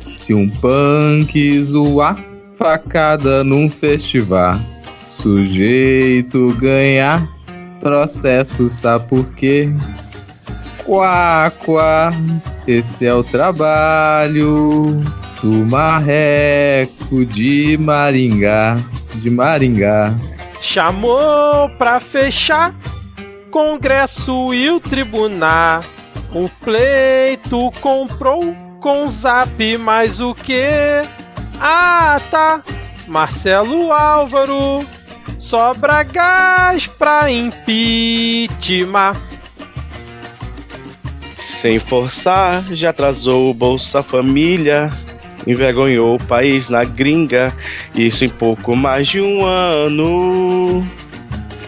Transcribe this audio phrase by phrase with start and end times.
[0.00, 2.16] Se um punk zoar
[2.54, 4.58] facada num festival,
[5.06, 7.28] sujeito ganhar
[7.80, 9.70] processo, sabe por quê?
[10.84, 12.12] Quá, quá,
[12.66, 15.02] esse é o trabalho
[15.42, 18.78] do marreco de Maringá,
[19.16, 20.14] de Maringá.
[20.62, 22.74] Chamou pra fechar
[23.50, 25.82] Congresso e o Tribunal.
[26.34, 30.62] O pleito comprou com zap mais o que?
[31.60, 32.62] Ah, tá.
[33.06, 34.84] Marcelo Álvaro.
[35.38, 39.16] Sobra gás pra impeachment.
[41.36, 44.92] Sem forçar, já atrasou o Bolsa Família.
[45.46, 47.52] Envergonhou o país na gringa.
[47.94, 50.86] Isso em pouco mais de um ano.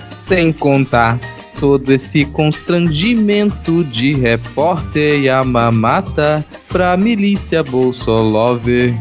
[0.02, 1.18] Sem contar
[1.62, 8.92] todo esse constrangimento de repórter e a mamata pra milícia Bolsolover.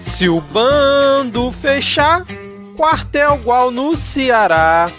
[0.00, 2.26] Se o bando fechar,
[2.76, 4.90] quartel igual no Ceará,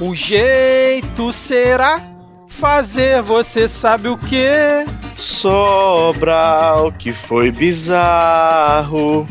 [0.00, 2.02] o jeito será
[2.48, 4.86] fazer você sabe o que?
[5.14, 9.28] Sobral, que foi bizarro.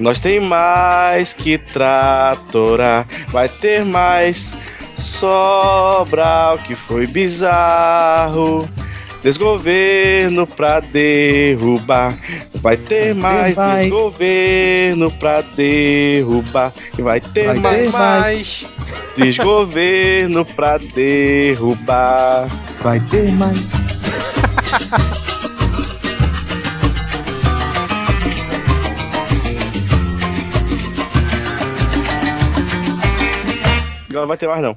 [0.00, 3.06] Nós tem mais que tratorar.
[3.28, 4.52] Vai ter mais
[4.96, 8.68] Sobral, que foi bizarro.
[9.22, 12.14] Desgoverno pra derrubar.
[12.54, 13.80] Vai ter mais, mais.
[13.82, 16.72] desgoverno pra derrubar.
[16.98, 18.64] Vai ter Vai mais, ter mais.
[19.16, 22.48] desgoverno pra derrubar.
[22.82, 23.58] Vai ter mais.
[34.20, 34.76] não vai ter mais não.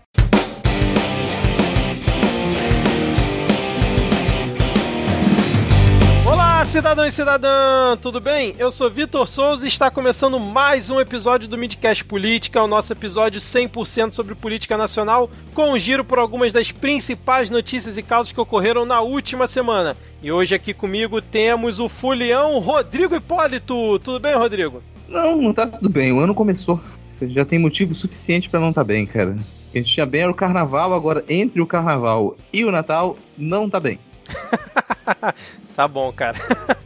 [6.25, 8.53] Olá, cidadão e cidadã, tudo bem?
[8.59, 12.91] Eu sou Vitor Souza e está começando mais um episódio do Midcast Política, o nosso
[12.93, 18.33] episódio 100% sobre política nacional, com um giro por algumas das principais notícias e causas
[18.33, 19.95] que ocorreram na última semana.
[20.21, 23.97] E hoje aqui comigo temos o fulião Rodrigo Hipólito.
[23.99, 24.83] Tudo bem, Rodrigo?
[25.09, 26.11] Não, não tá tudo bem.
[26.11, 26.79] O ano começou.
[27.05, 29.31] Você já tem motivo suficiente pra não tá bem, cara.
[29.31, 32.71] O que a gente tinha bem era o carnaval, agora entre o carnaval e o
[32.71, 33.99] Natal, não tá bem.
[35.79, 36.37] Tá bom, cara.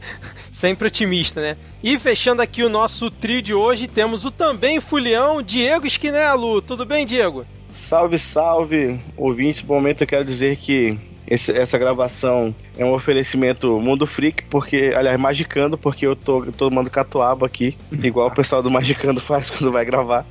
[0.52, 1.56] Sempre otimista, né?
[1.82, 6.62] E fechando aqui o nosso trio de hoje, temos o também fulião Diego Esquinelo.
[6.62, 7.44] Tudo bem, Diego?
[7.72, 9.62] Salve, salve, ouvintes.
[9.62, 10.96] Bom momento eu quero dizer que
[11.26, 16.90] esse- essa gravação é um oferecimento Mundo Freak, porque, aliás, Magicando, porque eu tô tomando
[16.90, 20.26] catuaba aqui, igual o pessoal do Magicando faz quando vai gravar.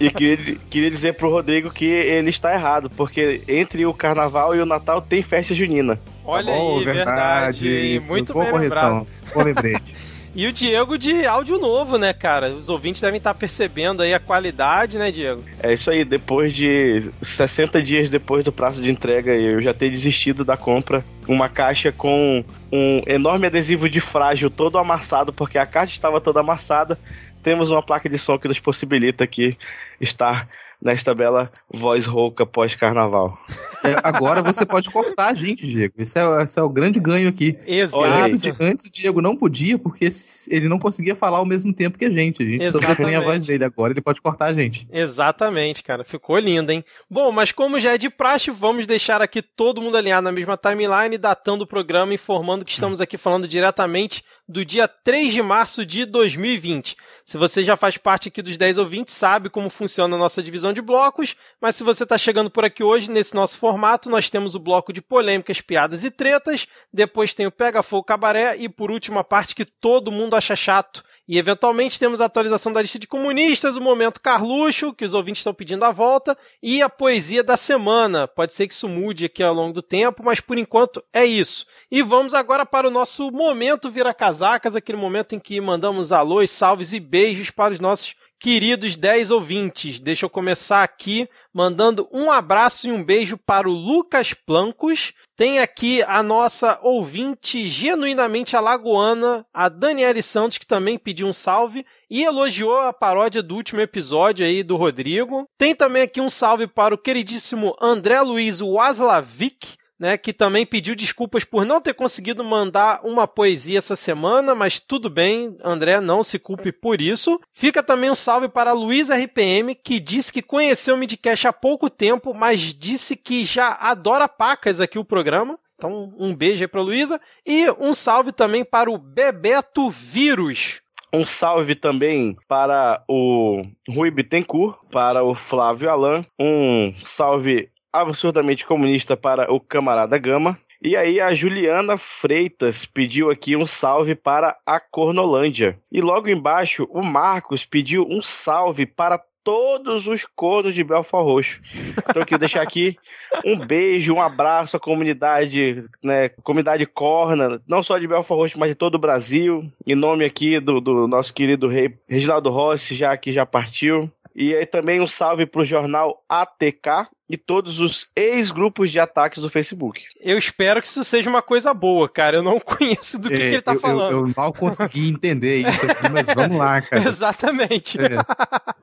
[0.00, 4.60] e queria, queria dizer pro Rodrigo que ele está errado, porque entre o carnaval e
[4.60, 5.98] o Natal tem festa junina.
[6.24, 7.68] Olha Tá bom, aí, verdade.
[7.68, 8.00] hein?
[8.00, 8.80] Muito Boa bem lembrado.
[8.80, 9.06] correção.
[9.32, 9.96] Boa lembrete.
[10.34, 12.54] E o Diego de áudio novo, né, cara?
[12.54, 15.44] Os ouvintes devem estar percebendo aí a qualidade, né, Diego?
[15.62, 19.88] É isso aí, depois de 60 dias depois do prazo de entrega, eu já ter
[19.90, 21.04] desistido da compra.
[21.28, 26.40] Uma caixa com um enorme adesivo de frágil todo amassado, porque a caixa estava toda
[26.40, 26.98] amassada.
[27.40, 29.56] Temos uma placa de som que nos possibilita aqui
[30.00, 30.48] estar
[30.84, 33.38] nesta bela voz rouca pós-carnaval.
[33.82, 35.94] É, agora você pode cortar a gente, Diego.
[35.98, 37.58] Esse é, esse é o grande ganho aqui.
[37.66, 38.04] Exato.
[38.04, 40.08] Antes, antes o Diego não podia, porque
[40.50, 42.42] ele não conseguia falar ao mesmo tempo que a gente.
[42.42, 42.88] A gente Exatamente.
[42.88, 43.64] sobrepunha a voz dele.
[43.64, 44.86] Agora ele pode cortar a gente.
[44.92, 46.04] Exatamente, cara.
[46.04, 46.84] Ficou lindo, hein?
[47.08, 50.56] Bom, mas como já é de praxe, vamos deixar aqui todo mundo alinhado na mesma
[50.56, 55.86] timeline, datando o programa, informando que estamos aqui falando diretamente do dia 3 de março
[55.86, 56.96] de 2020.
[57.26, 60.74] Se você já faz parte aqui dos 10 ouvintes, sabe como funciona a nossa divisão
[60.74, 64.54] de blocos, mas se você está chegando por aqui hoje, nesse nosso formato, nós temos
[64.54, 68.90] o bloco de polêmicas, piadas e tretas, depois tem o Pega Fogo Cabaré e, por
[68.90, 71.02] último, a parte que todo mundo acha chato.
[71.26, 75.40] E, eventualmente, temos a atualização da lista de comunistas, o Momento Carluxo, que os ouvintes
[75.40, 78.28] estão pedindo a volta, e a poesia da semana.
[78.28, 81.64] Pode ser que isso mude aqui ao longo do tempo, mas, por enquanto, é isso.
[81.90, 86.50] E vamos agora para o nosso Momento Vira Casacas, aquele momento em que mandamos alôs,
[86.50, 90.00] salves e beijos para os nossos queridos 10 ouvintes.
[90.00, 95.12] Deixa eu começar aqui mandando um abraço e um beijo para o Lucas Plancos.
[95.36, 101.86] Tem aqui a nossa ouvinte genuinamente alagoana, a Daniele Santos, que também pediu um salve
[102.10, 105.48] e elogiou a paródia do último episódio aí do Rodrigo.
[105.56, 110.94] Tem também aqui um salve para o queridíssimo André Luiz Waslavic, né, que também pediu
[110.94, 116.22] desculpas por não ter conseguido mandar uma poesia essa semana, mas tudo bem, André, não
[116.22, 117.40] se culpe por isso.
[117.52, 121.88] Fica também um salve para Luiz RPM, que disse que conheceu o Midcast há pouco
[121.88, 125.58] tempo, mas disse que já adora pacas aqui o programa.
[125.76, 127.20] Então, um beijo aí pra Luísa.
[127.44, 130.80] E um salve também para o Bebeto Vírus.
[131.12, 136.26] Um salve também para o Rui Bittencourt, para o Flávio Alain.
[136.40, 140.58] Um salve absurdamente comunista para o camarada Gama.
[140.82, 145.78] E aí a Juliana Freitas pediu aqui um salve para a Cornolândia.
[145.90, 151.60] E logo embaixo o Marcos pediu um salve para todos os cornos de Belfort Roxo.
[151.98, 152.96] Então eu queria deixar aqui
[153.44, 158.70] um beijo, um abraço à comunidade, né, comunidade corna, não só de Belfort Roxo, mas
[158.70, 159.70] de todo o Brasil.
[159.86, 164.10] Em nome aqui do, do nosso querido rei Reginaldo Rossi, já que já partiu.
[164.34, 169.40] E aí também um salve para o jornal ATK, e todos os ex-grupos de ataques
[169.40, 170.04] do Facebook.
[170.20, 172.36] Eu espero que isso seja uma coisa boa, cara.
[172.36, 174.12] Eu não conheço do que, é, que ele tá eu, falando.
[174.12, 177.08] Eu, eu, mal consegui entender isso aqui, mas vamos lá, cara.
[177.08, 177.98] Exatamente.
[177.98, 178.10] É.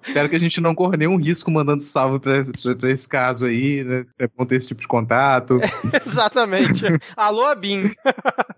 [0.01, 3.45] Espero que a gente não corra nenhum risco mandando salve pra, pra, pra esse caso
[3.45, 4.03] aí, né?
[4.06, 5.59] Se ter esse tipo de contato.
[5.94, 6.86] Exatamente.
[7.15, 7.92] Alô, Abin.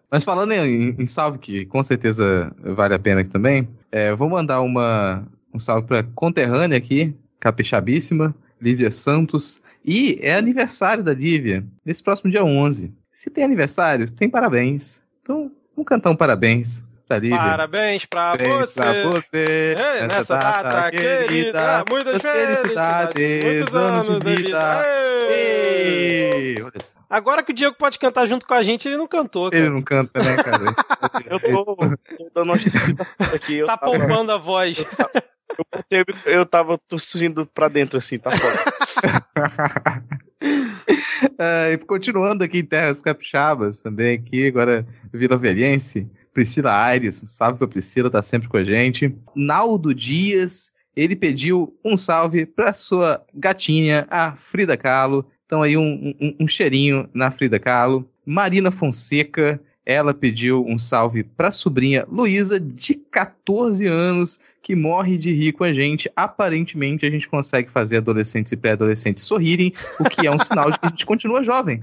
[0.10, 4.30] mas falando em, em, salve, que com certeza vale a pena aqui também, é, vou
[4.30, 9.62] mandar uma, um salve pra conterrânea aqui, capixabíssima, Lívia Santos.
[9.86, 12.92] E é aniversário da Lívia, nesse próximo dia 11.
[13.12, 15.04] Se tem aniversário, tem parabéns.
[15.22, 17.38] Então, vamos cantar um parabéns pra Lívia.
[17.38, 18.74] Parabéns pra parabéns você.
[18.74, 19.76] Pra você.
[19.78, 24.84] Ei, nessa, nessa data, data querida, querida, muitas felicidades, muitos anos, anos de vida.
[25.30, 26.56] Ei.
[26.56, 26.64] Ei.
[27.14, 29.52] Agora que o Diego pode cantar junto com a gente, ele não cantou.
[29.52, 29.64] Cara.
[29.64, 30.64] Ele não canta, né, cara?
[31.30, 32.56] eu tô, tô dando uma
[33.36, 33.64] aqui.
[33.64, 33.92] tá tava...
[33.92, 34.84] poupando a voz.
[35.90, 38.60] Eu, eu tava tossindo pra dentro assim, tá foda.
[41.40, 47.68] é, continuando aqui em Terras Capixabas, também aqui, agora Vila Velhense, Priscila Aires, salve pra
[47.68, 49.16] Priscila, tá sempre com a gente.
[49.36, 55.26] Naldo Dias, ele pediu um salve pra sua gatinha, a Frida Kahlo.
[55.46, 58.10] Então aí um, um, um cheirinho na Frida Kahlo.
[58.26, 65.34] Marina Fonseca, ela pediu um salve pra sobrinha Luísa, de 14 anos, que morre de
[65.34, 66.10] rir com a gente.
[66.16, 70.80] Aparentemente, a gente consegue fazer adolescentes e pré-adolescentes sorrirem, o que é um sinal de
[70.80, 71.82] que a gente continua jovem.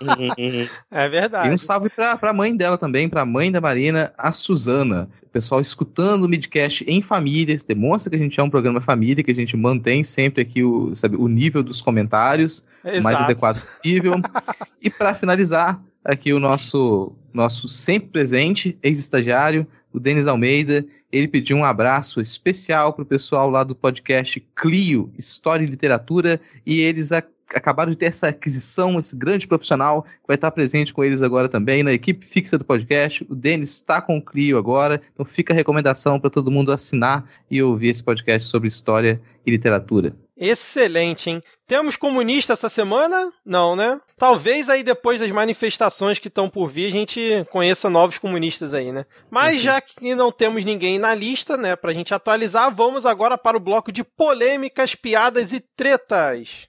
[0.90, 1.50] é verdade.
[1.50, 5.10] E um salve pra, pra mãe dela também, pra mãe da Marina, a Suzana.
[5.22, 9.22] O pessoal escutando o Midcast em família, demonstra que a gente é um programa família,
[9.22, 13.60] que a gente mantém sempre aqui o, sabe, o nível dos comentários o mais adequado
[13.60, 14.14] possível.
[14.80, 20.84] e para finalizar, aqui o nosso, nosso sempre presente, ex-estagiário, o Denis Almeida,
[21.14, 26.40] ele pediu um abraço especial para o pessoal lá do podcast Clio, História e Literatura,
[26.66, 31.04] e eles acabaram de ter essa aquisição, esse grande profissional, que vai estar presente com
[31.04, 33.24] eles agora também, na equipe fixa do podcast.
[33.30, 37.24] O Denis está com o Clio agora, então fica a recomendação para todo mundo assinar
[37.48, 40.16] e ouvir esse podcast sobre história e literatura.
[40.36, 41.42] Excelente, hein?
[41.66, 43.32] Temos comunista essa semana?
[43.46, 44.00] Não, né?
[44.18, 48.90] Talvez aí depois das manifestações que estão por vir, a gente conheça novos comunistas aí,
[48.90, 49.06] né?
[49.30, 49.62] Mas uhum.
[49.62, 53.60] já que não temos ninguém na lista, né, pra gente atualizar, vamos agora para o
[53.60, 56.68] bloco de polêmicas, piadas e tretas.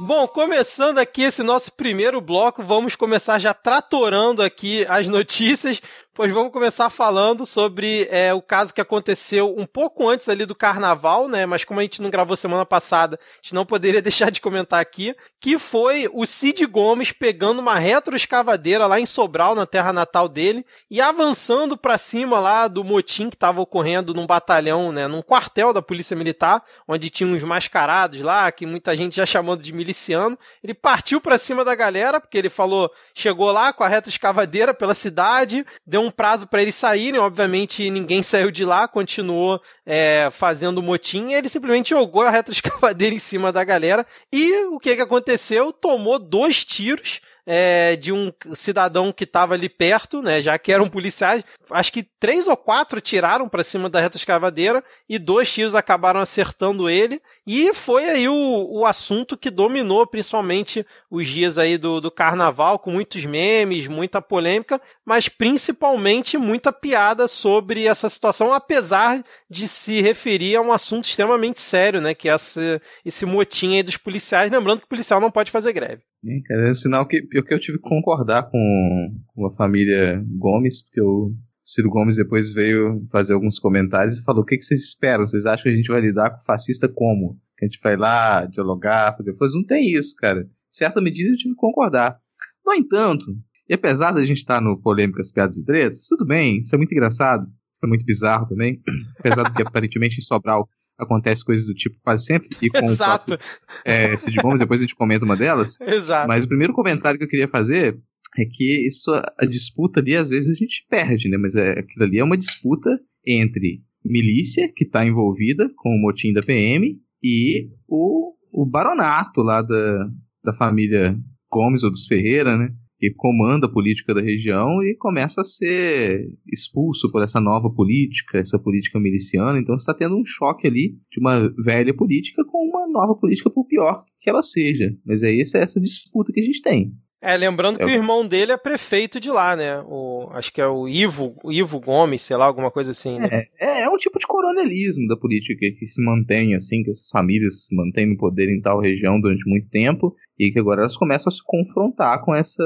[0.00, 5.82] Bom, começando aqui esse nosso primeiro bloco, vamos começar já tratorando aqui as notícias,
[6.18, 10.52] Pois vamos começar falando sobre é, o caso que aconteceu um pouco antes ali do
[10.52, 11.46] carnaval, né?
[11.46, 14.80] Mas como a gente não gravou semana passada, a gente não poderia deixar de comentar
[14.80, 20.28] aqui, que foi o Cid Gomes pegando uma retroescavadeira lá em Sobral, na terra natal
[20.28, 25.06] dele, e avançando para cima lá do motim que estava ocorrendo num batalhão, né?
[25.06, 29.62] Num quartel da Polícia Militar, onde tinha uns mascarados lá, que muita gente já chamando
[29.62, 30.36] de miliciano.
[30.64, 34.96] Ele partiu para cima da galera, porque ele falou, chegou lá com a retroescavadeira pela
[34.96, 40.28] cidade, deu um um prazo para eles saírem, obviamente ninguém saiu de lá, continuou é,
[40.32, 45.02] fazendo motim, ele simplesmente jogou a retroescavadeira em cima da galera, e o que que
[45.02, 45.72] aconteceu?
[45.72, 50.42] Tomou dois tiros, é, de um cidadão que estava ali perto, né?
[50.42, 51.42] Já que eram policiais.
[51.70, 56.20] Acho que três ou quatro tiraram para cima da reta escavadeira e dois tiros acabaram
[56.20, 57.22] acertando ele.
[57.46, 62.78] E foi aí o, o assunto que dominou principalmente os dias aí do, do carnaval,
[62.78, 70.02] com muitos memes, muita polêmica, mas principalmente muita piada sobre essa situação, apesar de se
[70.02, 72.12] referir a um assunto extremamente sério, né?
[72.12, 74.52] Que é esse, esse motim aí dos policiais.
[74.52, 76.02] Lembrando que o policial não pode fazer greve.
[76.24, 80.22] É, cara, é um sinal que, que eu tive que concordar com, com a família
[80.36, 81.32] Gomes, porque o
[81.64, 85.26] Ciro Gomes depois veio fazer alguns comentários e falou: o que, que vocês esperam?
[85.26, 87.38] Vocês acham que a gente vai lidar com fascista como?
[87.56, 90.40] Que a gente vai lá dialogar, depois não tem isso, cara.
[90.40, 92.18] Em certa medida eu tive que concordar.
[92.66, 93.24] No entanto,
[93.68, 96.92] e apesar da gente estar no Polêmicas, Piadas e Tretas, tudo bem, isso é muito
[96.92, 98.80] engraçado, isso é muito bizarro também,
[99.18, 102.48] apesar do que aparentemente em Sobral acontece coisas do tipo quase sempre.
[102.60, 103.34] E com Exato.
[103.34, 103.38] o próprio,
[103.84, 105.80] é, Cid Gomes, depois a gente comenta uma delas.
[105.86, 106.28] Exato.
[106.28, 107.98] Mas o primeiro comentário que eu queria fazer
[108.36, 111.38] é que isso, a disputa ali, às vezes a gente perde, né?
[111.38, 112.90] Mas é, aquilo ali é uma disputa
[113.26, 119.62] entre milícia, que está envolvida com o motim da PM, e o, o baronato lá
[119.62, 120.08] da,
[120.44, 121.16] da família
[121.50, 122.70] Gomes ou dos Ferreira, né?
[122.98, 128.38] Que comanda a política da região e começa a ser expulso por essa nova política,
[128.38, 129.58] essa política miliciana.
[129.58, 133.66] Então está tendo um choque ali de uma velha política com uma nova política, por
[133.66, 134.96] pior que ela seja.
[135.06, 136.92] Mas é essa, essa disputa que a gente tem.
[137.20, 139.80] É, lembrando que o- irmão dele é prefeito de lá, né?
[139.86, 143.28] O, acho que é o Ivo, o Ivo Gomes, sei lá, alguma coisa assim, né?
[143.32, 147.08] É, é, é um tipo de coronelismo da política que se mantém assim, que essas
[147.10, 150.96] famílias se mantêm no poder em tal região durante muito tempo e que agora elas
[150.96, 152.62] começam a se confrontar com essa,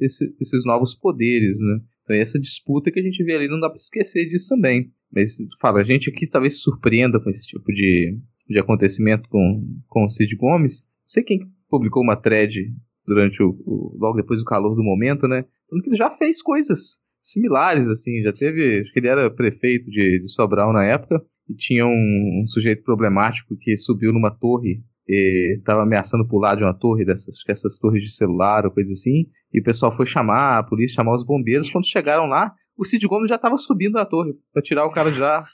[0.00, 1.80] esse- esses novos poderes, né?
[2.04, 4.90] Então essa disputa que a gente vê ali não dá pra esquecer disso também.
[5.12, 8.16] Mas fala, a gente aqui talvez se surpreenda com esse tipo de,
[8.48, 10.82] de acontecimento com, com o Cid Gomes.
[10.82, 12.72] Não sei quem publicou uma thread
[13.06, 15.44] durante o, o- logo depois do calor do momento, né?
[15.82, 20.20] Que ele já fez coisas similares, assim, já teve, acho que ele era prefeito de,
[20.20, 25.56] de Sobral na época, e tinha um, um sujeito problemático que subiu numa torre e
[25.58, 29.60] estava ameaçando pular de uma torre, dessas, essas torres de celular ou coisa assim, e
[29.60, 33.28] o pessoal foi chamar a polícia, chamar os bombeiros, quando chegaram lá, o Cid Gomes
[33.28, 35.44] já estava subindo na torre para tirar o cara de lá,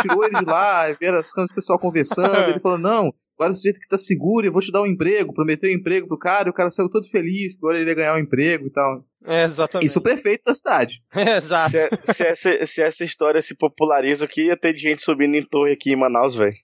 [0.00, 3.54] tirou ele de lá, e as câmeras do pessoal conversando, ele falou, não, agora o
[3.54, 6.48] sujeito que tá seguro, eu vou te dar um emprego, prometeu um emprego pro cara,
[6.48, 9.04] e o cara saiu todo feliz, que agora ele ia ganhar um emprego e tal.
[9.26, 9.86] É, exatamente.
[9.86, 11.00] Isso o prefeito da cidade.
[11.14, 11.70] É, exato.
[11.70, 15.34] Se, se essa, se essa história se populariza, o que ia ter de gente subindo
[15.34, 16.54] em torre aqui em Manaus, velho?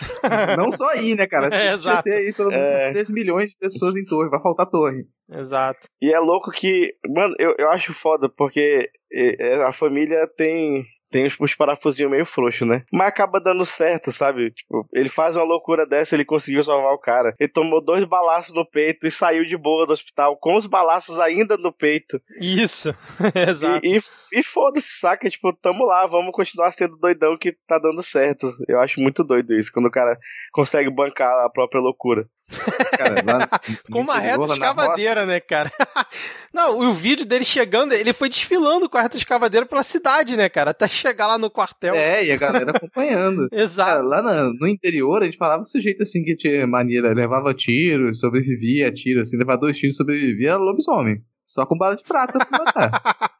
[0.56, 1.48] Não só aí, né, cara?
[1.48, 2.02] Acho que É, tinha exato.
[2.04, 2.92] ter aí pelo menos É.
[2.92, 5.04] 3 milhões de pessoas em torre, vai faltar torre.
[5.32, 5.86] Exato.
[6.00, 10.84] E é louco que, mano, eu, eu acho foda, porque é, é, a família tem.
[11.10, 12.84] Tem os, os parafusinhos meio frouxos, né?
[12.92, 14.50] Mas acaba dando certo, sabe?
[14.52, 17.34] Tipo, ele faz uma loucura dessa, ele conseguiu salvar o cara.
[17.38, 21.18] Ele tomou dois balaços no peito e saiu de boa do hospital, com os balaços
[21.18, 22.20] ainda no peito.
[22.40, 22.94] Isso.
[23.48, 23.84] exato.
[23.84, 24.00] E, e,
[24.40, 25.28] e foda-se, saca?
[25.28, 28.46] Tipo, tamo lá, vamos continuar sendo doidão que tá dando certo.
[28.68, 30.18] Eu acho muito doido isso, quando o cara
[30.52, 32.28] consegue bancar a própria loucura.
[32.96, 33.48] Cara, lá
[33.88, 35.70] no Com uma reta escavadeira, né, cara?
[36.52, 40.48] Não, o vídeo dele chegando, ele foi desfilando com a reta escavadeira pela cidade, né,
[40.48, 40.72] cara?
[40.72, 41.94] Até chegar lá no quartel.
[41.94, 43.48] É, e a galera acompanhando.
[43.50, 44.02] Cara, Exato.
[44.02, 48.88] lá na- no interior, a gente falava sujeito assim que tinha maneira, levava tiro, sobrevivia
[48.88, 51.22] a tiro, assim, levava dois tiros, sobrevivia, era lobisomem.
[51.44, 53.30] Só com bala de prata pra matar.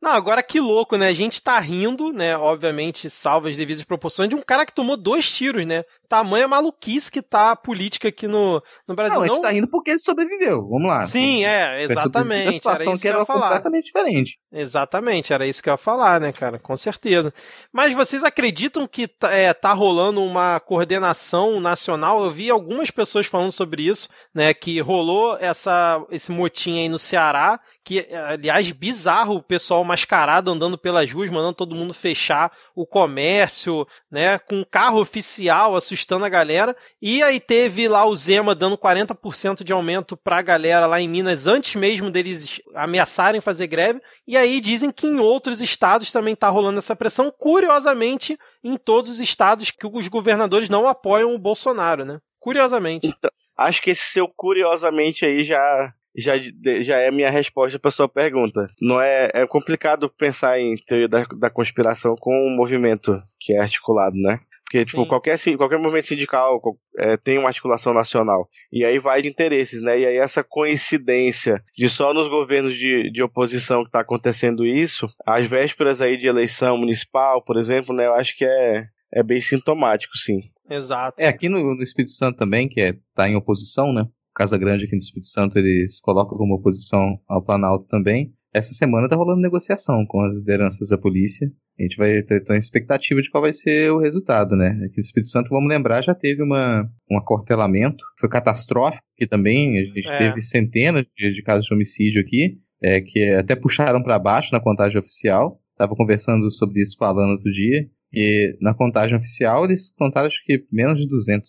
[0.00, 1.06] Não, agora que louco, né?
[1.08, 2.36] A gente tá rindo, né?
[2.36, 5.84] Obviamente, salva as devidas proporções, de um cara que tomou dois tiros, né?
[6.12, 9.14] Tamanha maluquice que tá a política aqui no, no Brasil.
[9.14, 10.68] Não, a gente Não- tá rindo porque ele sobreviveu.
[10.68, 11.06] Vamos lá.
[11.06, 12.50] Sim, é, exatamente.
[12.50, 13.40] A situação era que que eu era ia falar.
[13.48, 14.38] completamente diferente.
[14.52, 16.58] Exatamente, era isso que eu ia falar, né, cara?
[16.58, 17.32] Com certeza.
[17.72, 22.22] Mas vocês acreditam que tá, é, tá rolando uma coordenação nacional?
[22.22, 24.52] Eu vi algumas pessoas falando sobre isso, né?
[24.52, 30.76] Que rolou essa, esse motim aí no Ceará, que, aliás, bizarro o pessoal mascarado andando
[30.78, 34.38] pelas ruas, mandando todo mundo fechar o comércio, né?
[34.38, 36.76] Com carro oficial assustando a galera.
[37.00, 41.46] E aí teve lá o Zema dando 40% de aumento pra galera lá em Minas
[41.46, 44.00] antes mesmo deles ameaçarem fazer greve.
[44.26, 47.32] E aí dizem que em outros estados também tá rolando essa pressão.
[47.36, 52.18] Curiosamente, em todos os estados que os governadores não apoiam o Bolsonaro, né?
[52.38, 53.14] Curiosamente.
[53.56, 55.92] Acho que esse seu curiosamente aí já.
[56.14, 56.34] Já,
[56.82, 58.66] já é a minha resposta para sua pergunta.
[58.82, 63.58] Não é, é complicado pensar em teoria da, da conspiração com um movimento que é
[63.58, 64.38] articulado, né?
[64.72, 65.08] Porque, tipo, Sim.
[65.08, 66.58] qualquer, si- qualquer movimento sindical
[66.96, 68.48] é, tem uma articulação nacional.
[68.72, 70.00] E aí vai de interesses, né?
[70.00, 75.06] E aí essa coincidência de só nos governos de, de oposição que tá acontecendo isso,
[75.26, 78.06] às vésperas aí de eleição municipal, por exemplo, né?
[78.06, 80.40] Eu acho que é, é bem sintomático, sim.
[80.70, 81.20] Exato.
[81.20, 84.06] É, aqui no, no Espírito Santo também, que é, tá em oposição, né?
[84.34, 88.32] Casa Grande aqui no Espírito Santo, eles colocam como oposição ao Planalto também.
[88.54, 91.50] Essa semana tá rolando negociação com as lideranças da polícia.
[91.78, 94.68] A gente vai ter uma expectativa de qual vai ser o resultado, né?
[94.86, 99.78] Aqui no Espírito Santo, vamos lembrar, já teve uma, um acortelamento, foi catastrófico aqui também.
[99.78, 100.18] A gente É.
[100.18, 104.60] teve centenas de, de casos de homicídio aqui, é, que até puxaram para baixo na
[104.60, 105.58] contagem oficial.
[105.78, 107.88] Tava conversando sobre isso com a Alana outro dia.
[108.12, 111.48] E na contagem oficial eles contaram acho que menos de 200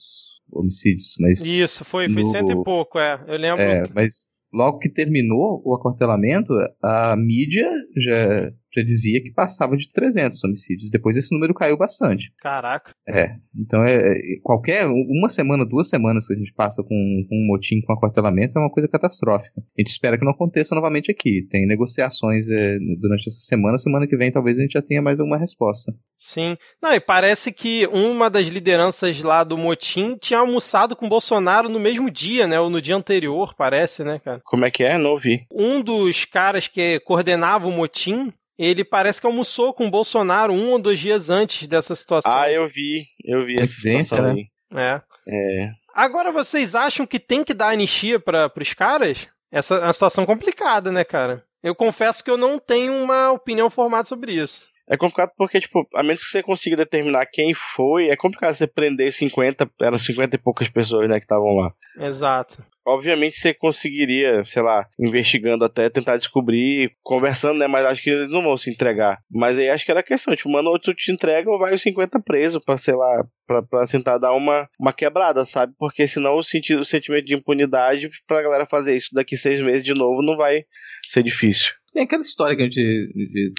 [0.54, 3.22] homicídios, mas Isso, foi, foi no- cento e pouco, é.
[3.28, 3.62] Eu lembro.
[3.62, 9.90] é, mas logo que terminou o acortelamento, a mídia já já dizia que passava de
[9.92, 10.90] 300 homicídios.
[10.90, 12.32] Depois esse número caiu bastante.
[12.40, 12.92] Caraca.
[13.08, 17.36] É, então é, é qualquer uma semana, duas semanas que a gente passa com, com
[17.36, 19.54] um motim com aquartelamento é uma coisa catastrófica.
[19.58, 21.48] A gente espera que não aconteça novamente aqui.
[21.50, 25.20] Tem negociações é, durante essa semana, semana que vem talvez a gente já tenha mais
[25.20, 25.94] alguma resposta.
[26.18, 26.58] Sim.
[26.82, 31.80] Não, e parece que uma das lideranças lá do motim tinha almoçado com Bolsonaro no
[31.80, 32.60] mesmo dia, né?
[32.60, 34.42] Ou no dia anterior, parece, né, cara?
[34.46, 34.98] Como é que é?
[34.98, 35.46] Não ouvi.
[35.52, 40.72] Um dos caras que coordenava o motim ele parece que almoçou com o Bolsonaro um
[40.72, 42.32] ou dois dias antes dessa situação.
[42.32, 44.46] Ah, eu vi, eu vi essa situação né?
[44.76, 45.02] É.
[45.28, 45.72] É.
[45.94, 49.28] Agora, vocês acham que tem que dar anistia para os caras?
[49.52, 51.44] Essa é uma situação complicada, né, cara?
[51.62, 54.68] Eu confesso que eu não tenho uma opinião formada sobre isso.
[54.88, 58.68] É complicado porque, tipo, a menos que você consiga determinar quem foi, é complicado você
[58.68, 61.74] prender 50, eram 50 e poucas pessoas, né, que estavam lá.
[61.98, 62.66] Exato.
[62.86, 67.68] Obviamente você conseguiria, sei lá, investigando até tentar descobrir, conversando, né?
[67.68, 69.20] Mas acho que eles não vão se entregar.
[69.32, 71.74] Mas aí acho que era a questão, tipo, mano, ou tu te entrega ou vai
[71.74, 75.74] os 50 preso pra, sei lá, pra, pra tentar dar uma, uma quebrada, sabe?
[75.78, 79.94] Porque senão o, o sentimento de impunidade pra galera fazer isso daqui seis meses de
[79.94, 80.64] novo não vai
[81.08, 81.74] ser difícil.
[81.94, 83.54] Tem aquela história que a gente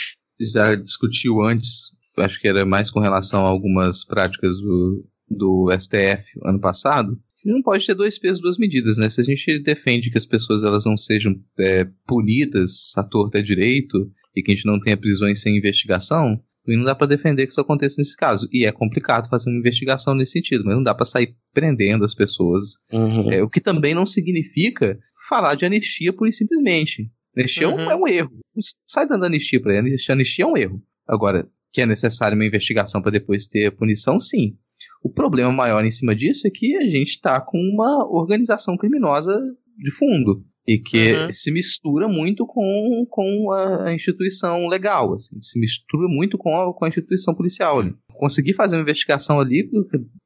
[0.52, 6.24] já discutiu antes, acho que era mais com relação a algumas práticas do, do STF
[6.44, 9.08] ano passado, não pode ter dois pesos, duas medidas, né?
[9.10, 14.10] Se a gente defende que as pessoas elas não sejam é, punidas à torta direito
[14.34, 17.60] e que a gente não tenha prisões sem investigação, não dá para defender que isso
[17.60, 18.48] aconteça nesse caso.
[18.50, 22.14] E é complicado fazer uma investigação nesse sentido, mas não dá para sair prendendo as
[22.14, 22.78] pessoas.
[22.90, 23.30] Uhum.
[23.30, 24.98] É, o que também não significa
[25.28, 27.10] falar de anistia pura e simplesmente.
[27.36, 27.80] Anistia uhum.
[27.80, 28.40] é, um, é, um, erro.
[28.88, 29.88] Sai dando anistia para ele.
[29.88, 30.82] Anistia, anistia é um erro.
[31.06, 34.56] Agora, que é necessário uma investigação para depois ter punição, sim.
[35.02, 39.38] O problema maior em cima disso é que a gente está com uma organização criminosa
[39.76, 41.30] de fundo e que uhum.
[41.30, 46.84] se mistura muito com, com a instituição legal, assim, se mistura muito com a, com
[46.84, 47.80] a instituição policial.
[47.80, 47.94] Ali.
[48.14, 49.68] Conseguir fazer uma investigação ali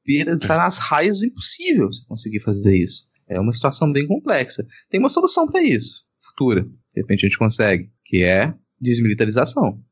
[0.06, 3.08] está nas raias do impossível se conseguir fazer isso.
[3.28, 4.64] É uma situação bem complexa.
[4.88, 6.62] Tem uma solução para isso, futura.
[6.62, 9.82] De repente a gente consegue, que é desmilitarização.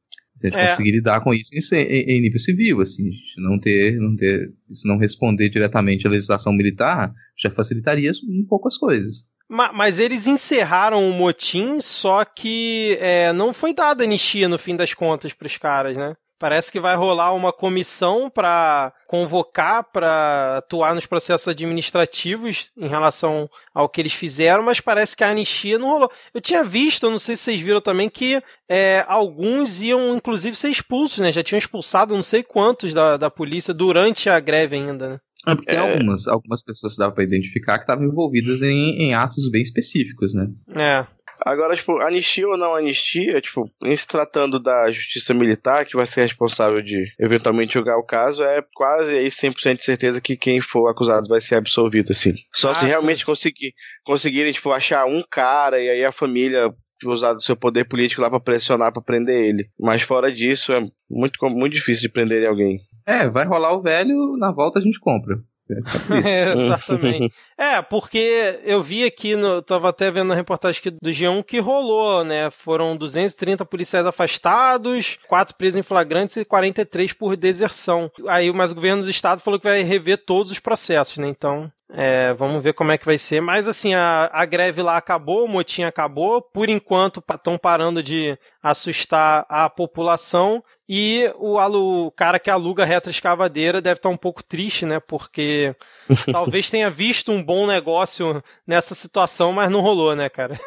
[0.42, 0.66] A gente é.
[0.68, 4.86] conseguir lidar com isso em, em, em, nível civil, assim, não ter, não ter, se
[4.86, 9.26] não responder diretamente à legislação militar, já facilitaria um pouco as coisas.
[9.48, 14.76] Mas, mas eles encerraram o motim, só que é, não foi dada anistia no fim
[14.76, 16.14] das contas para os caras, né?
[16.38, 23.48] Parece que vai rolar uma comissão para convocar para atuar nos processos administrativos em relação
[23.72, 26.10] ao que eles fizeram, mas parece que a anistia não rolou.
[26.34, 30.68] Eu tinha visto, não sei se vocês viram também, que é, alguns iam inclusive ser
[30.68, 31.32] expulsos, né?
[31.32, 35.20] Já tinham expulsado não sei quantos da, da polícia durante a greve ainda, né?
[35.46, 35.78] É porque é...
[35.78, 40.48] algumas, algumas pessoas dava para identificar que estavam envolvidas em, em atos bem específicos, né?
[40.74, 41.06] É.
[41.46, 46.04] Agora, tipo, anistia ou não anistia, tipo, em se tratando da justiça militar, que vai
[46.04, 50.60] ser responsável de eventualmente julgar o caso, é quase aí 100% de certeza que quem
[50.60, 52.34] for acusado vai ser absolvido, assim.
[52.52, 53.72] Só ah, se realmente conseguir,
[54.04, 58.28] conseguirem, tipo, achar um cara e aí a família usar do seu poder político lá
[58.28, 59.70] para pressionar para prender ele.
[59.78, 62.80] Mas fora disso, é muito, muito difícil de prender alguém.
[63.06, 65.36] É, vai rolar o velho, na volta a gente compra.
[66.24, 67.34] É, exatamente.
[67.58, 71.58] é, porque eu vi aqui, no, tava até vendo na reportagem aqui do G1 que
[71.58, 72.50] rolou, né?
[72.50, 78.10] Foram 230 policiais afastados, 4 presos em flagrantes e 43 por deserção.
[78.28, 81.28] Aí, mas o governo do estado falou que vai rever todos os processos, né?
[81.28, 83.40] Então, é, vamos ver como é que vai ser.
[83.40, 86.42] Mas assim, a, a greve lá acabou, o motim acabou.
[86.42, 90.62] Por enquanto, estão parando de assustar a população.
[90.88, 95.00] E o, o cara que aluga a retroescavadeira deve estar um pouco triste, né?
[95.00, 95.74] Porque
[96.32, 100.58] talvez tenha visto um bom negócio nessa situação, mas não rolou, né, cara?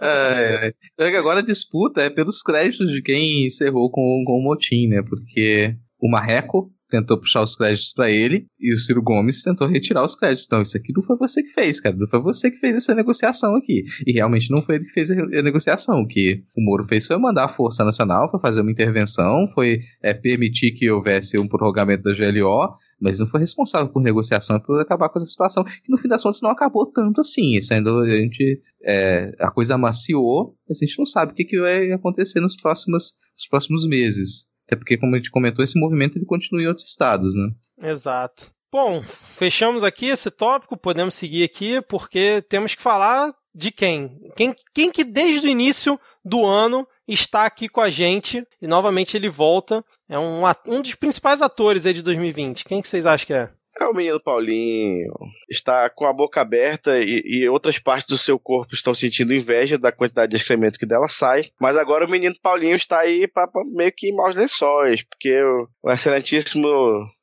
[0.00, 1.16] é, é.
[1.16, 5.02] Agora a disputa é pelos créditos de quem encerrou com, com o motim, né?
[5.02, 10.04] Porque o Marreco tentou puxar os créditos para ele e o Ciro Gomes tentou retirar
[10.04, 10.46] os créditos.
[10.46, 11.96] Então, isso aqui não foi você que fez, cara.
[11.96, 13.84] Não foi você que fez essa negociação aqui.
[14.06, 16.00] E realmente não foi ele que fez a negociação.
[16.00, 19.80] O que o Moro fez foi mandar a Força Nacional para fazer uma intervenção, foi
[20.02, 24.58] é, permitir que houvesse um prorrogamento da GLO, mas não foi responsável por negociação é
[24.58, 27.58] por acabar com essa situação, que no fim das contas não acabou tanto assim.
[27.70, 28.60] Ainda a gente.
[28.84, 32.56] É, a coisa amaciou, mas a gente não sabe o que, que vai acontecer nos
[32.56, 34.46] próximos, nos próximos meses.
[34.68, 37.48] Até porque, como a gente comentou, esse movimento ele continua em outros estados, né?
[37.82, 38.52] Exato.
[38.70, 39.02] Bom,
[39.34, 44.30] fechamos aqui esse tópico, podemos seguir aqui, porque temos que falar de quem?
[44.36, 49.16] Quem, quem que desde o início do ano está aqui com a gente e novamente
[49.16, 49.82] ele volta.
[50.06, 52.66] É um, um dos principais atores aí de 2020.
[52.66, 53.50] Quem que vocês acham que é?
[53.80, 55.12] É o menino Paulinho.
[55.48, 59.78] Está com a boca aberta e, e, outras partes do seu corpo estão sentindo inveja
[59.78, 61.50] da quantidade de excremento que dela sai.
[61.60, 65.92] Mas agora o menino Paulinho está aí para meio que maus lençóis, porque o, o
[65.92, 66.68] excelentíssimo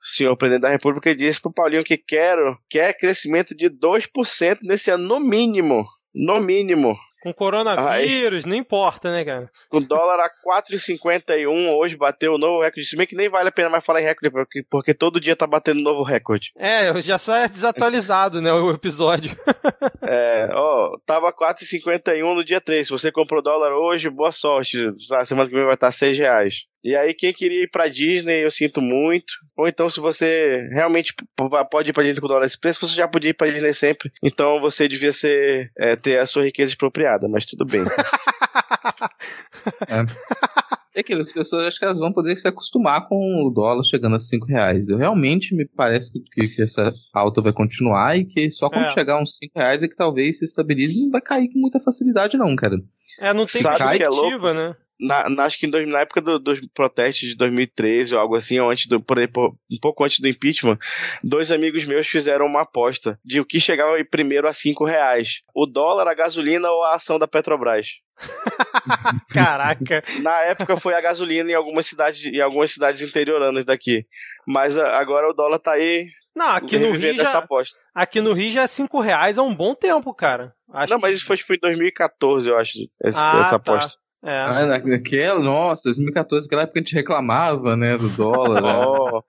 [0.02, 4.92] senhor presidente da República disse para o Paulinho que quero, quer crescimento de 2% nesse
[4.92, 5.86] ano, no mínimo.
[6.14, 6.96] No mínimo.
[7.26, 8.50] Com coronavírus, Ai.
[8.52, 9.50] não importa, né, cara?
[9.72, 12.88] O dólar a 4,51 hoje bateu o um novo recorde.
[12.88, 15.36] Se bem que nem vale a pena mais falar em recorde, porque, porque todo dia
[15.36, 16.52] tá batendo novo recorde.
[16.56, 19.36] É, já sai desatualizado, né, o episódio.
[20.08, 22.86] é, ó, tava 4,51 no dia 3.
[22.86, 24.78] Se você comprou dólar hoje, boa sorte.
[25.26, 26.68] Semana que vem vai estar 6 reais.
[26.86, 29.34] E aí, quem queria ir pra Disney, eu sinto muito.
[29.58, 31.16] Ou então, se você realmente
[31.72, 34.12] pode ir pra Disney com dólar esse preço, você já podia ir pra Disney sempre.
[34.24, 37.84] Então, você devia ser, é, ter a sua riqueza expropriada, mas tudo bem.
[39.88, 40.06] é.
[40.98, 44.16] É que as pessoas acho que elas vão poder se acostumar com o dólar chegando
[44.16, 44.88] a 5 reais.
[44.88, 48.92] Eu realmente me parece que, que, essa alta vai continuar e que só quando é.
[48.92, 51.60] chegar a uns 5 reais é que talvez se estabilize e não vai cair com
[51.60, 52.78] muita facilidade, não, cara.
[53.20, 54.54] É, não tem Sabe que é louco?
[54.54, 54.74] né?
[55.00, 58.70] Na, na, acho que na época do, dos protestos de 2013 ou algo assim, ou
[58.70, 60.78] antes do, por, um pouco antes do impeachment,
[61.24, 65.66] dois amigos meus fizeram uma aposta de o que chegava primeiro a cinco reais: o
[65.66, 67.88] dólar, a gasolina ou a ação da Petrobras.
[69.34, 70.04] Caraca.
[70.22, 74.06] Na época foi a gasolina em algumas cidades, em algumas cidades interioranas daqui.
[74.48, 76.08] Mas agora o dólar tá aí.
[76.36, 77.80] Não, aqui no Rio já, aposta.
[77.94, 80.54] Aqui no Rio já é 5 reais há um bom tempo, cara.
[80.70, 83.56] Acho não, mas isso foi tipo, em 2014, eu acho, essa, ah, essa tá.
[83.56, 83.98] aposta.
[83.98, 84.05] Tá.
[84.26, 84.32] É.
[84.32, 89.18] Ah, naquela, nossa, 2014, aquela época a gente reclamava, né, do dólar, oh.
[89.18, 89.22] né,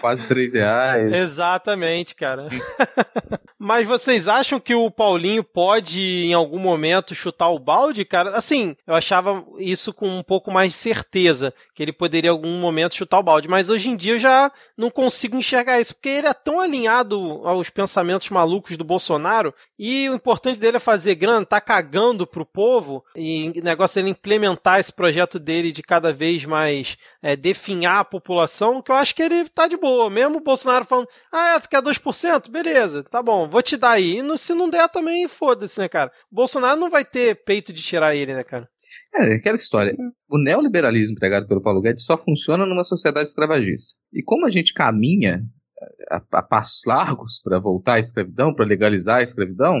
[0.00, 1.12] quase 3 reais.
[1.12, 2.48] Exatamente, cara.
[3.58, 8.36] Mas vocês acham que o Paulinho pode, em algum momento, chutar o balde, cara?
[8.36, 12.60] Assim, eu achava isso com um pouco mais de certeza, que ele poderia, em algum
[12.60, 13.48] momento, chutar o balde.
[13.48, 17.40] Mas hoje em dia eu já não consigo enxergar isso, porque ele é tão alinhado
[17.44, 22.46] aos pensamentos malucos do Bolsonaro, e o importante dele é fazer grana, tá cagando pro
[22.46, 27.34] povo, e o negócio é ele implementar esse projeto dele de cada vez mais é,
[27.34, 30.08] definhar a população, que eu acho que ele tá de boa.
[30.08, 32.50] Mesmo o Bolsonaro falando, ah, é, tu quer 2%?
[32.50, 34.18] Beleza, tá bom, vou te dar aí.
[34.18, 36.10] E se não der também, foda-se, né, cara?
[36.30, 38.68] O Bolsonaro não vai ter peito de tirar ele, né, cara?
[39.14, 39.94] É, aquela história.
[40.28, 43.94] O neoliberalismo pregado pelo Paulo Guedes só funciona numa sociedade escravagista.
[44.12, 45.42] E como a gente caminha
[46.10, 49.76] a, a passos largos para voltar à escravidão, para legalizar a escravidão,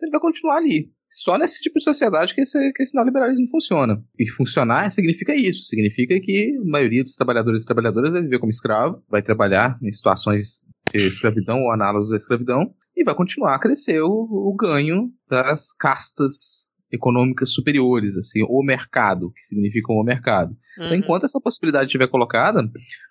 [0.00, 4.02] ele vai continuar ali só nesse tipo de sociedade que esse, que esse neoliberalismo funciona.
[4.18, 8.50] E funcionar significa isso, significa que a maioria dos trabalhadores e trabalhadoras vai viver como
[8.50, 13.58] escravo, vai trabalhar em situações de escravidão ou análogos à escravidão, e vai continuar a
[13.58, 20.56] crescer o, o ganho das castas econômicas superiores, assim, o mercado, que significa o mercado.
[20.72, 20.94] Então, uhum.
[20.94, 22.62] Então, enquanto essa possibilidade estiver colocada,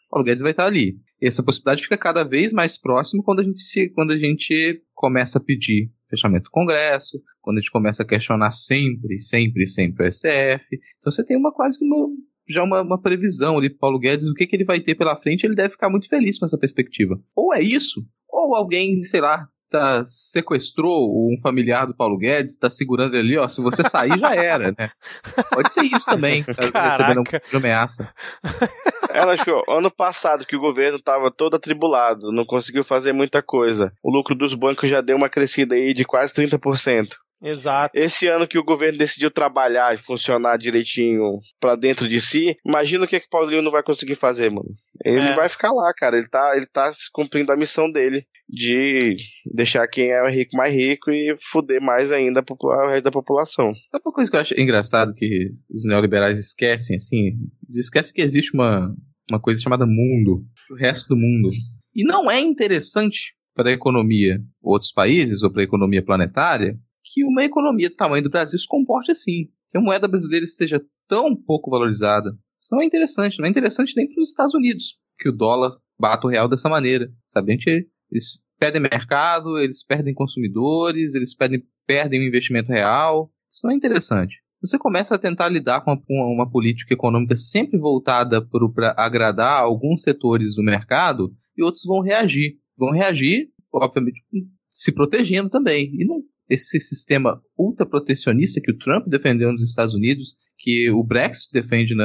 [0.10, 0.98] Paulo Guedes vai estar ali.
[1.22, 4.82] E essa possibilidade fica cada vez mais próxima quando a gente, se, quando a gente
[4.94, 10.08] começa a pedir fechamento do Congresso, quando a gente começa a questionar sempre, sempre, sempre
[10.08, 10.66] o STF.
[11.00, 12.08] Então você tem uma quase que uma,
[12.48, 15.46] já uma, uma previsão ali Paulo Guedes do que, que ele vai ter pela frente,
[15.46, 17.20] ele deve ficar muito feliz com essa perspectiva.
[17.36, 22.70] Ou é isso, ou alguém, sei lá, tá, sequestrou um familiar do Paulo Guedes, está
[22.70, 24.92] segurando ele ali, ó, se você sair já era, né?
[25.52, 28.14] Pode ser isso também, recebendo uma ameaça.
[29.16, 33.92] Ela achou, ano passado que o governo estava todo atribulado, não conseguiu fazer muita coisa.
[34.04, 37.16] O lucro dos bancos já deu uma crescida aí de quase 30%.
[37.42, 37.92] Exato.
[37.98, 43.06] Esse ano que o governo decidiu trabalhar e funcionar direitinho para dentro de si, imagina
[43.06, 44.70] o que, que o Paulinho não vai conseguir fazer, mano.
[45.04, 45.36] Ele é.
[45.36, 46.18] vai ficar lá, cara.
[46.18, 49.16] Ele tá, ele tá cumprindo a missão dele de
[49.54, 53.72] deixar quem é rico mais rico e fuder mais ainda o resto da população.
[53.94, 57.28] É uma coisa que eu acho engraçado que os neoliberais esquecem, assim,
[57.64, 58.96] eles esquecem que existe uma,
[59.30, 61.50] uma coisa chamada mundo, o resto do mundo.
[61.96, 67.24] E não é interessante para a economia outros países ou para a economia planetária que
[67.24, 69.50] uma economia do tamanho do Brasil se comporte assim.
[69.72, 72.32] Que a moeda brasileira esteja tão pouco valorizada.
[72.62, 73.40] Isso não é interessante.
[73.40, 76.68] Não é interessante nem para os Estados Unidos que o dólar bata o real dessa
[76.68, 77.10] maneira.
[77.28, 77.54] Sabe?
[77.54, 83.32] A gente eles perdem mercado, eles perdem consumidores, eles perdem, perdem o investimento real.
[83.52, 84.36] Isso não é interessante.
[84.62, 90.02] Você começa a tentar lidar com uma, uma política econômica sempre voltada para agradar alguns
[90.02, 92.58] setores do mercado e outros vão reagir.
[92.78, 94.24] Vão reagir, obviamente,
[94.70, 95.92] se protegendo também.
[95.94, 101.52] E não, esse sistema ultraprotecionista que o Trump defendeu nos Estados Unidos, que o Brexit
[101.52, 101.96] defende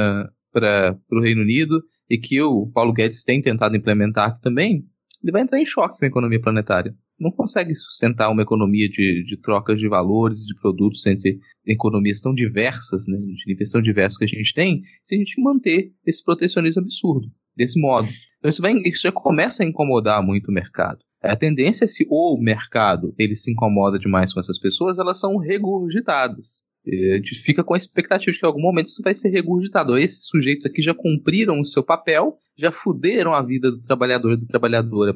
[0.51, 4.85] para o Reino Unido e que o Paulo Guedes tem tentado implementar também,
[5.23, 6.93] ele vai entrar em choque com a economia planetária.
[7.19, 12.33] Não consegue sustentar uma economia de, de trocas de valores, de produtos entre economias tão
[12.33, 16.23] diversas, né, de níveis tão diversos que a gente tem, se a gente manter esse
[16.23, 18.09] protecionismo absurdo, desse modo.
[18.39, 20.99] Então isso, vai, isso já começa a incomodar muito o mercado.
[21.21, 25.37] A tendência é se o mercado ele se incomoda demais com essas pessoas, elas são
[25.37, 26.63] regurgitadas.
[26.87, 29.97] A gente fica com a expectativa de que em algum momento isso vai ser regurgitado.
[29.97, 34.37] Esses sujeitos aqui já cumpriram o seu papel, já fuderam a vida do trabalhador e
[34.37, 35.15] da trabalhadora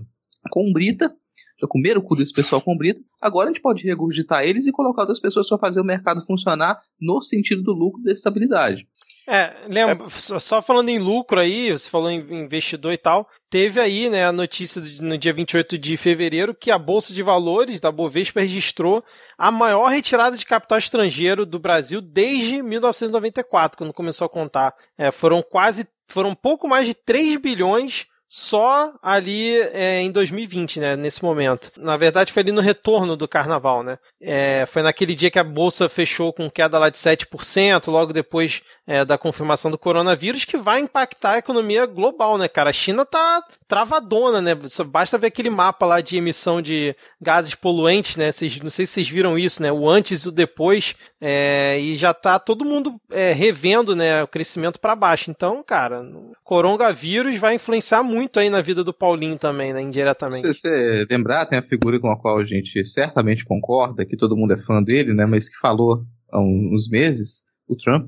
[0.51, 1.11] com brita,
[1.59, 3.01] já comeram o cu desse pessoal com brita.
[3.19, 6.79] Agora a gente pode regurgitar eles e colocar outras pessoas para fazer o mercado funcionar
[7.01, 8.87] no sentido do lucro e da estabilidade.
[9.27, 10.39] É, lembra, é.
[10.39, 14.31] só falando em lucro aí, você falou em investidor e tal, teve aí, né, a
[14.31, 19.03] notícia no dia 28 de fevereiro que a Bolsa de Valores da Bovespa registrou
[19.37, 24.75] a maior retirada de capital estrangeiro do Brasil desde 1994, quando começou a contar.
[24.97, 28.07] É, foram quase, foram um pouco mais de 3 bilhões
[28.37, 30.97] só ali é, em 2020, né?
[30.97, 31.71] Nesse momento.
[31.77, 33.97] Na verdade, foi ali no retorno do carnaval, né?
[34.21, 38.61] É, foi naquele dia que a bolsa fechou com queda lá de 7%, logo depois
[38.85, 42.71] é, da confirmação do coronavírus, que vai impactar a economia global, né, cara?
[42.71, 44.51] A China tá travadona, né?
[44.85, 48.33] Basta ver aquele mapa lá de emissão de gases poluentes, né?
[48.33, 49.71] Vocês, não sei se vocês viram isso, né?
[49.71, 54.21] O antes e o depois, é, e já tá todo mundo é, revendo, né?
[54.21, 55.31] O crescimento para baixo.
[55.31, 59.81] Então, cara, o coronavírus vai influenciar muito muito aí na vida do Paulinho também, né?
[59.81, 60.41] Indiretamente.
[60.41, 64.35] Se você lembrar, tem a figura com a qual a gente certamente concorda, que todo
[64.35, 65.25] mundo é fã dele, né?
[65.25, 68.07] Mas que falou há uns meses, o Trump.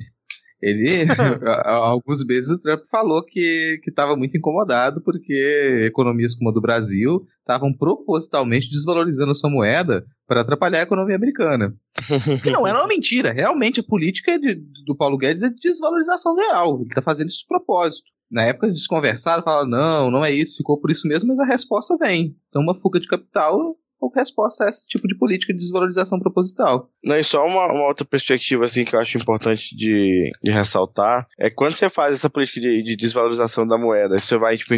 [0.60, 1.06] Ele,
[1.45, 6.62] há alguns meses, o Trump falou que estava muito incomodado porque economias como a do
[6.62, 11.75] Brasil estavam propositalmente desvalorizando a sua moeda para atrapalhar a economia americana.
[12.43, 13.32] que não era uma mentira.
[13.32, 16.77] Realmente, a política de, do Paulo Guedes é de desvalorização real.
[16.77, 18.16] Ele está fazendo isso de propósito.
[18.30, 21.46] Na época eles conversaram, falaram, não, não é isso, ficou por isso mesmo, mas a
[21.46, 22.36] resposta vem.
[22.50, 23.78] Então uma fuga de capital
[24.16, 26.90] a resposta a esse tipo de política de desvalorização proposital.
[27.04, 31.28] Não, e só uma, uma, outra perspectiva assim que eu acho importante de, de ressaltar
[31.40, 34.74] é quando você faz essa política de, de desvalorização da moeda, você vai tipo,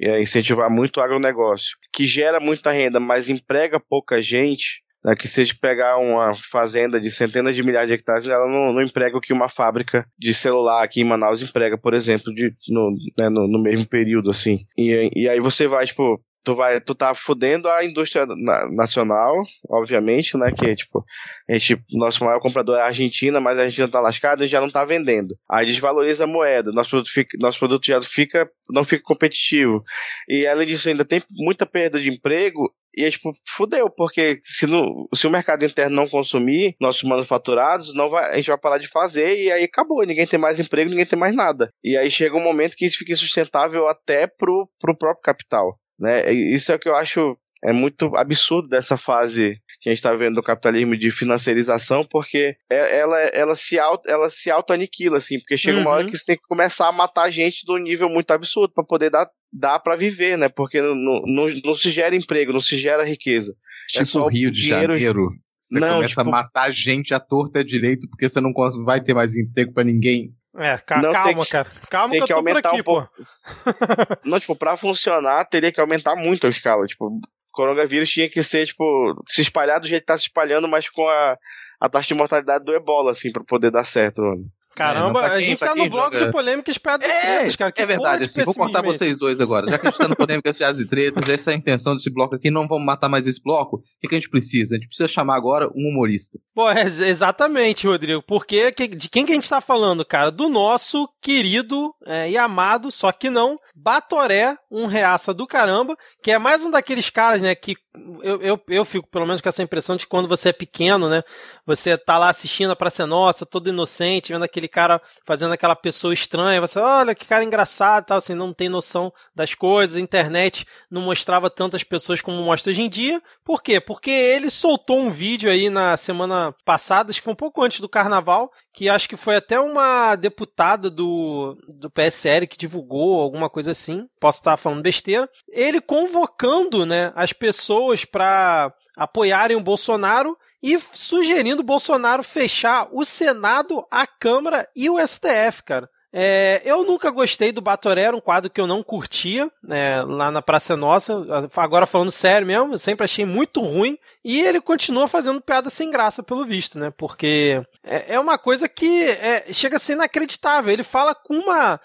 [0.00, 5.28] é, incentivar muito o agronegócio, que gera muita renda, mas emprega pouca gente, né, que
[5.28, 8.82] se a gente pegar uma fazenda de centenas de milhares de hectares, ela não, não
[8.82, 12.90] emprega o que uma fábrica de celular aqui em Manaus emprega, por exemplo, de, no,
[13.16, 14.66] né, no, no, mesmo período, assim.
[14.76, 19.34] E, e aí você vai, tipo, tu vai, tu tá fudendo a indústria na, nacional,
[19.68, 21.04] obviamente, né, que, tipo,
[21.50, 24.60] a gente, nosso maior comprador é a Argentina, mas a Argentina tá lascada e já
[24.60, 25.36] não tá vendendo.
[25.50, 29.82] Aí desvaloriza a moeda, nosso produto, fica, nosso produto já fica, não fica competitivo.
[30.28, 34.68] E além disso, ainda tem muita perda de emprego e é tipo, fudeu, porque se,
[34.68, 38.78] no, se o mercado interno não consumir nossos manufaturados, não vai, a gente vai parar
[38.78, 40.06] de fazer e aí acabou.
[40.06, 41.70] Ninguém tem mais emprego, ninguém tem mais nada.
[41.82, 45.76] E aí chega um momento que isso fica insustentável até pro, pro próprio capital.
[45.98, 46.32] Né?
[46.32, 50.14] Isso é o que eu acho é muito absurdo dessa fase que a gente está
[50.14, 55.38] vendo do capitalismo de financiarização, porque é, ela, ela se auto, ela se auto-aniquila, assim,
[55.38, 55.82] porque chega uhum.
[55.82, 56.10] uma hora uhum.
[56.10, 59.10] que você tem que começar a matar gente de um nível muito absurdo para poder
[59.10, 60.48] dar, dar para viver, né?
[60.48, 63.52] Porque não, não, não se gera emprego, não se gera riqueza.
[63.52, 64.96] É tipo é só o Rio de dinheiro...
[64.96, 65.30] Janeiro.
[65.56, 66.28] Você não, começa tipo...
[66.28, 68.52] a matar gente à torta direito porque você não
[68.84, 70.32] vai ter mais emprego para ninguém.
[70.58, 71.70] É, ca não, calma, que, cara.
[71.90, 73.10] Calma tem que, que eu tô aumentar aqui, um pouco.
[74.24, 76.86] não, tipo, pra funcionar, teria que aumentar muito a escala.
[76.86, 78.84] Tipo, coronavírus tinha que ser, tipo,
[79.26, 81.36] se espalhar do jeito que tá se espalhando, mas com a,
[81.80, 84.44] a taxa de mortalidade do ebola, assim, pra poder dar certo, mano.
[84.76, 86.26] Caramba, é, a gente tá no bloco joga...
[86.26, 87.72] de polêmicas piadas é, e tretas, cara.
[87.72, 89.68] Que é verdade, assim, vou cortar vocês dois agora.
[89.70, 92.10] Já que a gente tá no polêmicas, piadas e tretas, essa é a intenção desse
[92.10, 93.76] bloco aqui, não vamos matar mais esse bloco.
[93.76, 94.74] O que, que a gente precisa?
[94.74, 96.38] A gente precisa chamar agora um humorista.
[96.54, 98.22] Pô, é, exatamente, Rodrigo.
[98.22, 100.30] Porque de quem que a gente tá falando, cara?
[100.30, 106.30] Do nosso querido é, e amado, só que não, Batoré, um reaça do caramba, que
[106.30, 107.76] é mais um daqueles caras, né, que
[108.22, 111.08] eu, eu, eu fico pelo menos com essa impressão de que quando você é pequeno,
[111.08, 111.22] né,
[111.64, 116.12] você tá lá assistindo a Praça Nossa, todo inocente, vendo aquele cara fazendo aquela pessoa
[116.12, 120.66] estranha, você, olha que cara engraçado tal, assim, não tem noção das coisas, a internet
[120.90, 123.22] não mostrava tantas pessoas como mostra hoje em dia.
[123.44, 123.80] Por quê?
[123.80, 127.80] Porque ele soltou um vídeo aí na semana passada, acho que foi um pouco antes
[127.80, 133.48] do carnaval, que acho que foi até uma deputada do, do PSL que divulgou alguma
[133.48, 140.36] coisa assim, posso estar falando besteira, ele convocando, né, as pessoas para apoiarem o Bolsonaro
[140.62, 145.88] e sugerindo Bolsonaro fechar o Senado, a Câmara e o STF, cara.
[146.18, 150.30] É, eu nunca gostei do Batoré, era um quadro que eu não curtia é, lá
[150.30, 151.12] na Praça Nossa.
[151.54, 153.98] Agora falando sério mesmo, eu sempre achei muito ruim.
[154.24, 156.90] E ele continua fazendo piada sem graça, pelo visto, né?
[156.96, 160.72] Porque é, é uma coisa que é, chega a ser inacreditável.
[160.72, 161.78] Ele fala com uma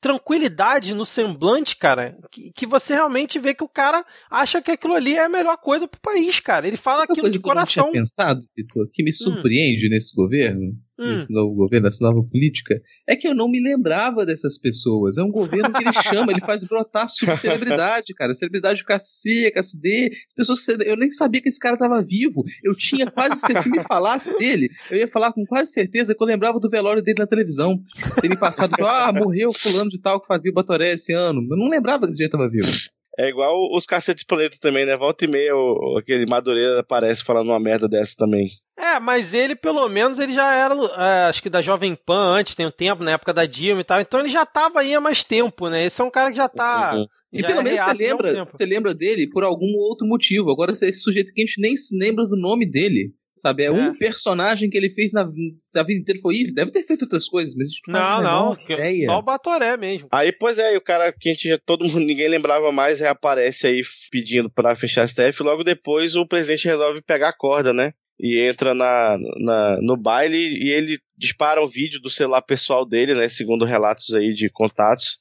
[0.00, 4.94] tranquilidade no semblante, cara, que, que, você realmente vê que o cara acha que aquilo
[4.94, 6.66] ali é a melhor coisa pro país, cara.
[6.66, 7.74] Ele fala aquilo de coração.
[7.74, 9.14] Que eu não tinha pensado, Vitor, que me hum.
[9.14, 9.90] surpreende hum.
[9.90, 11.14] nesse governo hum.
[11.14, 12.74] esse novo governo, essa nova política,
[13.06, 15.18] é que eu não me lembrava dessas pessoas.
[15.18, 18.34] É um governo que ele chama, ele faz brotar subcelebridade, cara.
[18.34, 20.10] Celebridade com C, com D.
[20.36, 22.42] Pessoas, eu nem sabia que esse cara tava vivo.
[22.64, 26.22] Eu tinha quase, se você me falasse dele, eu ia falar com quase certeza que
[26.22, 27.78] eu lembrava do velório dele na televisão.
[28.22, 31.40] Ele passado, ah, morreu fulano de tal que fazia o Batoré esse ano.
[31.40, 32.68] Eu não lembrava que esse dia tava vivo.
[33.18, 34.96] É igual os Cacete Planeta também, né?
[34.96, 35.52] Volta e meia,
[35.98, 38.48] aquele Madureira aparece falando uma merda dessa também.
[38.78, 42.54] É, mas ele, pelo menos, ele já era, é, acho que da Jovem Pan antes,
[42.54, 44.00] tem um tempo, na época da Dilma e tal.
[44.00, 45.84] Então ele já tava aí há mais tempo, né?
[45.84, 46.94] Esse é um cara que já tá.
[46.94, 47.06] Uhum.
[47.32, 50.50] E já pelo é menos você lembra, você lembra dele por algum outro motivo.
[50.52, 53.12] Agora, esse sujeito que a gente nem se lembra do nome dele.
[53.36, 56.52] Sabe, é, é, um personagem que ele fez na, na vida inteira, foi isso.
[56.52, 59.06] Deve ter feito outras coisas, mas a gente não Não, não, ideia.
[59.06, 60.08] só o Batoré mesmo.
[60.10, 63.68] Aí, pois é, o cara que a gente já, todo mundo, ninguém lembrava mais, reaparece
[63.68, 65.40] aí pedindo para fechar a STF.
[65.44, 67.92] Logo depois, o presidente resolve pegar a corda, né?
[68.20, 73.14] E entra na, na, no baile e ele dispara um vídeo do celular pessoal dele,
[73.14, 73.28] né?
[73.28, 75.18] Segundo relatos aí de contatos.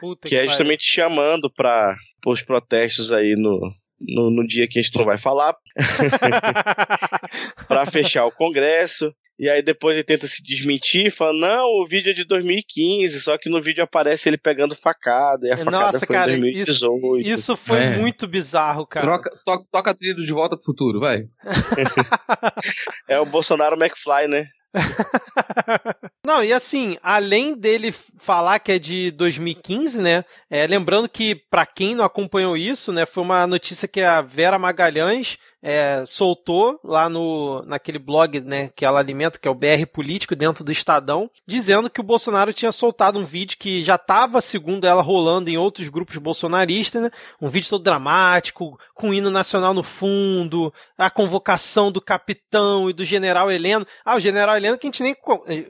[0.00, 1.94] Puta que, que é justamente chamando para
[2.26, 5.54] os protestos aí no, no, no, dia que a gente não vai falar,
[7.68, 9.14] para fechar o Congresso.
[9.38, 13.38] E aí depois ele tenta se desmentir, fala, não, o vídeo é de 2015, só
[13.38, 17.26] que no vídeo aparece ele pegando facada, e a facada Nossa, foi cara, em 2018.
[17.26, 17.96] Isso, isso foi é.
[17.96, 19.06] muito bizarro, cara.
[19.06, 21.26] Troca, to, toca a trilha de Volta pro Futuro, vai.
[23.08, 24.46] é o Bolsonaro McFly, né?
[26.24, 30.24] Não, e assim, além dele falar que é de 2015, né?
[30.48, 34.58] É, lembrando que, para quem não acompanhou isso, né, foi uma notícia que a Vera
[34.58, 39.86] Magalhães é, soltou lá no, naquele blog né, que ela alimenta, que é o BR
[39.92, 44.40] Político, dentro do Estadão, dizendo que o Bolsonaro tinha soltado um vídeo que já estava,
[44.40, 49.30] segundo ela, rolando em outros grupos bolsonaristas, né, um vídeo todo dramático, com o hino
[49.30, 53.86] nacional no fundo, a convocação do capitão e do general Heleno.
[54.04, 55.16] Ah, o general Heleno que a gente nem.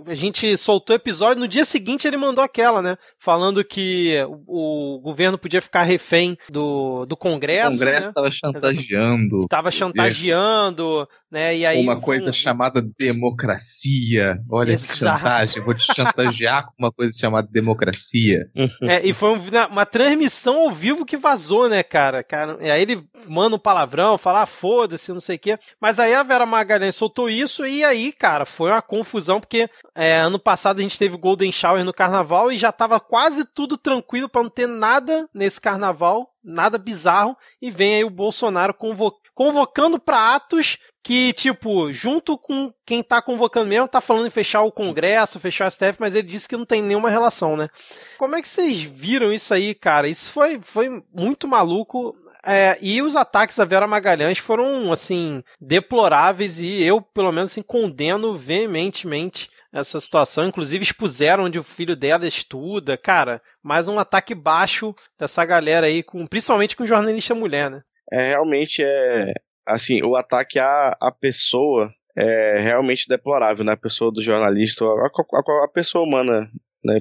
[0.07, 2.96] A gente soltou o episódio, no dia seguinte ele mandou aquela, né?
[3.18, 7.76] Falando que o, o governo podia ficar refém do, do Congresso.
[7.76, 8.33] O Congresso estava né?
[8.35, 9.40] chantageando.
[9.40, 11.57] Estava chantageando, né?
[11.57, 12.33] E aí uma coisa um...
[12.33, 14.38] chamada democracia.
[14.49, 14.93] Olha Exato.
[14.93, 18.49] que chantagem, vou te chantagear com uma coisa chamada democracia.
[18.83, 22.23] É, e foi uma, uma, transmissão ao vivo que vazou, né, cara?
[22.23, 25.59] cara e aí ele manda um palavrão, fala ah, foda-se, não sei o quê.
[25.81, 30.19] Mas aí a Vera Magalhães soltou isso e aí, cara, foi uma confusão porque é,
[30.19, 33.77] ano passado a gente teve o Golden Shower no carnaval e já tava quase tudo
[33.77, 39.12] tranquilo para não ter nada nesse carnaval nada bizarro, e vem aí o Bolsonaro convo
[39.40, 44.61] convocando para atos que, tipo, junto com quem tá convocando mesmo, tá falando em fechar
[44.61, 47.70] o Congresso, fechar o STF, mas ele disse que não tem nenhuma relação, né?
[48.18, 50.07] Como é que vocês viram isso aí, cara?
[50.07, 52.14] Isso foi, foi muito maluco.
[52.44, 57.62] É, e os ataques a Vera Magalhães foram, assim, deploráveis e eu, pelo menos, assim,
[57.62, 60.48] condeno veementemente essa situação.
[60.48, 62.98] Inclusive expuseram onde o filho dela estuda.
[62.98, 67.83] Cara, mais um ataque baixo dessa galera aí, com, principalmente com jornalista mulher, né?
[68.12, 69.33] É, realmente é.
[69.66, 73.73] Assim, o ataque à, à pessoa é realmente deplorável, né?
[73.73, 76.51] A pessoa do jornalista, a, a, a pessoa humana
[76.85, 77.01] né,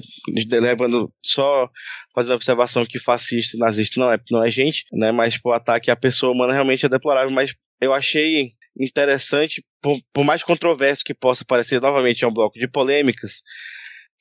[0.51, 1.69] levando só
[2.13, 5.51] fazendo a observação que fascista e nazista não é, não é gente, né, mas o
[5.51, 11.03] ataque à pessoa humana realmente é deplorável, mas eu achei interessante, por, por mais controverso
[11.03, 13.41] que possa parecer, novamente é um bloco de polêmicas,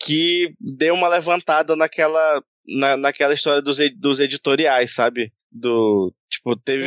[0.00, 5.32] que deu uma levantada naquela, na, naquela história dos, dos editoriais, sabe?
[5.50, 6.84] Do, tipo, teve,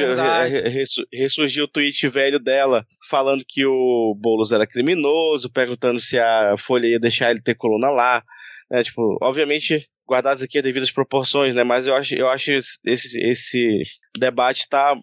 [1.11, 6.87] ressurgiu o tweet velho dela falando que o Boulos era criminoso, perguntando se a Folha
[6.87, 8.23] ia deixar ele ter coluna lá,
[8.69, 8.83] né?
[8.83, 11.63] Tipo, obviamente guardadas aqui as devidas proporções, né?
[11.63, 13.81] Mas eu acho, eu acho esse, esse
[14.17, 14.95] debate tá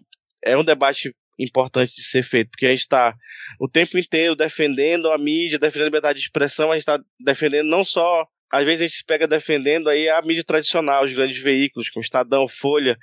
[0.45, 3.15] é um debate importante de ser feito, porque a gente está
[3.59, 7.67] o tempo inteiro defendendo a mídia, defendendo a liberdade de expressão, a gente está defendendo
[7.67, 8.25] não só.
[8.51, 12.03] Às vezes a gente se pega defendendo aí a mídia tradicional, os grandes veículos, como
[12.03, 12.97] Estadão, Folha,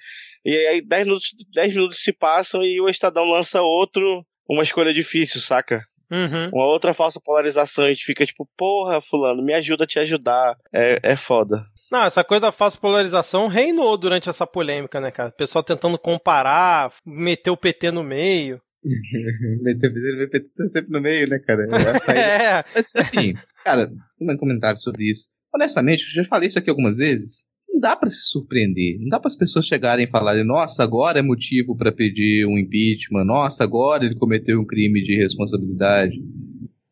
[0.44, 4.92] e aí 10 minutos, 10 minutos se passam e o Estadão lança outro, uma escolha
[4.92, 5.84] difícil, saca?
[6.10, 6.50] Uhum.
[6.52, 10.56] Uma outra falsa polarização, a gente fica tipo, porra, fulano, me ajuda a te ajudar.
[10.72, 11.66] É, é foda.
[11.90, 15.30] Não, essa coisa da falsa polarização reinou durante essa polêmica, né, cara?
[15.30, 18.60] O pessoal tentando comparar, meter o PT no meio.
[19.62, 21.66] meter o PT tá sempre no meio, né, cara?
[22.14, 22.64] É.
[22.74, 25.28] Mas, assim, cara, um comentário sobre isso.
[25.54, 27.44] Honestamente, eu já falei isso aqui algumas vezes.
[27.68, 28.98] Não dá para se surpreender.
[29.00, 32.58] Não dá para as pessoas chegarem e falarem: nossa, agora é motivo para pedir um
[32.58, 33.24] impeachment.
[33.24, 36.16] Nossa, agora ele cometeu um crime de responsabilidade.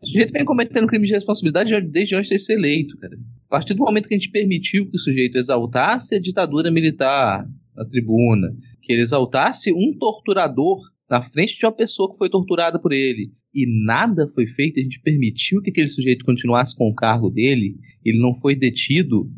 [0.02, 3.16] O sujeito vem cometendo crime de responsabilidade desde antes de ser eleito, cara.
[3.46, 7.48] A partir do momento que a gente permitiu que o sujeito exaltasse a ditadura militar
[7.74, 10.78] na tribuna, que ele exaltasse um torturador
[11.08, 14.82] na frente de uma pessoa que foi torturada por ele, e nada foi feito, a
[14.82, 19.30] gente permitiu que aquele sujeito continuasse com o cargo dele, ele não foi detido,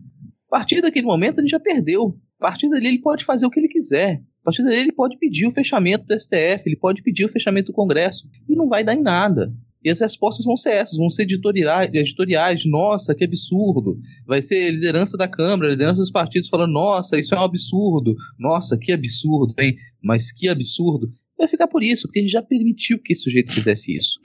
[0.49, 2.19] a partir daquele momento a gente já perdeu.
[2.41, 4.23] A partir dali ele pode fazer o que ele quiser.
[4.43, 7.67] A partir dali ele pode pedir o fechamento do STF, ele pode pedir o fechamento
[7.67, 9.53] do Congresso, e não vai dar em nada.
[9.85, 13.99] E as respostas vão ser essas, vão ser editoriais, editoriais, nossa, que absurdo.
[14.27, 18.77] Vai ser liderança da Câmara, liderança dos partidos falando, nossa, isso é um absurdo, nossa,
[18.79, 19.77] que absurdo, hein?
[20.03, 21.09] Mas que absurdo.
[21.39, 24.19] Vai ficar por isso, porque a gente já permitiu que esse sujeito fizesse isso.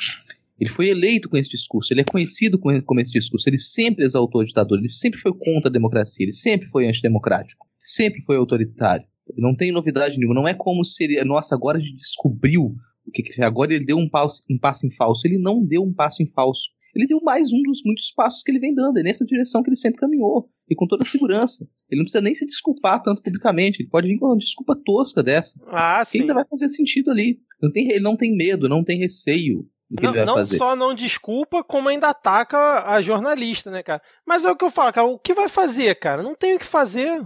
[0.60, 4.42] Ele foi eleito com esse discurso, ele é conhecido com, esse discurso, ele sempre exaltou
[4.42, 9.06] a ditadura, ele sempre foi contra a democracia, ele sempre foi antidemocrático, sempre foi autoritário.
[9.38, 13.12] Não tem novidade nenhuma, não é como se ele, nossa, agora a gente descobriu o
[13.12, 15.26] que, que agora ele deu um passo, um passo em falso.
[15.26, 16.70] Ele não deu um passo em falso.
[16.96, 19.70] Ele deu mais um dos muitos passos que ele vem dando, é nessa direção que
[19.70, 21.68] ele sempre caminhou, e com toda a segurança.
[21.90, 25.22] Ele não precisa nem se desculpar tanto publicamente, ele pode vir com uma desculpa tosca
[25.24, 25.60] dessa.
[25.68, 27.40] Ah, que ainda vai fazer sentido ali.
[27.62, 29.68] Não tem, ele não tem medo, não tem receio
[30.00, 34.02] não, não só não desculpa, como ainda ataca a jornalista, né, cara?
[34.26, 36.24] Mas é o que eu falo, cara, o que vai fazer, cara?
[36.24, 37.22] Não tem o que fazer.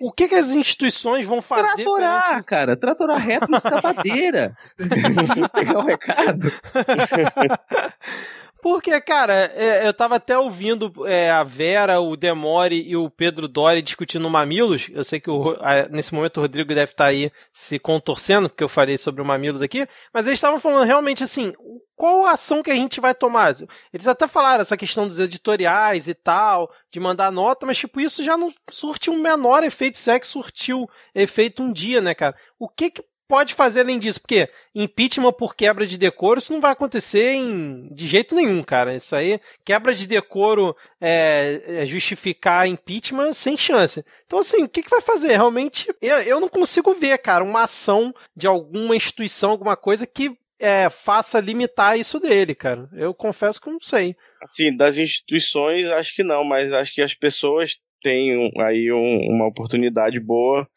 [0.00, 1.74] O que, que as instituições vão fazer?
[1.74, 2.46] Tratorar, gente...
[2.46, 2.76] cara.
[2.76, 4.56] Tratorar reto na escapadeira.
[5.52, 6.48] Pegar o recado.
[8.66, 13.46] Porque, cara, é, eu tava até ouvindo é, a Vera, o Demore e o Pedro
[13.46, 14.88] Dori discutindo Mamilos.
[14.90, 15.56] Eu sei que o,
[15.88, 19.24] nesse momento o Rodrigo deve estar tá aí se contorcendo, porque eu falei sobre o
[19.24, 19.86] Mamilos aqui.
[20.12, 21.52] Mas eles estavam falando realmente assim:
[21.94, 23.54] qual a ação que a gente vai tomar?
[23.94, 28.24] Eles até falaram essa questão dos editoriais e tal, de mandar nota, mas tipo, isso
[28.24, 32.34] já não surte um menor efeito, se é que surtiu efeito um dia, né, cara?
[32.58, 36.60] O que que pode fazer além disso, porque impeachment por quebra de decoro, isso não
[36.60, 38.94] vai acontecer em, de jeito nenhum, cara.
[38.94, 44.04] Isso aí, quebra de decoro é, é justificar impeachment sem chance.
[44.26, 45.32] Então, assim, o que, que vai fazer?
[45.32, 50.36] Realmente, eu, eu não consigo ver, cara, uma ação de alguma instituição, alguma coisa que
[50.58, 52.88] é, faça limitar isso dele, cara.
[52.94, 54.16] Eu confesso que não sei.
[54.42, 59.46] Assim, das instituições, acho que não, mas acho que as pessoas têm aí um, uma
[59.46, 60.68] oportunidade boa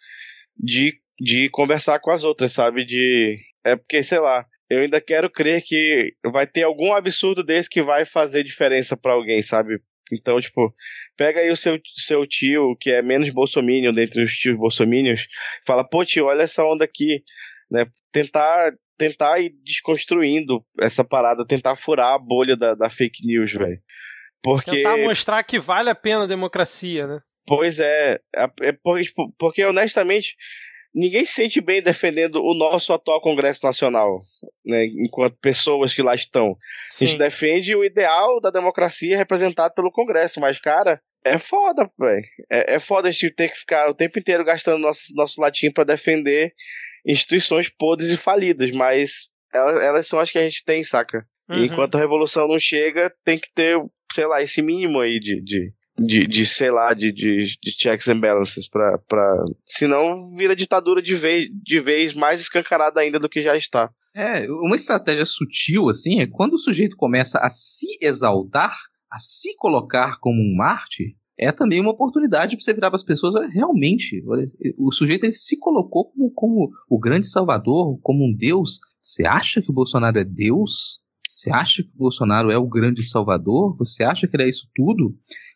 [0.57, 2.85] de de conversar com as outras, sabe?
[2.85, 3.37] De.
[3.63, 7.81] É porque, sei lá, eu ainda quero crer que vai ter algum absurdo desse que
[7.81, 9.79] vai fazer diferença para alguém, sabe?
[10.11, 10.73] Então, tipo,
[11.17, 15.27] pega aí o seu, seu tio, que é menos bolsominion dentre os tios bolsominions,
[15.65, 17.23] fala, pô tio, olha essa onda aqui,
[17.69, 17.85] né?
[18.11, 23.79] Tentar, tentar ir desconstruindo essa parada, tentar furar a bolha da, da fake news, velho.
[24.41, 24.71] Porque...
[24.71, 27.19] Tentar mostrar que vale a pena a democracia, né?
[27.45, 30.35] Pois é, é, porque, tipo, porque honestamente,
[30.93, 34.21] ninguém se sente bem defendendo o nosso atual Congresso Nacional,
[34.65, 36.55] né, enquanto pessoas que lá estão.
[36.89, 37.05] Sim.
[37.05, 42.23] A gente defende o ideal da democracia representado pelo Congresso, mas, cara, é foda, velho.
[42.51, 45.71] É, é foda a gente ter que ficar o tempo inteiro gastando nosso, nosso latim
[45.71, 46.53] para defender
[47.05, 51.25] instituições podres e falidas, mas elas, elas, são as que a gente tem, saca?
[51.49, 51.65] Uhum.
[51.65, 53.75] enquanto a revolução não chega, tem que ter,
[54.13, 58.07] sei lá, esse mínimo aí de, de de, de sei lá, de, de, de checks
[58.07, 59.45] and balances para pra...
[59.65, 63.91] senão vira ditadura de vez, de vez mais escancarada ainda do que já está.
[64.15, 68.75] É, uma estratégia sutil, assim, é quando o sujeito começa a se exaltar,
[69.11, 73.03] a se colocar como um Marte, é também uma oportunidade para você virar para as
[73.03, 74.21] pessoas, realmente,
[74.77, 78.79] o sujeito ele se colocou como, como o grande salvador, como um Deus.
[79.01, 80.99] Você acha que o Bolsonaro é Deus?
[81.25, 83.77] Você acha que o Bolsonaro é o grande salvador?
[83.77, 85.15] Você acha que ele é isso tudo?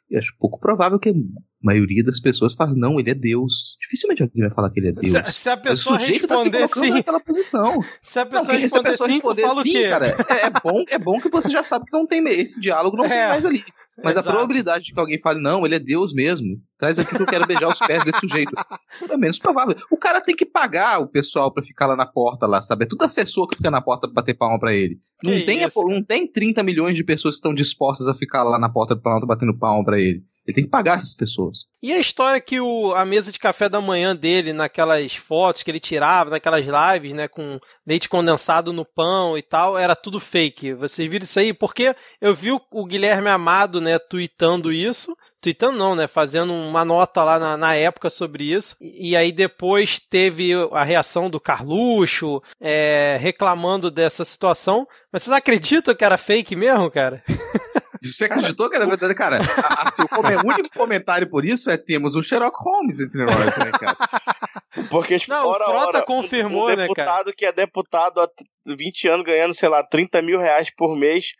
[0.10, 1.14] Eu acho pouco provável que a
[1.62, 3.78] maioria das pessoas fale, não, ele é Deus.
[3.82, 5.34] Dificilmente alguém vai falar que ele é Deus.
[5.34, 6.90] Se, se a pessoa responder tá sim.
[6.90, 7.82] naquela posição.
[8.02, 10.84] Se a pessoa não, responder, se a pessoa responder sim, sim cara, é, é, bom,
[10.90, 13.10] é bom que você já sabe que não tem esse diálogo, não é.
[13.10, 13.64] tem mais ali.
[14.02, 14.30] Mas Exato.
[14.30, 17.28] a probabilidade de que alguém fale, não, ele é Deus mesmo, traz aqui que eu
[17.28, 18.52] quero beijar os pés desse sujeito.
[19.10, 19.76] É menos provável.
[19.92, 22.86] O cara tem que pagar o pessoal para ficar lá na porta, lá, sabe?
[22.86, 25.00] É tudo assessor que fica na porta pra bater palma pra ele.
[25.24, 28.70] Não tem, não tem 30 milhões de pessoas que estão dispostas a ficar lá na
[28.70, 30.24] porta do Planalto batendo palma pra ele.
[30.46, 31.66] Ele tem que pagar essas pessoas.
[31.82, 35.72] E a história que o, a mesa de café da manhã dele, naquelas fotos que
[35.72, 40.74] ele tirava, naquelas lives, né, com leite condensado no pão e tal, era tudo fake.
[40.74, 41.54] Vocês viram isso aí?
[41.54, 45.16] Porque eu vi o, o Guilherme Amado, né, tweetando isso.
[45.42, 46.08] Tweetando não, né?
[46.08, 48.76] Fazendo uma nota lá na, na época sobre isso.
[48.80, 54.88] E, e, aí depois teve a reação do Carluxo é, reclamando dessa situação.
[55.12, 57.24] Mas vocês acreditam que era fake mesmo, cara?
[58.02, 59.16] Você acreditou que era verdade?
[59.16, 59.40] Cara,
[59.78, 63.98] assim, o, único comentário por isso é temos um Sherlock Holmes entre nós, né, cara?
[64.90, 68.20] Porque, tipo, não, hora, o Frota hora, confirmou, um, um deputado né, que é deputado
[68.20, 68.28] há
[68.68, 71.32] 20 anos ganhando, sei lá, 30 mil reais por mês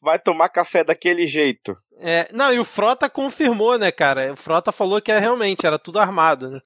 [0.00, 1.76] vai tomar café daquele jeito.
[2.02, 4.32] É, não, e o Frota confirmou, né, cara?
[4.32, 6.60] O Frota falou que é, realmente era tudo armado, né?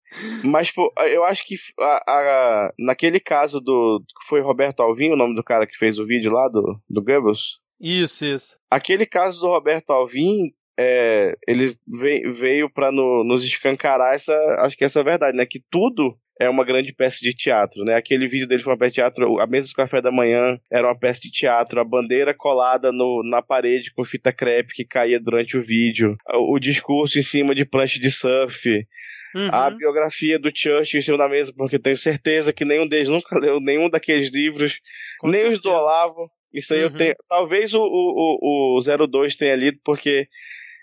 [0.45, 4.01] Mas pô, eu acho que a, a, naquele caso do.
[4.29, 7.59] Foi Roberto Alvim, o nome do cara que fez o vídeo lá do, do Goebbels?
[7.81, 8.57] Isso, isso.
[8.71, 14.33] Aquele caso do Roberto Alvim, é, ele veio, veio para no, nos escancarar essa.
[14.61, 15.45] Acho que essa é verdade, né?
[15.45, 17.95] Que tudo é uma grande peça de teatro, né?
[17.95, 20.87] Aquele vídeo dele foi uma peça de teatro, a mesa do café da manhã era
[20.89, 25.21] uma peça de teatro, a bandeira colada no, na parede com fita crepe que caía
[25.21, 28.87] durante o vídeo, o, o discurso em cima de prancha de surf,
[29.35, 29.49] Uhum.
[29.53, 33.35] a biografia do Churchill em cima da mesa, porque tenho certeza que nenhum deles nunca
[33.41, 34.81] leu nenhum daqueles livros,
[35.19, 35.57] Com nem certeza.
[35.57, 36.31] os do Olavo.
[36.53, 36.87] Isso aí uhum.
[36.87, 37.15] eu tenho.
[37.29, 40.29] Talvez o, o, o 02 tenha lido, porque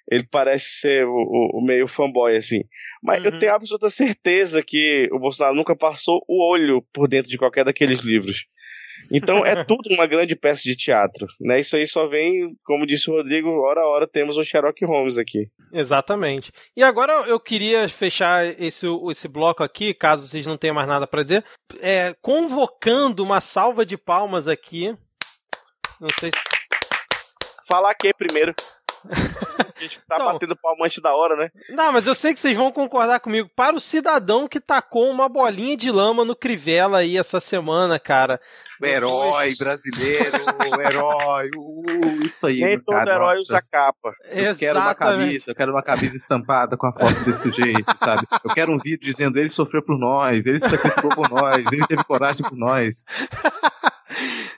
[0.09, 2.63] ele parece ser o, o, meio fanboy, assim.
[3.01, 3.25] Mas uhum.
[3.25, 7.63] eu tenho absoluta certeza que o Bolsonaro nunca passou o olho por dentro de qualquer
[7.63, 8.45] daqueles livros.
[9.09, 11.59] Então é tudo uma grande peça de teatro, né?
[11.59, 15.17] Isso aí só vem, como disse o Rodrigo, hora a hora temos um Sherlock Holmes
[15.17, 15.49] aqui.
[15.73, 16.51] Exatamente.
[16.75, 21.07] E agora eu queria fechar esse, esse bloco aqui, caso vocês não tenham mais nada
[21.07, 21.43] para dizer,
[21.79, 24.95] é, convocando uma salva de palmas aqui.
[25.99, 26.51] Não sei se.
[27.67, 28.53] Falar quem primeiro?
[29.81, 31.49] A gente tá então, batendo palma antes da hora, né?
[31.69, 33.49] Não, mas eu sei que vocês vão concordar comigo.
[33.55, 38.39] Para o cidadão que tacou uma bolinha de lama no Crivella aí essa semana, cara.
[38.79, 41.49] O herói brasileiro, o herói.
[41.57, 42.61] Uh, isso aí.
[42.61, 43.57] Nem todo cara, herói nossa.
[43.57, 44.13] usa capa.
[44.25, 44.59] Eu Exatamente.
[44.59, 48.27] quero uma camisa, eu quero uma camisa estampada com a foto desse sujeito, sabe?
[48.43, 51.87] Eu quero um vídeo dizendo ele sofreu por nós, ele se sacrificou por nós, ele
[51.87, 53.03] teve coragem por nós.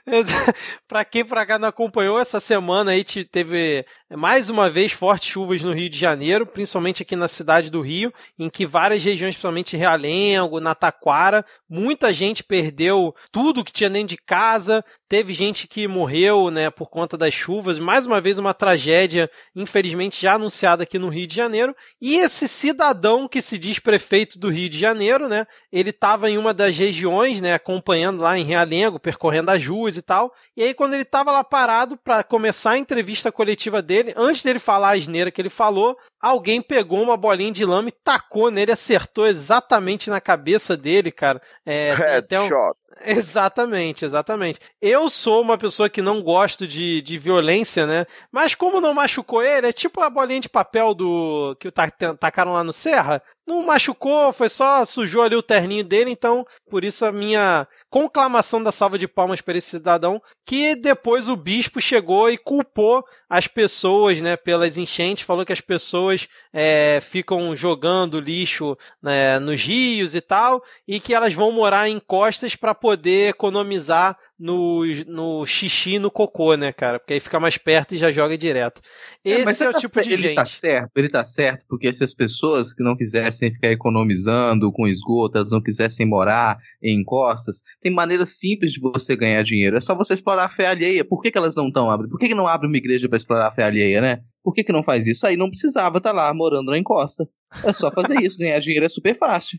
[0.86, 5.62] pra quem pra cá não acompanhou, essa semana aí teve mais uma vez fortes chuvas
[5.62, 9.76] no Rio de Janeiro, principalmente aqui na cidade do Rio, em que várias regiões, principalmente
[9.76, 15.88] Realengo, na Taquara, muita gente perdeu tudo que tinha dentro de casa, teve gente que
[15.88, 20.98] morreu, né, por conta das chuvas, mais uma vez uma tragédia, infelizmente já anunciada aqui
[20.98, 25.28] no Rio de Janeiro, e esse cidadão que se diz prefeito do Rio de Janeiro,
[25.28, 29.93] né, ele estava em uma das regiões, né, acompanhando lá em Realengo, percorrendo as ruas
[29.96, 33.94] e tal, e aí quando ele estava lá parado para começar a entrevista coletiva dele,
[33.94, 37.88] dele, antes dele falar a asneira que ele falou, alguém pegou uma bolinha de lama
[37.88, 41.40] e tacou nele, acertou exatamente na cabeça dele, cara.
[41.64, 42.76] É, Headshot.
[43.02, 44.60] Exatamente, exatamente.
[44.80, 48.06] Eu sou uma pessoa que não gosto de, de violência, né?
[48.30, 52.62] Mas como não machucou ele, é tipo a bolinha de papel do que tacaram lá
[52.62, 53.22] no Serra.
[53.46, 58.62] Não machucou, foi só sujou ali o terninho dele, então por isso a minha conclamação
[58.62, 63.46] da salva de palmas para esse cidadão, que depois o bispo chegou e culpou as
[63.46, 70.14] pessoas, né, pelas enchentes, falou que as pessoas é, ficam jogando lixo né, nos rios
[70.14, 75.92] e tal, e que elas vão morar em costas para poder economizar no, no xixi
[75.92, 76.98] e no cocô, né, cara?
[76.98, 78.82] Porque aí fica mais perto e já joga direto.
[79.24, 80.34] Esse é, é o tá tipo de ele gente.
[80.34, 84.86] Tá certo, ele tá certo, porque se as pessoas que não quisessem ficar economizando com
[84.86, 89.78] esgoto, elas não quisessem morar em encostas, tem maneiras simples de você ganhar dinheiro.
[89.78, 91.06] É só você explorar a fé alheia.
[91.06, 92.10] Por que, que elas não estão abrindo?
[92.10, 94.20] Por que, que não abre uma igreja para explorar a fé alheia, né?
[94.44, 95.26] Por que, que não faz isso?
[95.26, 97.26] Aí não precisava estar tá lá morando na encosta.
[97.64, 99.58] É só fazer isso, ganhar dinheiro é super fácil.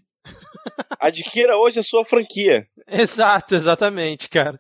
[1.00, 2.68] Adquira hoje a sua franquia.
[2.88, 4.60] Exato, exatamente, cara.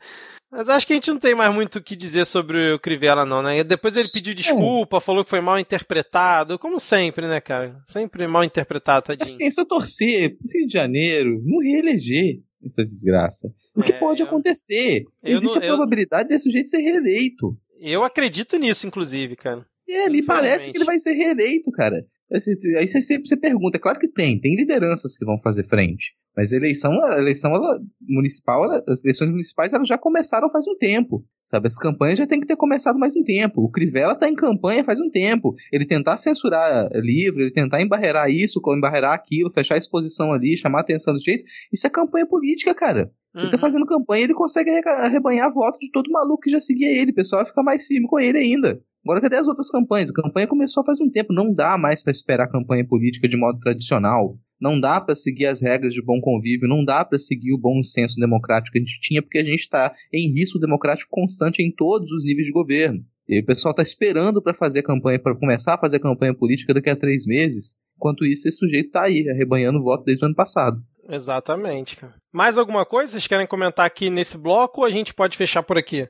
[0.52, 3.26] Mas acho que a gente não tem mais muito o que dizer sobre o Crivella,
[3.26, 3.64] não, né?
[3.64, 7.80] Depois ele pediu desculpa, falou que foi mal interpretado, como sempre, né, cara?
[7.86, 9.24] Sempre mal interpretado, tadinho.
[9.24, 13.54] Assim, se eu torcer pro Rio de Janeiro, não reeleger essa desgraça.
[13.76, 14.28] O que é, pode eu...
[14.28, 15.04] acontecer?
[15.24, 16.30] Existe não, a probabilidade eu...
[16.30, 17.56] desse sujeito ser reeleito.
[17.80, 19.66] Eu acredito nisso, inclusive, cara.
[19.88, 22.06] É, me parece que ele vai ser reeleito, cara.
[22.32, 26.14] Aí você sempre você pergunta, é claro que tem, tem lideranças que vão fazer frente.
[26.36, 30.68] Mas a eleição, a eleição ela, municipal, ela, as eleições municipais elas já começaram faz
[30.68, 31.24] um tempo.
[31.44, 33.62] Sabe, as campanhas já tem que ter começado mais um tempo.
[33.62, 35.54] O Crivella está em campanha faz um tempo.
[35.72, 40.80] Ele tentar censurar livro, ele tentar embarrear isso, embarrear aquilo, fechar a exposição ali, chamar
[40.80, 43.12] a atenção do jeito, isso é campanha política, cara.
[43.36, 43.42] Uhum.
[43.42, 43.62] Ele tá uhum.
[43.62, 47.12] fazendo campanha, ele consegue arrebanhar voto de todo maluco que já seguia ele.
[47.12, 48.82] O pessoal vai ficar mais firme com ele ainda.
[49.06, 50.10] Agora, cadê as outras campanhas?
[50.10, 51.32] A campanha começou faz um tempo.
[51.32, 54.36] Não dá mais para esperar a campanha política de modo tradicional.
[54.60, 56.68] Não dá para seguir as regras de bom convívio.
[56.68, 59.60] Não dá para seguir o bom senso democrático que a gente tinha, porque a gente
[59.60, 63.06] está em risco democrático constante em todos os níveis de governo.
[63.30, 66.90] E o pessoal está esperando para fazer campanha, para começar a fazer campanha política daqui
[66.90, 67.76] a três meses.
[67.96, 70.82] Enquanto isso, esse sujeito está aí, arrebanhando voto desde o ano passado.
[71.08, 71.96] Exatamente.
[72.34, 75.78] Mais alguma coisa vocês querem comentar aqui nesse bloco ou a gente pode fechar por
[75.78, 76.10] aqui?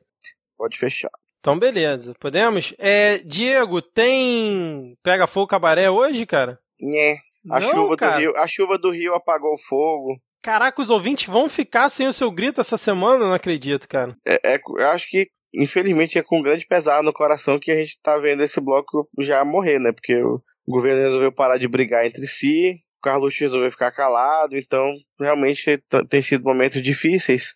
[0.57, 1.11] Pode fechar.
[1.45, 2.15] Então, beleza.
[2.19, 2.73] Podemos?
[2.79, 6.57] É, Diego, tem Pega Fogo Cabaré hoje, cara?
[6.81, 7.17] Né.
[7.51, 8.15] A, Não, chuva cara.
[8.15, 10.19] do Rio, a chuva do Rio apagou o fogo.
[10.41, 13.27] Caraca, os ouvintes vão ficar sem o seu grito essa semana?
[13.27, 14.17] Não acredito, cara.
[14.27, 18.01] É, é eu acho que infelizmente é com grande pesar no coração que a gente
[18.01, 19.91] tá vendo esse bloco já morrer, né?
[19.91, 24.95] Porque o governo resolveu parar de brigar entre si, o Carluxo resolveu ficar calado, então
[25.21, 25.79] realmente
[26.09, 27.55] tem sido momentos difíceis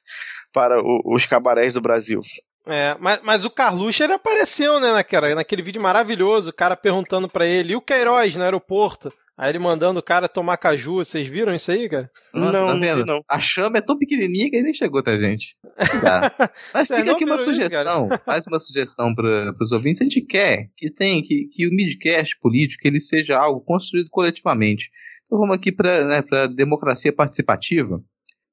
[0.54, 2.22] para o, os cabarés do Brasil.
[2.70, 7.28] É, mas, mas o Carluxo ele apareceu, né, naquela, naquele vídeo maravilhoso, o cara perguntando
[7.28, 9.12] para ele, e o Queiroz no aeroporto?
[9.40, 12.12] Aí ele mandando o cara tomar caju, vocês viram isso aí, cara?
[12.34, 13.06] Nossa, não, tá vendo?
[13.06, 13.24] Não.
[13.26, 15.56] A chama é tão pequenininha que ele nem chegou até a gente.
[16.02, 16.52] Tá.
[16.74, 20.02] Mas fica aqui uma sugestão, isso, mais uma sugestão para os ouvintes.
[20.02, 24.92] A gente quer que tem que, que o midcast político ele seja algo construído coletivamente.
[25.26, 28.04] Então vamos aqui para né, a democracia participativa.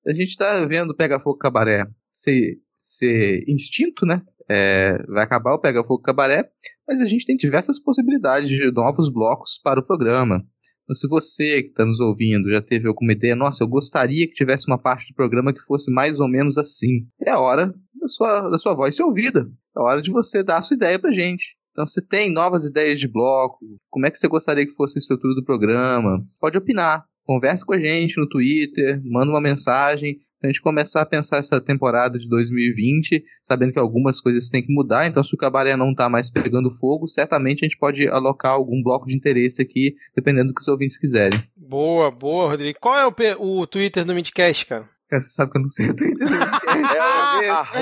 [0.07, 4.23] A gente está vendo Pega Fogo Cabaré ser, ser instinto, né?
[4.49, 6.49] É, vai acabar o Pega Fogo Cabaré,
[6.87, 10.45] mas a gente tem diversas possibilidades de novos blocos para o programa.
[10.85, 14.35] Então, se você que está nos ouvindo já teve alguma ideia, nossa, eu gostaria que
[14.35, 18.09] tivesse uma parte do programa que fosse mais ou menos assim, é a hora da
[18.09, 19.51] sua, da sua voz ser ouvida.
[19.77, 21.57] É hora de você dar a sua ideia pra gente.
[21.73, 23.59] Então, se tem novas ideias de bloco,
[23.91, 27.05] como é que você gostaria que fosse a estrutura do programa, pode opinar.
[27.25, 30.17] Converse com a gente no Twitter, manda uma mensagem
[30.47, 34.73] a gente começar a pensar essa temporada de 2020, sabendo que algumas coisas têm que
[34.73, 38.53] mudar, então se o cabaré não está mais pegando fogo, certamente a gente pode alocar
[38.53, 41.43] algum bloco de interesse aqui, dependendo do que os ouvintes quiserem.
[41.57, 42.79] Boa, boa, Rodrigo.
[42.81, 44.89] Qual é o, o Twitter do Midcast, cara?
[45.09, 47.77] Cara, você sabe que eu não sei o Twitter do Midcast.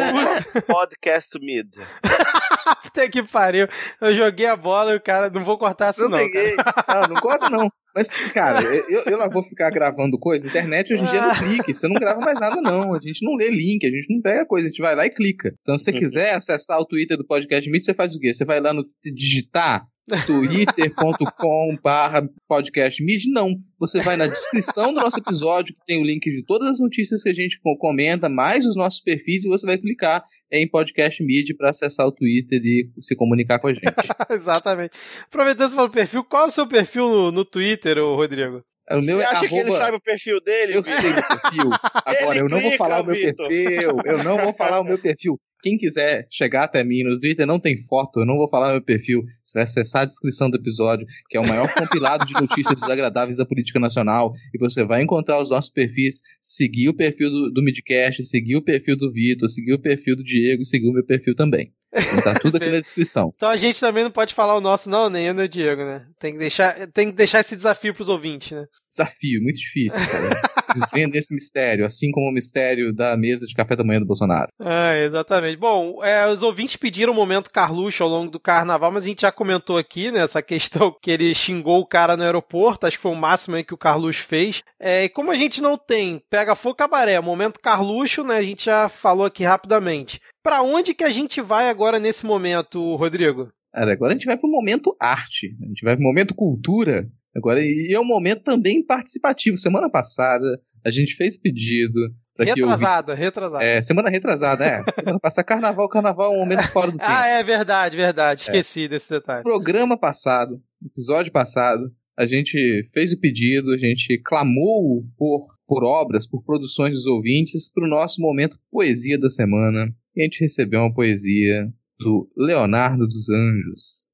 [0.54, 1.76] é o podcast Mid.
[2.82, 3.66] Puta que pariu.
[4.00, 6.10] Eu joguei a bola e o cara, não vou cortar isso não.
[6.10, 6.54] Não peguei.
[6.88, 7.70] Não, não corta não.
[7.94, 10.48] Mas, cara, eu, eu lá vou ficar gravando coisa.
[10.48, 11.72] Internet hoje em dia é no clique.
[11.72, 12.92] Você não grava mais nada, não.
[12.92, 15.10] A gente não lê link, a gente não pega coisa, a gente vai lá e
[15.10, 15.54] clica.
[15.60, 15.98] Então, se você uhum.
[15.98, 18.34] quiser acessar o Twitter do Podcast Meet, você faz o quê?
[18.34, 18.84] Você vai lá no
[19.14, 19.86] digitar
[20.26, 23.54] twitter.com barra podcastmid, não.
[23.78, 27.22] Você vai na descrição do nosso episódio, que tem o link de todas as notícias
[27.22, 30.24] que a gente comenta, mais os nossos perfis, e você vai clicar
[30.58, 33.84] em podcast mid para acessar o Twitter e se comunicar com a gente.
[34.30, 34.92] Exatamente.
[35.26, 38.62] Aproveitando você falou perfil, qual é o seu perfil no, no Twitter, Rodrigo?
[38.90, 39.48] O meu Você é acha arroba...
[39.48, 40.76] que ele sabe o perfil dele?
[40.76, 41.70] Eu sei o perfil.
[42.04, 43.96] Agora, eu não vou falar o meu perfil.
[44.04, 45.40] Eu não vou falar o meu perfil.
[45.64, 48.82] Quem quiser chegar até mim no Twitter, não tem foto, eu não vou falar meu
[48.82, 49.22] perfil.
[49.42, 53.38] Você vai acessar a descrição do episódio, que é o maior compilado de notícias desagradáveis
[53.38, 57.62] da política nacional, e você vai encontrar os nossos perfis, seguir o perfil do, do
[57.62, 61.06] Midcast, seguir o perfil do Vitor, seguir o perfil do Diego e seguir o meu
[61.06, 61.72] perfil também.
[61.94, 63.32] Então tá tudo aqui na descrição.
[63.34, 65.82] Então a gente também não pode falar o nosso, não, nem eu nem o Diego,
[65.82, 66.04] né?
[66.20, 68.66] Tem que deixar, tem que deixar esse desafio pros ouvintes, né?
[68.90, 70.42] Desafio, muito difícil, cara.
[70.72, 74.48] Desvenda esse mistério, assim como o mistério da mesa de café da manhã do Bolsonaro.
[74.60, 75.56] Ah, exatamente.
[75.56, 79.08] Bom, é, os ouvintes pediram o um momento Carluxo ao longo do carnaval, mas a
[79.08, 82.96] gente já comentou aqui, né, essa questão que ele xingou o cara no aeroporto, acho
[82.96, 84.62] que foi o máximo que o Carluxo fez.
[84.80, 88.66] É, e como a gente não tem Pega Fogo Cabaré, momento Carluxo, né, a gente
[88.66, 90.20] já falou aqui rapidamente.
[90.42, 93.50] Para onde que a gente vai agora nesse momento, Rodrigo?
[93.72, 96.34] Cara, agora a gente vai para o momento arte, a gente vai para o momento
[96.34, 97.08] cultura.
[97.36, 99.56] Agora, e é um momento também participativo.
[99.56, 101.98] Semana passada a gente fez pedido.
[102.38, 103.16] Retrasada, eu...
[103.16, 103.64] retrasada.
[103.64, 104.82] É, semana retrasada, é.
[104.92, 107.10] semana passada, carnaval, carnaval é um momento fora do tempo.
[107.10, 108.42] ah, é verdade, verdade.
[108.42, 108.44] É.
[108.44, 108.88] Esqueci é.
[108.88, 109.42] desse detalhe.
[109.42, 116.26] Programa passado, episódio passado, a gente fez o pedido, a gente clamou por, por obras,
[116.26, 119.92] por produções dos ouvintes para o nosso momento poesia da semana.
[120.14, 121.68] E a gente recebeu uma poesia
[121.98, 124.06] do Leonardo dos Anjos.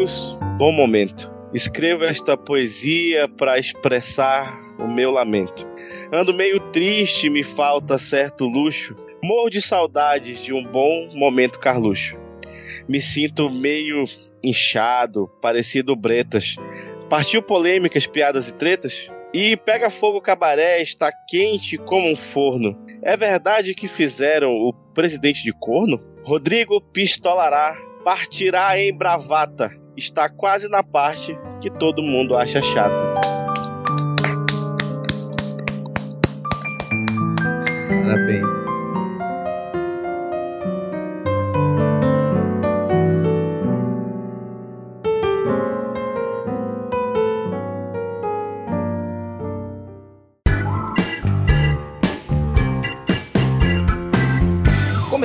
[0.00, 1.30] Amigos, bom momento.
[1.52, 5.66] Escrevo esta poesia para expressar o meu lamento.
[6.10, 8.96] Ando meio triste, me falta certo luxo.
[9.22, 12.16] Morro de saudades de um bom momento Carluxo.
[12.88, 14.06] Me sinto meio
[14.42, 16.56] inchado, parecido Bretas.
[17.10, 19.06] Partiu polêmicas, piadas e tretas?
[19.34, 22.74] E pega fogo cabaré, está quente como um forno.
[23.02, 26.02] É verdade que fizeram o presidente de corno?
[26.22, 29.78] Rodrigo pistolará, partirá em bravata.
[29.96, 33.20] Está quase na parte que todo mundo acha chata.
[38.02, 38.59] Parabéns.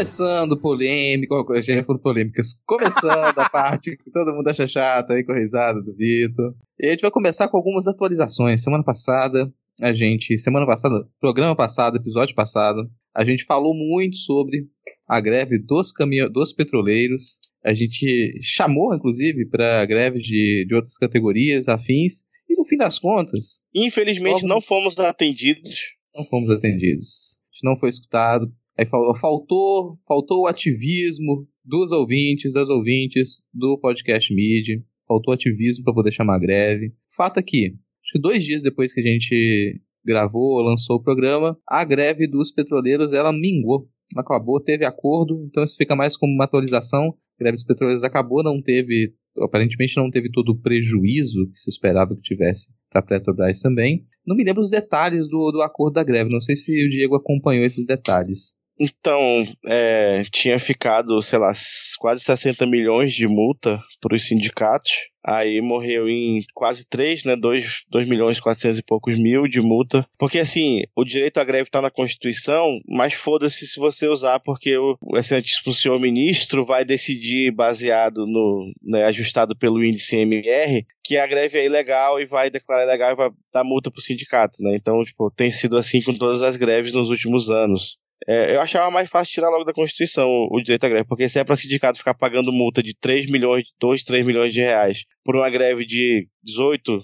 [0.05, 5.31] Começando polêmica, já por polêmicas, começando a parte que todo mundo acha chata aí com
[5.31, 6.53] a risada do Vitor.
[6.79, 8.61] E a gente vai começar com algumas atualizações.
[8.61, 9.51] Semana passada,
[9.81, 14.67] a gente, semana passada, programa passado, episódio passado, a gente falou muito sobre
[15.07, 17.39] a greve dos caminhões, dos petroleiros.
[17.63, 22.21] A gente chamou, inclusive, para greve de, de outras categorias afins.
[22.47, 23.59] E no fim das contas.
[23.73, 24.47] Infelizmente logo...
[24.47, 25.79] não fomos atendidos.
[26.13, 27.39] Não fomos atendidos.
[27.39, 28.53] A gente não foi escutado.
[28.77, 28.85] Aí
[29.19, 34.81] faltou, faltou o ativismo dos ouvintes, das ouvintes do podcast Mid.
[35.07, 36.93] Faltou ativismo para poder chamar greve.
[37.15, 41.83] Fato aqui, acho que dois dias depois que a gente gravou, lançou o programa, a
[41.83, 43.89] greve dos petroleiros ela mingou.
[44.15, 47.15] Acabou, teve acordo, então isso fica mais como uma atualização.
[47.39, 51.69] A greve dos petroleiros acabou, não teve, aparentemente não teve todo o prejuízo que se
[51.69, 54.05] esperava que tivesse para a Petrobras também.
[54.25, 57.15] Não me lembro os detalhes do, do acordo da greve, não sei se o Diego
[57.15, 58.53] acompanhou esses detalhes.
[58.79, 61.51] Então, é, tinha ficado, sei lá,
[61.97, 64.91] quase 60 milhões de multa para os sindicatos.
[65.27, 67.35] Aí morreu em quase 3, né?
[67.35, 70.05] 2, 2 milhões e 400 e poucos mil de multa.
[70.19, 74.77] Porque, assim, o direito à greve está na Constituição, mas foda-se se você usar, porque
[74.77, 78.71] o, excelentíssimo senhor ministro vai decidir, baseado no.
[78.83, 83.15] Né, ajustado pelo índice MR, que a greve é ilegal e vai declarar ilegal e
[83.15, 84.75] vai dar multa pro sindicato, né?
[84.75, 87.97] Então, tipo, tem sido assim com todas as greves nos últimos anos.
[88.27, 91.27] É, eu achava mais fácil tirar logo da Constituição o, o direito à greve, porque
[91.27, 95.03] se é para sindicato ficar pagando multa de 3 milhões, 2, 3 milhões de reais
[95.23, 96.99] por uma greve de 18,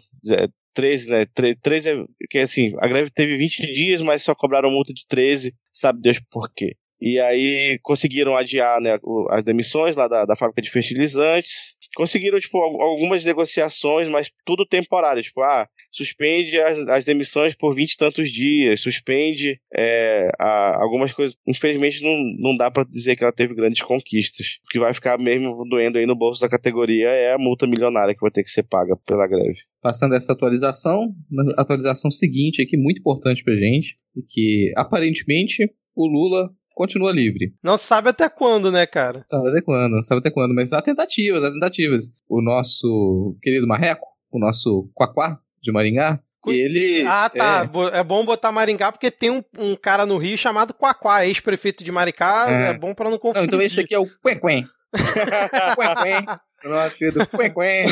[0.73, 1.25] 13, né?
[1.61, 1.93] 13 é,
[2.29, 6.19] que assim, a greve teve 20 dias, mas só cobraram multa de 13, sabe Deus
[6.29, 6.75] por quê.
[7.01, 8.99] E aí conseguiram adiar né,
[9.31, 11.75] as demissões lá da, da fábrica de fertilizantes.
[11.95, 15.21] Conseguiram, tipo, algumas negociações, mas tudo temporário.
[15.21, 21.11] Tipo, ah, suspende as, as demissões por vinte e tantos dias, suspende é, a, algumas
[21.11, 21.35] coisas.
[21.45, 24.59] Infelizmente, não, não dá para dizer que ela teve grandes conquistas.
[24.63, 28.13] O que vai ficar mesmo doendo aí no bolso da categoria é a multa milionária
[28.13, 29.57] que vai ter que ser paga pela greve.
[29.81, 31.13] Passando essa atualização,
[31.57, 33.97] a atualização seguinte aqui, muito importante pra gente,
[34.29, 37.53] que aparentemente o Lula continua livre.
[37.63, 39.25] Não sabe até quando, né, cara?
[39.29, 42.11] Sabe até quando, não sabe até quando, mas há tentativas, há tentativas.
[42.29, 46.19] O nosso querido Marreco, o nosso Quaquá, de Maringá.
[46.47, 47.05] Ele.
[47.05, 47.69] Ah, tá.
[47.93, 47.99] É...
[47.99, 51.91] é, bom botar Maringá porque tem um, um cara no Rio chamado Quaquá, ex-prefeito de
[51.91, 52.47] Maricá.
[52.49, 52.69] É.
[52.69, 53.41] é, bom pra não confundir.
[53.41, 54.65] Não, então esse aqui é o Quenquen.
[55.75, 56.25] Quenquen.
[56.65, 57.85] Nosso querido Quenquen.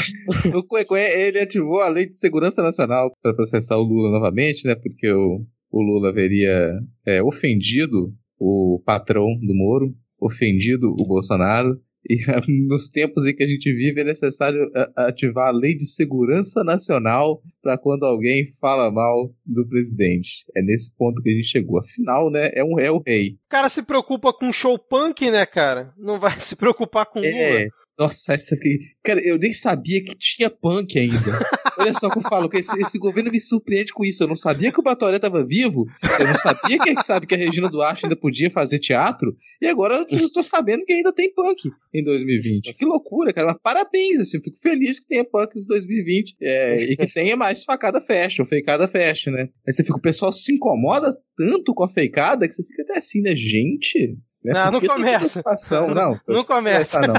[0.55, 4.75] O Quenquen, ele ativou a Lei de Segurança Nacional para processar o Lula novamente, né?
[4.75, 6.71] Porque o, o Lula haveria
[7.05, 12.17] é, ofendido o patrão do Moro, ofendido o Bolsonaro e
[12.67, 17.41] nos tempos em que a gente vive é necessário ativar a lei de segurança nacional
[17.61, 20.45] para quando alguém fala mal do presidente.
[20.55, 21.79] É nesse ponto que a gente chegou.
[21.79, 23.33] Afinal, né, é um é o rei.
[23.45, 25.93] O cara se preocupa com show punk, né, cara?
[25.97, 27.69] Não vai se preocupar com é, Lula.
[27.99, 28.79] Nossa, essa aqui.
[29.03, 31.37] Cara, eu nem sabia que tinha punk ainda.
[31.77, 34.23] Olha só que eu falo, que esse, esse, governo me surpreende com isso.
[34.23, 35.85] Eu não sabia que o Batoré estava vivo,
[36.19, 40.05] eu não sabia que sabe que a Regina Duarte ainda podia fazer teatro, e agora
[40.09, 42.73] eu tô sabendo que ainda tem punk em 2020.
[42.73, 43.47] Que loucura, cara.
[43.47, 47.65] Mas parabéns, assim, fico feliz que tenha punk em 2020 é, e que tenha mais
[47.65, 49.49] facada fashion, feicada fashion, né?
[49.67, 52.97] Aí você fica, o pessoal se incomoda tanto com a feicada que você fica até
[52.97, 53.35] assim, né?
[53.35, 54.53] Gente, né?
[54.53, 55.43] Não, não começa.
[55.93, 57.01] Não, não começa.
[57.01, 57.13] Não.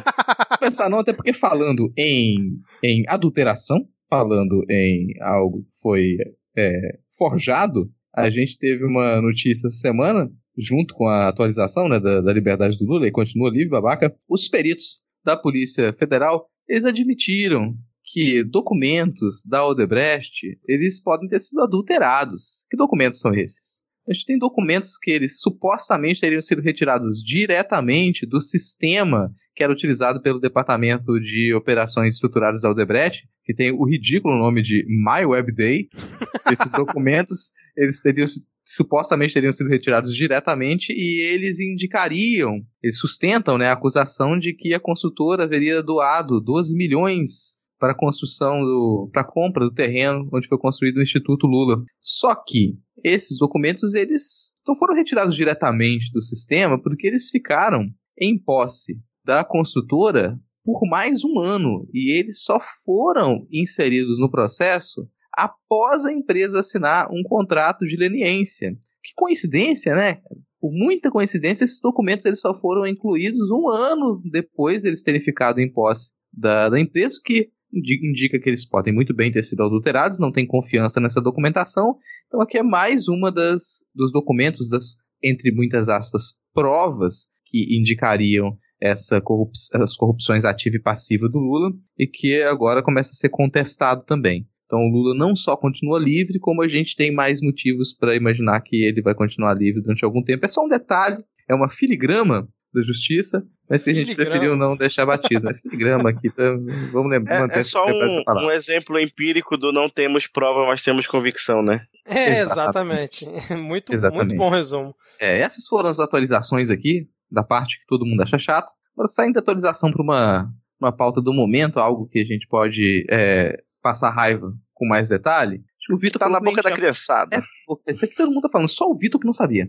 [0.59, 6.17] começar não, até porque falando em, em adulteração, falando em algo que foi
[6.57, 12.21] é, forjado, a gente teve uma notícia essa semana, junto com a atualização né, da,
[12.21, 17.75] da liberdade do Lula, e continua livre, babaca, os peritos da Polícia Federal, eles admitiram
[18.05, 22.65] que documentos da Odebrecht, eles podem ter sido adulterados.
[22.69, 23.83] Que documentos são esses?
[24.09, 29.73] A gente tem documentos que eles supostamente teriam sido retirados diretamente do sistema que era
[29.73, 35.89] utilizado pelo Departamento de Operações Estruturadas da Odebrecht, que tem o ridículo nome de MyWebDay.
[36.51, 38.27] Esses documentos, eles teriam
[38.65, 44.73] supostamente teriam sido retirados diretamente e eles indicariam, eles sustentam né, a acusação de que
[44.73, 50.29] a consultora haveria doado 12 milhões para a construção do, para a compra do terreno
[50.33, 51.83] onde foi construído o Instituto Lula.
[52.01, 57.87] Só que esses documentos eles não foram retirados diretamente do sistema porque eles ficaram
[58.19, 65.09] em posse da construtora por mais um ano e eles só foram inseridos no processo
[65.33, 68.73] após a empresa assinar um contrato de leniência.
[69.03, 70.21] Que coincidência, né?
[70.61, 75.59] Por muita coincidência, esses documentos eles só foram incluídos um ano depois deles terem ficado
[75.59, 80.19] em posse da, da empresa, que indica que eles podem muito bem ter sido adulterados,
[80.19, 81.97] não tem confiança nessa documentação.
[82.27, 88.57] Então aqui é mais uma das dos documentos das entre muitas aspas provas que indicariam
[88.81, 93.29] essa corrup as corrupções ativa e passiva do Lula e que agora começa a ser
[93.29, 94.47] contestado também.
[94.65, 98.61] Então o Lula não só continua livre, como a gente tem mais motivos para imaginar
[98.61, 100.47] que ele vai continuar livre durante algum tempo.
[100.47, 104.31] É só um detalhe, é uma filigrama da Justiça, mas que a gente Filigrama.
[104.31, 105.49] preferiu não deixar batido.
[105.51, 106.45] É filigrama aqui, tá?
[106.93, 107.37] vamos lembrar.
[107.37, 111.63] É, manter é só um, um exemplo empírico do não temos prova, mas temos convicção,
[111.63, 111.81] né?
[112.07, 113.25] É, Exatamente.
[113.25, 113.55] exatamente.
[113.55, 114.27] Muito, Exatamente.
[114.27, 114.95] muito bom resumo.
[115.21, 118.73] É, essas foram as atualizações aqui, da parte que todo mundo acha chato.
[118.95, 120.51] Agora, saindo da atualização para uma,
[120.81, 125.57] uma pauta do momento, algo que a gente pode é, passar raiva com mais detalhe.
[125.57, 127.37] Acho que o Vitor Tá na boca da criançada.
[127.37, 127.41] É,
[127.77, 129.69] pô, isso aqui todo mundo tá falando, só o Vitor que não sabia.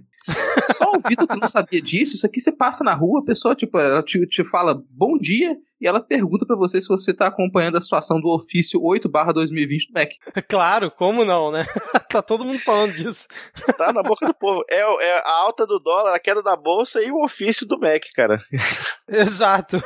[0.76, 2.16] Só o Vitor que não sabia disso.
[2.16, 5.56] Isso aqui você passa na rua, a pessoa, tipo, ela te, te fala bom dia
[5.82, 9.88] e ela pergunta pra você se você tá acompanhando a situação do ofício 8 2020
[9.88, 10.16] do MEC.
[10.48, 11.66] Claro, como não, né?
[12.10, 13.28] tá todo mundo falando disso.
[13.78, 14.64] Tá na boca do povo.
[14.70, 18.14] É, é a alta do dólar, a queda da bolsa e o ofício do MEC,
[18.14, 18.44] cara.
[19.10, 19.82] Exato.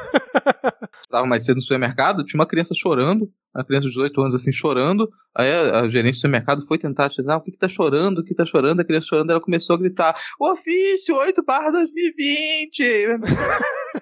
[1.10, 4.52] Tava mais cedo no supermercado, tinha uma criança chorando, uma criança de 18 anos assim
[4.52, 5.10] chorando.
[5.34, 8.05] Aí a, a gerente do supermercado foi tentar dizer, ah, o que que tá chorando?
[8.20, 8.80] O que tá chorando?
[8.80, 13.08] A criança chorando, ela começou a gritar: Ofício 8 2020!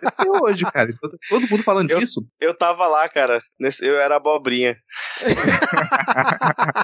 [0.01, 0.91] Vai ser hoje, cara.
[0.91, 2.25] Então, Todo mundo falando Eu- disso.
[2.39, 3.41] Eu tava lá, cara.
[3.59, 4.75] Nesse- eu era abobrinha.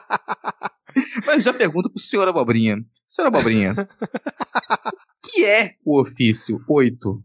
[1.26, 2.78] Mas já pergunto pro senhor Abobrinha.
[3.08, 3.76] Senhor Abobrinha, o
[5.32, 7.24] que é o ofício 8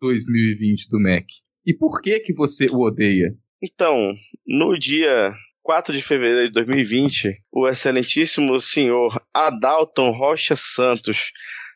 [0.00, 1.26] 2020 do MEC?
[1.66, 3.34] E por que que você o odeia?
[3.62, 4.14] Então,
[4.46, 11.30] no dia 4 de fevereiro de 2020, o excelentíssimo senhor Adalton Rocha Santos,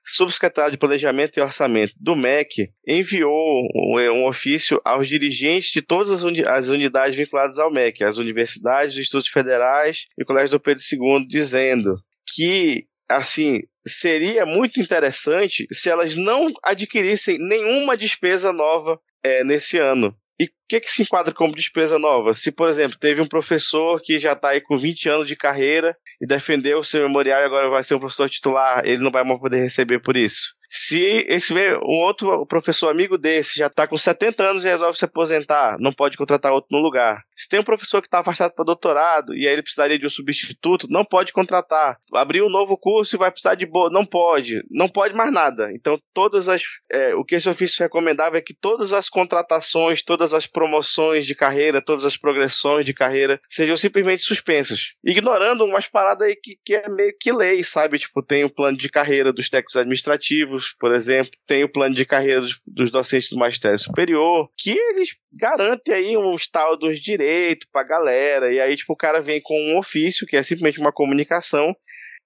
[0.07, 6.11] subsecretário de Planejamento e Orçamento do MEC, enviou um, um ofício aos dirigentes de todas
[6.11, 10.51] as, uni- as unidades vinculadas ao MEC, as universidades, os institutos federais e o Colégio
[10.51, 11.97] do Pedro II, dizendo
[12.35, 20.15] que, assim, seria muito interessante se elas não adquirissem nenhuma despesa nova eh, nesse ano.
[20.39, 22.35] E o que, que se enquadra como despesa nova?
[22.35, 25.97] Se, por exemplo, teve um professor que já está aí com 20 anos de carreira
[26.21, 29.23] e defendeu o seu memorial e agora vai ser um professor titular, ele não vai
[29.23, 30.54] mais poder receber por isso.
[30.77, 35.05] Se esse um outro professor amigo desse já está com 70 anos e resolve se
[35.05, 37.23] aposentar, não pode contratar outro no lugar.
[37.33, 40.11] Se tem um professor que está afastado para doutorado e aí ele precisaria de um
[40.11, 41.97] substituto, não pode contratar.
[42.13, 44.65] Abrir um novo curso e vai precisar de boa, não pode.
[44.69, 45.71] Não pode mais nada.
[45.73, 46.63] Então, todas as.
[46.91, 51.37] é, o que esse ofício recomendava é que todas as contratações, todas as promoções de
[51.37, 54.95] carreira, todas as progressões de carreira sejam simplesmente suspensas.
[55.05, 57.97] Ignorando umas paradas aí que, que é meio que lei, sabe?
[57.97, 62.05] Tipo, tem o plano de carreira dos técnicos administrativos, por exemplo, tem o plano de
[62.05, 67.69] carreira dos, dos docentes do magistério superior, que eles garantem aí um estado dos direitos
[67.73, 70.93] pra galera, e aí, tipo, o cara vem com um ofício, que é simplesmente uma
[70.93, 71.75] comunicação,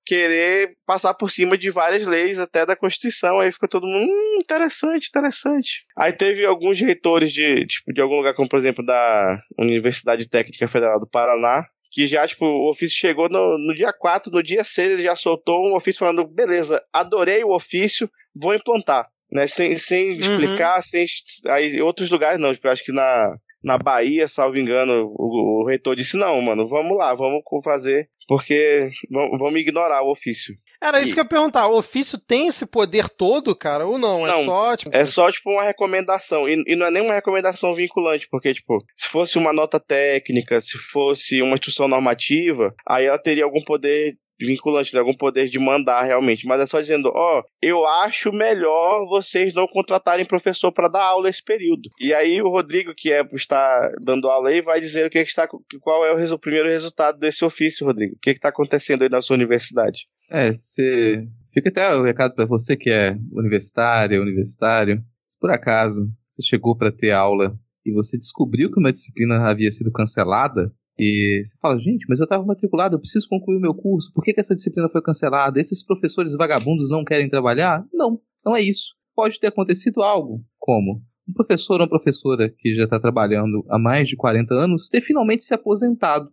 [0.08, 3.40] querer passar por cima de várias leis, até da Constituição.
[3.40, 5.84] Aí fica todo mundo, hum, interessante, interessante.
[5.94, 10.66] Aí teve alguns reitores de, tipo, de algum lugar, como por exemplo da Universidade Técnica
[10.66, 14.64] Federal do Paraná, que já, tipo, o ofício chegou no, no dia 4, no dia
[14.64, 19.08] 6 ele já soltou um ofício falando, beleza, adorei o ofício, vou implantar.
[19.30, 21.04] Né, sem, sem explicar, sem.
[21.48, 25.66] Aí, em outros lugares não, tipo, acho que na, na Bahia, salvo engano, o, o
[25.66, 30.54] reitor disse: não, mano, vamos lá, vamos fazer, porque vamos, vamos ignorar o ofício.
[30.80, 31.66] Era isso E- que eu ia perguntar.
[31.66, 33.84] O ofício tem esse poder todo, cara?
[33.86, 34.24] Ou não?
[34.24, 34.96] É Não, só, tipo.
[34.96, 36.48] É só, tipo, uma recomendação.
[36.48, 40.60] E, e não é nem uma recomendação vinculante, porque, tipo, se fosse uma nota técnica,
[40.60, 44.16] se fosse uma instrução normativa, aí ela teria algum poder
[44.46, 46.46] vinculante, né, algum poder de mandar realmente.
[46.46, 51.28] Mas é só dizendo, ó, eu acho melhor vocês não contratarem professor para dar aula
[51.28, 51.88] esse período.
[52.00, 55.28] E aí o Rodrigo, que é está dando aula aí, vai dizer o que, que
[55.30, 55.48] está,
[55.80, 58.14] qual é o, resu- primeiro resultado desse ofício, Rodrigo.
[58.14, 60.06] O que está acontecendo aí na sua universidade?
[60.30, 61.26] É, você.
[61.52, 65.02] Fica até o recado pra você que é universitária, universitário.
[65.28, 69.70] Se por acaso você chegou pra ter aula e você descobriu que uma disciplina havia
[69.72, 73.74] sido cancelada, e você fala, gente, mas eu estava matriculado, eu preciso concluir o meu
[73.74, 75.60] curso, por que, que essa disciplina foi cancelada?
[75.60, 77.86] Esses professores vagabundos não querem trabalhar?
[77.92, 78.94] Não, não é isso.
[79.14, 83.78] Pode ter acontecido algo, como um professor ou uma professora que já está trabalhando há
[83.78, 86.32] mais de 40 anos ter finalmente se aposentado.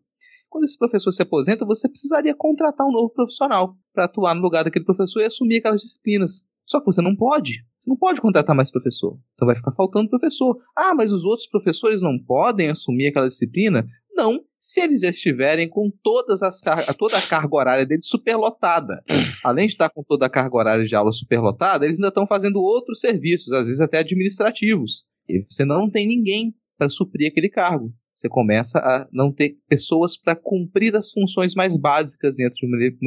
[0.50, 4.64] Quando esse professor se aposenta, você precisaria contratar um novo profissional para atuar no lugar
[4.64, 6.44] daquele professor e assumir aquelas disciplinas.
[6.66, 7.64] Só que você não pode.
[7.80, 9.20] Você não pode contratar mais professor.
[9.34, 10.58] Então vai ficar faltando professor.
[10.76, 13.86] Ah, mas os outros professores não podem assumir aquela disciplina?
[14.16, 16.62] Não, se eles estiverem com todas as
[16.98, 19.04] toda a carga horária deles superlotada.
[19.44, 22.62] Além de estar com toda a carga horária de aula superlotada, eles ainda estão fazendo
[22.62, 25.04] outros serviços, às vezes até administrativos.
[25.28, 27.94] E você não tem ninguém para suprir aquele cargo.
[28.16, 32.98] Você começa a não ter pessoas para cumprir as funções mais básicas dentro de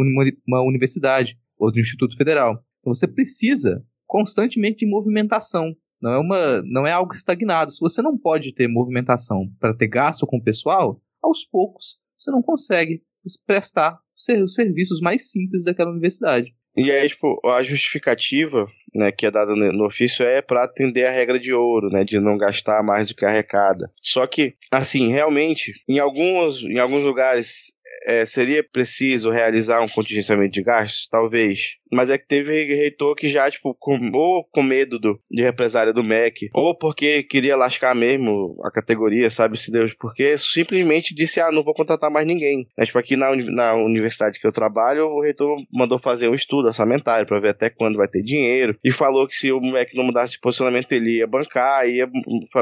[0.46, 2.62] uma universidade ou de um instituto federal.
[2.80, 5.74] Então você precisa constantemente de movimentação.
[6.00, 7.72] Não é, uma, não é algo estagnado.
[7.72, 12.30] Se você não pode ter movimentação para ter gasto com o pessoal, aos poucos você
[12.30, 13.02] não consegue
[13.46, 13.98] prestar
[14.42, 16.54] os serviços mais simples daquela universidade.
[16.76, 21.10] E aí, tipo, a justificativa né, que é dada no ofício é para atender a
[21.10, 23.90] regra de ouro, né, de não gastar mais do que arrecada.
[24.02, 27.72] Só que, assim, realmente, em alguns, em alguns lugares
[28.04, 31.08] é, seria preciso realizar um contingenciamento de gastos?
[31.10, 31.76] Talvez.
[31.90, 35.92] Mas é que teve reitor que já, tipo, com, ou com medo do, de represária
[35.92, 41.40] do MEC, ou porque queria lascar mesmo a categoria, sabe se Deus, porque simplesmente disse,
[41.40, 42.66] ah, não vou contratar mais ninguém.
[42.78, 46.68] É, tipo, aqui na, na universidade que eu trabalho, o reitor mandou fazer um estudo
[46.68, 50.04] orçamentário para ver até quando vai ter dinheiro, e falou que se o MEC não
[50.04, 52.08] mudasse de posicionamento, ele ia bancar, ia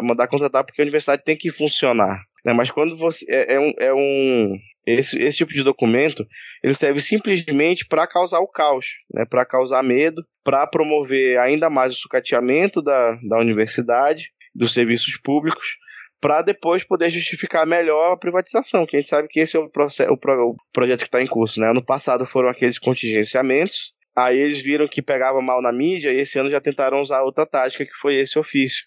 [0.02, 2.22] mandar contratar, porque a universidade tem que funcionar.
[2.46, 2.52] Né?
[2.52, 3.26] Mas quando você.
[3.28, 4.56] É, é, um, é um,
[4.86, 6.26] esse, esse tipo de documento
[6.62, 11.92] ele serve simplesmente para causar o caos, né, para causar medo, para promover ainda mais
[11.92, 15.76] o sucateamento da, da universidade, dos serviços públicos,
[16.20, 19.68] para depois poder justificar melhor a privatização, que a gente sabe que esse é o,
[19.68, 21.60] processo, o, pro, o projeto que está em curso.
[21.60, 21.68] Né?
[21.68, 26.38] Ano passado foram aqueles contingenciamentos, aí eles viram que pegava mal na mídia e esse
[26.38, 28.84] ano já tentaram usar outra tática, que foi esse ofício,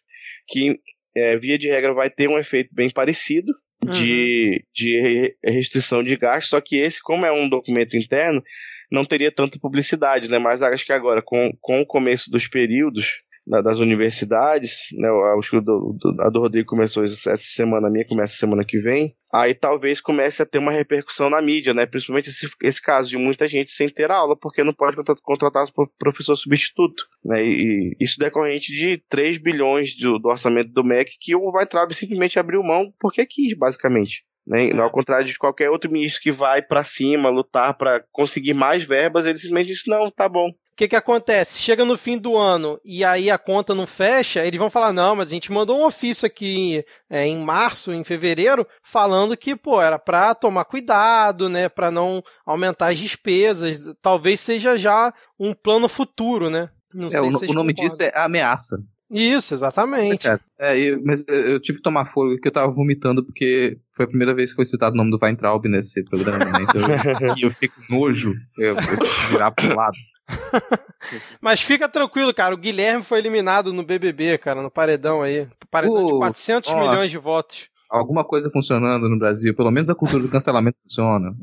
[0.48, 0.80] que
[1.16, 3.54] é, via de regra vai ter um efeito bem parecido,
[3.86, 4.60] de, uhum.
[4.74, 8.44] de restrição de gasto, só que esse, como é um documento interno,
[8.92, 10.40] não teria tanta publicidade, né?
[10.40, 15.10] Mas acho que agora, com, com o começo dos períodos das universidades, né?
[15.38, 18.78] Acho que do, do, a do Rodrigo começou essa semana, a minha começa semana que
[18.78, 19.16] vem.
[19.34, 21.88] Aí talvez comece a ter uma repercussão na mídia, né?
[21.88, 25.66] Principalmente esse, esse caso de muita gente sem ter aula, porque não pode contratar
[25.98, 27.44] professor substituto, né?
[27.44, 31.92] E, e isso decorrente de 3 bilhões do, do orçamento do MEC que o Weintraub
[31.94, 34.24] simplesmente abriu mão porque quis, basicamente.
[34.50, 34.72] Né?
[34.80, 39.28] Ao contrário de qualquer outro ministro que vai para cima lutar para conseguir mais verbas,
[39.28, 41.62] ele simplesmente disse: não, tá bom, que, que acontece?
[41.62, 45.14] Chega no fim do ano e aí a conta não fecha, eles vão falar: não,
[45.14, 49.82] mas a gente mandou um ofício aqui é, em março, em fevereiro, falando que, pô,
[49.82, 53.94] era para tomar cuidado, né, para não aumentar as despesas.
[54.02, 56.70] Talvez seja já um plano futuro, né?
[56.94, 58.82] Não é, o, o nome disso é ameaça.
[59.10, 60.28] Isso, exatamente.
[60.28, 64.06] É, é eu, mas eu tive que tomar fôlego porque eu tava vomitando porque foi
[64.06, 66.60] a primeira vez que foi citado o nome do Weintraub nesse programa, né?
[66.62, 66.82] Então,
[67.38, 69.98] e eu fico nojo, eu, eu virar pro lado.
[71.42, 72.54] Mas fica tranquilo, cara.
[72.54, 75.48] O Guilherme foi eliminado no BBB, cara, no paredão aí.
[75.72, 76.90] Paredão uh, de 400 nossa.
[76.90, 77.68] milhões de votos.
[77.90, 79.56] Alguma coisa funcionando no Brasil.
[79.56, 81.34] Pelo menos a cultura do cancelamento funciona.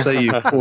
[0.00, 0.58] Isso aí, pô.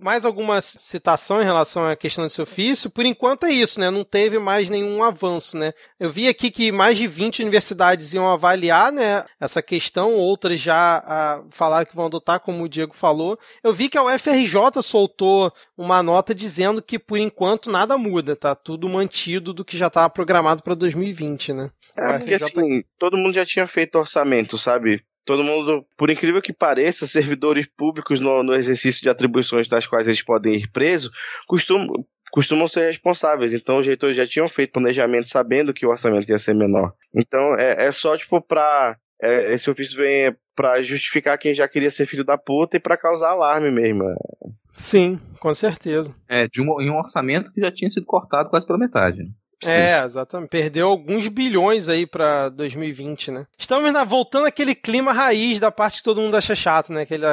[0.00, 2.90] Mais alguma citação em relação à questão desse ofício?
[2.90, 3.90] Por enquanto é isso, né?
[3.90, 5.72] Não teve mais nenhum avanço, né?
[5.98, 11.02] Eu vi aqui que mais de 20 universidades iam avaliar, né, essa questão, outras já
[11.04, 13.38] ah, falaram que vão adotar, como o Diego falou.
[13.62, 18.54] Eu vi que a UFRJ soltou uma nota dizendo que por enquanto nada muda, tá
[18.54, 21.70] tudo mantido do que já estava programado para 2020, né?
[21.96, 25.02] É, porque assim, todo mundo já tinha feito orçamento, sabe?
[25.28, 30.08] Todo mundo, por incrível que pareça, servidores públicos no, no exercício de atribuições das quais
[30.08, 31.10] eles podem ir presos,
[31.46, 31.86] costumam,
[32.32, 33.52] costumam ser responsáveis.
[33.52, 36.94] Então, os reitores já tinham feito planejamento sabendo que o orçamento ia ser menor.
[37.14, 38.96] Então, é, é só, tipo, pra.
[39.20, 42.96] É, esse ofício vem para justificar quem já queria ser filho da puta e para
[42.96, 44.04] causar alarme mesmo.
[44.76, 46.14] Sim, com certeza.
[46.28, 49.28] É, de um, em um orçamento que já tinha sido cortado quase pela metade.
[49.66, 50.50] É, exatamente.
[50.50, 53.46] Perdeu alguns bilhões aí pra 2020, né?
[53.58, 57.02] Estamos na, voltando àquele clima raiz da parte que todo mundo acha chato, né?
[57.02, 57.26] Aquele,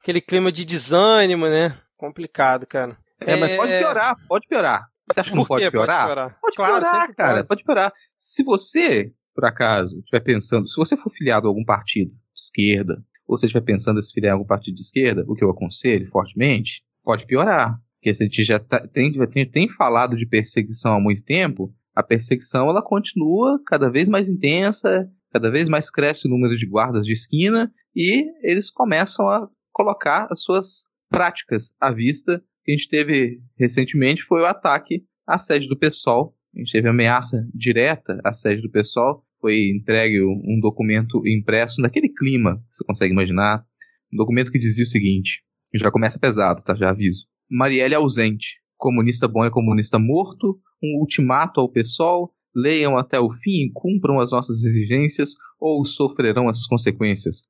[0.00, 1.76] aquele clima de desânimo, né?
[1.96, 2.96] Complicado, cara.
[3.20, 3.36] É, é...
[3.36, 4.90] mas pode piorar, pode piorar.
[5.08, 5.98] Você acha que não pode piorar?
[5.98, 7.34] Pode piorar, pode claro, piorar cara.
[7.34, 7.48] Pode.
[7.48, 7.92] pode piorar.
[8.16, 13.02] Se você, por acaso, estiver pensando, se você for filiado a algum partido de esquerda,
[13.26, 15.50] ou você estiver pensando em se filiar a algum partido de esquerda, o que eu
[15.50, 20.94] aconselho fortemente, pode piorar que a gente já tá, tem, tem, tem falado de perseguição
[20.94, 26.26] há muito tempo, a perseguição ela continua cada vez mais intensa, cada vez mais cresce
[26.26, 31.92] o número de guardas de esquina e eles começam a colocar as suas práticas à
[31.92, 32.42] vista.
[32.64, 36.34] Que a gente teve recentemente foi o ataque à sede do PSOL.
[36.54, 39.24] A gente teve ameaça direta à sede do PSOL.
[39.40, 43.64] Foi entregue um documento impresso naquele clima, você consegue imaginar.
[44.12, 45.42] Um documento que dizia o seguinte:
[45.74, 46.74] já começa pesado, tá?
[46.76, 47.29] Já aviso.
[47.50, 48.60] Marielle ausente.
[48.76, 50.58] Comunista bom é comunista morto.
[50.82, 52.32] Um ultimato ao pessoal.
[52.54, 57.42] Leiam até o fim e cumpram as nossas exigências ou sofrerão as consequências.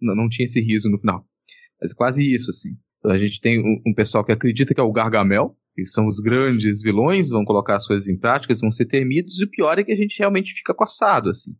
[0.00, 1.24] não, não tinha esse riso no final.
[1.80, 2.70] Mas quase isso, assim.
[2.98, 6.06] Então a gente tem um, um pessoal que acredita que é o Gargamel, que são
[6.06, 9.78] os grandes vilões, vão colocar as coisas em práticas, vão ser temidos, e o pior
[9.78, 11.52] é que a gente realmente fica coçado, assim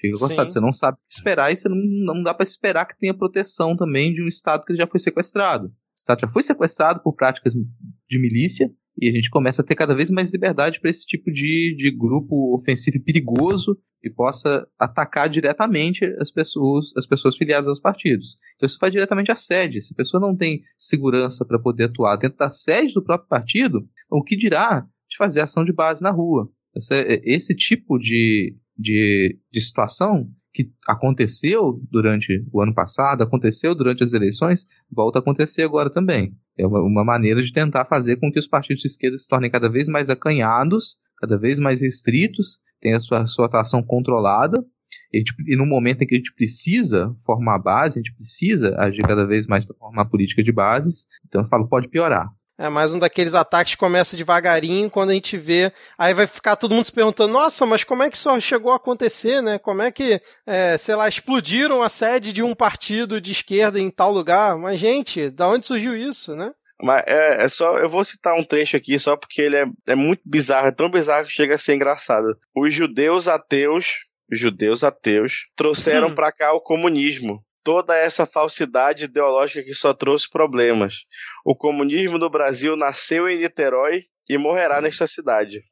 [0.00, 0.50] fica gostado.
[0.50, 1.76] Você não sabe o que esperar e você não,
[2.14, 5.66] não dá para esperar que tenha proteção também de um Estado que já foi sequestrado.
[5.66, 8.70] O Estado já foi sequestrado por práticas de milícia
[9.00, 11.90] e a gente começa a ter cada vez mais liberdade para esse tipo de, de
[11.90, 18.38] grupo ofensivo e perigoso que possa atacar diretamente as pessoas, as pessoas filiadas aos partidos.
[18.56, 19.82] Então isso faz diretamente à sede.
[19.82, 23.86] Se a pessoa não tem segurança para poder atuar dentro da sede do próprio partido,
[24.10, 26.50] o que dirá de fazer ação de base na rua?
[26.74, 34.02] Esse, esse tipo de, de, de situação que aconteceu durante o ano passado, aconteceu durante
[34.02, 36.34] as eleições, volta a acontecer agora também.
[36.58, 39.50] É uma, uma maneira de tentar fazer com que os partidos de esquerda se tornem
[39.50, 44.64] cada vez mais acanhados, cada vez mais restritos, tenham a sua, sua atuação controlada,
[45.12, 49.02] e, e no momento em que a gente precisa formar base, a gente precisa agir
[49.02, 52.28] cada vez mais para formar política de bases, então eu falo, pode piorar.
[52.60, 56.56] É mais um daqueles ataques que começa devagarinho, quando a gente vê, aí vai ficar
[56.56, 59.58] todo mundo se perguntando, nossa, mas como é que isso chegou a acontecer, né?
[59.58, 63.90] Como é que, é, sei lá, explodiram a sede de um partido de esquerda em
[63.90, 64.58] tal lugar?
[64.58, 66.52] Mas, gente, da onde surgiu isso, né?
[66.82, 69.94] Mas é, é, só, eu vou citar um trecho aqui só porque ele é, é
[69.94, 72.36] muito bizarro, é tão bizarro que chega a ser engraçado.
[72.54, 74.00] Os judeus ateus,
[74.30, 76.14] judeus ateus, trouxeram hum.
[76.14, 81.04] para cá o comunismo toda essa falsidade ideológica que só trouxe problemas.
[81.44, 85.62] O comunismo no Brasil nasceu em Niterói e morrerá nesta cidade.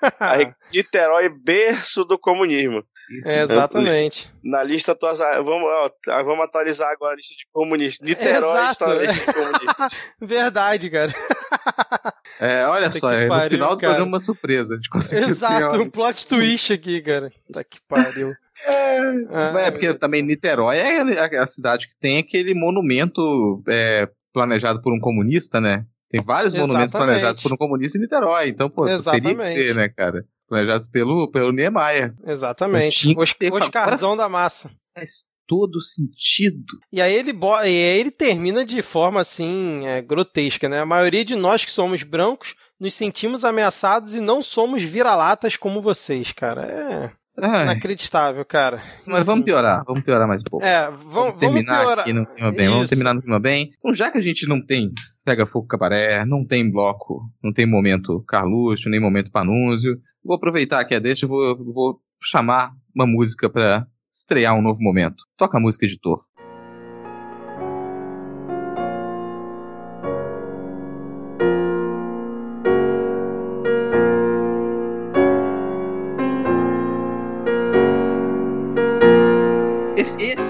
[0.72, 2.84] Niterói, berço do comunismo.
[3.24, 4.30] É, exatamente.
[4.44, 5.90] Na lista atualizar, vamos, ó,
[6.24, 8.06] vamos atualizar agora a lista de comunistas.
[8.06, 8.72] Niterói Exato.
[8.72, 10.00] está na lista de comunistas.
[10.20, 11.14] Verdade, cara.
[12.40, 13.94] É, olha só, é, pariu, no final do cara.
[13.94, 14.74] programa uma surpresa.
[14.74, 17.32] A gente conseguiu Exato, um plot twist aqui, cara.
[17.52, 18.32] Tá que pariu.
[18.64, 21.00] É, é porque também Niterói é
[21.36, 24.08] a cidade que tem aquele monumento é,
[24.38, 25.84] planejado por um comunista, né?
[26.08, 26.68] Tem vários Exatamente.
[26.68, 28.48] monumentos planejados por um comunista em Niterói.
[28.48, 29.36] Então, pô, Exatamente.
[29.36, 30.24] teria que ser, né, cara?
[30.48, 32.14] Planejados pelo, pelo Niemeyer.
[32.24, 33.14] Exatamente.
[33.16, 34.70] Os, Oscarzão da massa.
[34.94, 36.78] Faz todo sentido.
[36.92, 40.80] E aí ele, e aí ele termina de forma assim, é, grotesca, né?
[40.80, 45.82] A maioria de nós que somos brancos nos sentimos ameaçados e não somos vira-latas como
[45.82, 46.64] vocês, cara.
[46.64, 47.12] É.
[47.40, 47.62] Ai.
[47.64, 48.82] Inacreditável, cara.
[49.06, 50.66] Mas vamos piorar, vamos piorar mais um pouco.
[50.66, 52.64] É, vamos, vamos terminar vamos aqui no clima bem.
[52.64, 52.74] Isso.
[52.74, 53.70] Vamos terminar no clima bem.
[53.78, 54.92] Então, já que a gente não tem
[55.24, 60.84] Pega Fogo Cabaré, não tem bloco, não tem momento Carluxo, nem momento Panúzio, vou aproveitar
[60.84, 65.16] que é deixa e vou, vou chamar uma música para estrear um novo momento.
[65.36, 66.24] Toca a música, editor.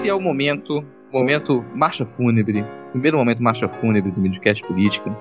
[0.09, 0.83] É o momento,
[1.13, 5.15] momento marcha fúnebre, primeiro momento marcha fúnebre do Midcast Política,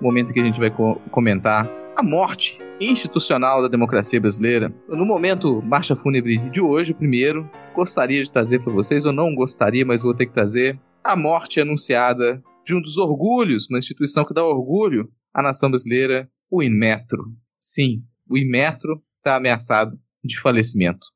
[0.00, 4.74] momento que a gente vai co comentar a morte institucional da democracia brasileira.
[4.88, 9.84] No momento marcha fúnebre de hoje, primeiro, gostaria de trazer para vocês, ou não gostaria,
[9.84, 14.32] mas vou ter que trazer, a morte anunciada de um dos orgulhos, uma instituição que
[14.32, 17.24] dá orgulho à nação brasileira, o Inmetro.
[17.60, 21.06] Sim, o Inmetro está ameaçado de falecimento.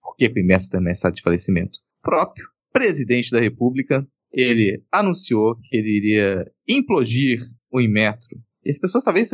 [0.00, 1.78] Por que o Inmetro está ameaçado de falecimento?
[2.02, 7.40] próprio presidente da República, ele anunciou que ele iria implodir
[7.72, 8.38] o Inmetro.
[8.64, 9.30] E as pessoas talvez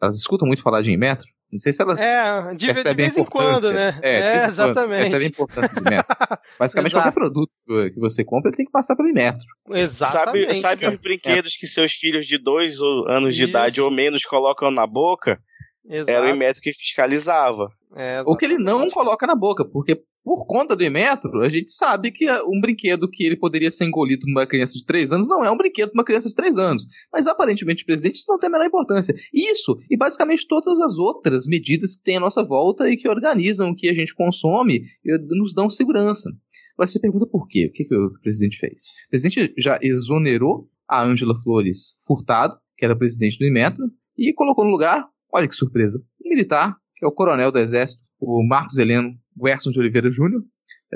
[0.00, 1.26] elas escutam muito falar de Inmetro.
[1.50, 3.98] Não sei se elas é, de, percebem de vez em quando, né?
[4.02, 5.00] É, é exatamente.
[5.00, 6.16] Percebem a importância do Inmetro.
[6.58, 9.40] Basicamente, qualquer produto que você compra, ele tem que passar pelo Inmetro.
[9.70, 10.60] Exatamente.
[10.60, 13.50] Sabe, sabe os brinquedos que seus filhos de dois anos de Isso.
[13.50, 15.40] idade ou menos colocam na boca?
[15.88, 16.10] Exato.
[16.10, 17.70] Era o Inmetro que fiscalizava.
[17.96, 21.72] É, ou que ele não coloca na boca, porque por conta do Emetro, a gente
[21.72, 25.26] sabe que um brinquedo que ele poderia ser engolido por uma criança de 3 anos
[25.26, 26.86] não é um brinquedo para uma criança de 3 anos.
[27.10, 29.14] Mas aparentemente, presidente, isso não tem a menor importância.
[29.32, 33.70] Isso, e basicamente todas as outras medidas que tem à nossa volta e que organizam
[33.70, 34.82] o que a gente consome
[35.30, 36.28] nos dão segurança.
[36.74, 37.68] Agora você pergunta por quê?
[37.70, 38.82] O que, que o presidente fez?
[39.06, 44.66] O presidente já exonerou a Ângela Flores Furtado, que era presidente do Emetro, e colocou
[44.66, 48.76] no lugar, olha que surpresa, um militar, que é o coronel do Exército, o Marcos
[48.76, 49.16] Heleno
[49.46, 50.42] Gerson de Oliveira Júnior,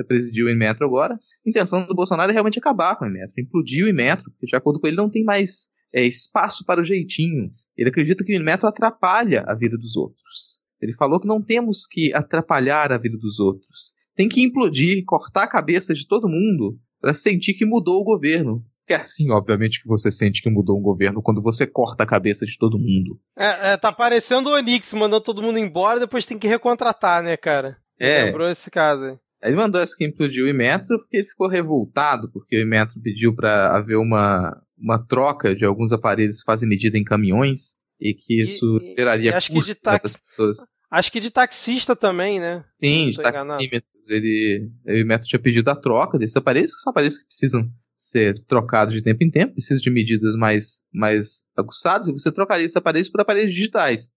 [0.07, 1.15] presidiu o Inmetro agora.
[1.15, 4.57] A intenção do Bolsonaro é realmente acabar com o Inmetro, implodir o Inmetro, porque de
[4.57, 7.53] acordo com ele não tem mais é, espaço para o jeitinho.
[7.77, 10.61] Ele acredita que o Inmetro atrapalha a vida dos outros.
[10.81, 13.95] Ele falou que não temos que atrapalhar a vida dos outros.
[14.17, 18.65] Tem que implodir, cortar a cabeça de todo mundo para sentir que mudou o governo.
[18.89, 22.45] É assim, obviamente, que você sente que mudou um governo quando você corta a cabeça
[22.45, 23.19] de todo mundo.
[23.39, 27.37] É, é tá parecendo o Onix mandando todo mundo embora depois tem que recontratar, né,
[27.37, 27.79] cara?
[27.99, 28.25] É.
[28.25, 29.19] Lembrou esse caso aí.
[29.43, 33.35] Ele mandou essa que implodiu o Imetro porque ele ficou revoltado, porque o Imetro pediu
[33.35, 38.41] para haver uma, uma troca de alguns aparelhos que fazem medida em caminhões e que
[38.41, 40.17] isso e, geraria acho que de tax...
[40.17, 40.59] pessoas.
[40.91, 42.65] Acho que de taxista também, né?
[42.79, 43.91] Sim, de taxímetros.
[44.09, 48.45] Ele, o Imetro tinha pedido a troca desses aparelhos, que são aparelhos que precisam ser
[48.47, 52.77] trocado de tempo em tempo, precisa de medidas mais, mais aguçadas, e você trocaria esses
[52.77, 54.11] aparelhos por aparelhos digitais,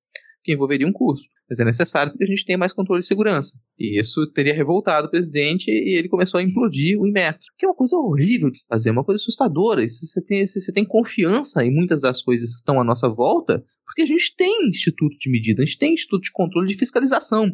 [0.46, 1.28] que envolveria um custo.
[1.50, 3.58] Mas é necessário porque a gente tenha mais controle de segurança.
[3.80, 7.42] E isso teria revoltado o presidente e ele começou a implodir o Inmetro.
[7.58, 9.88] Que é uma coisa horrível de fazer, uma coisa assustadora.
[9.90, 13.10] Se você tem, se você tem confiança em muitas das coisas que estão à nossa
[13.10, 16.78] volta, porque a gente tem instituto de medida, a gente tem instituto de controle de
[16.78, 17.52] fiscalização.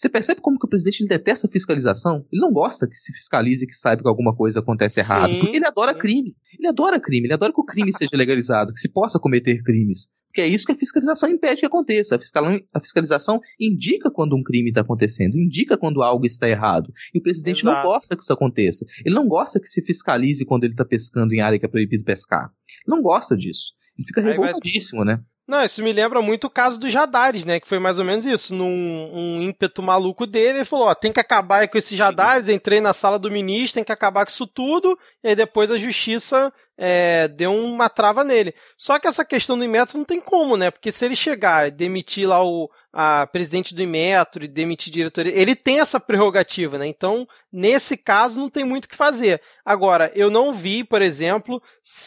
[0.00, 2.24] Você percebe como que o presidente ele detesta a fiscalização?
[2.32, 5.66] Ele não gosta que se fiscalize que saiba que alguma coisa acontece errado, porque ele
[5.66, 5.98] adora sim.
[5.98, 6.34] crime.
[6.58, 10.08] Ele adora crime, ele adora que o crime seja legalizado, que se possa cometer crimes.
[10.28, 12.14] Porque é isso que a fiscalização impede que aconteça.
[12.14, 16.90] A, fiscalização indica quando um crime está acontecendo, indica quando algo está errado.
[17.14, 17.76] E o presidente Exato.
[17.76, 18.86] não gosta que isso aconteça.
[19.04, 22.04] Ele não gosta que se fiscalize quando ele está pescando em área que é proibido
[22.04, 22.50] pescar.
[22.86, 23.74] Ele não gosta disso.
[23.98, 25.22] Ele fica revoltadíssimo, né?
[25.50, 27.58] Não, isso me lembra muito o caso dos Jadares, né?
[27.58, 28.54] Que foi mais ou menos isso.
[28.54, 32.48] Num um ímpeto maluco dele, ele falou: ó, tem que acabar com esses Jadares.
[32.48, 34.96] Entrei na sala do ministro, tem que acabar com isso tudo.
[35.24, 38.54] E aí depois a justiça é, deu uma trava nele.
[38.78, 40.70] Só que essa questão do Inmetro não tem como, né?
[40.70, 45.32] Porque se ele chegar e demitir lá o a presidente do Inmetro e demitir diretoria,
[45.32, 46.86] ele tem essa prerrogativa, né?
[46.86, 49.40] Então, nesse caso, não tem muito o que fazer.
[49.64, 51.62] Agora, eu não vi, por exemplo,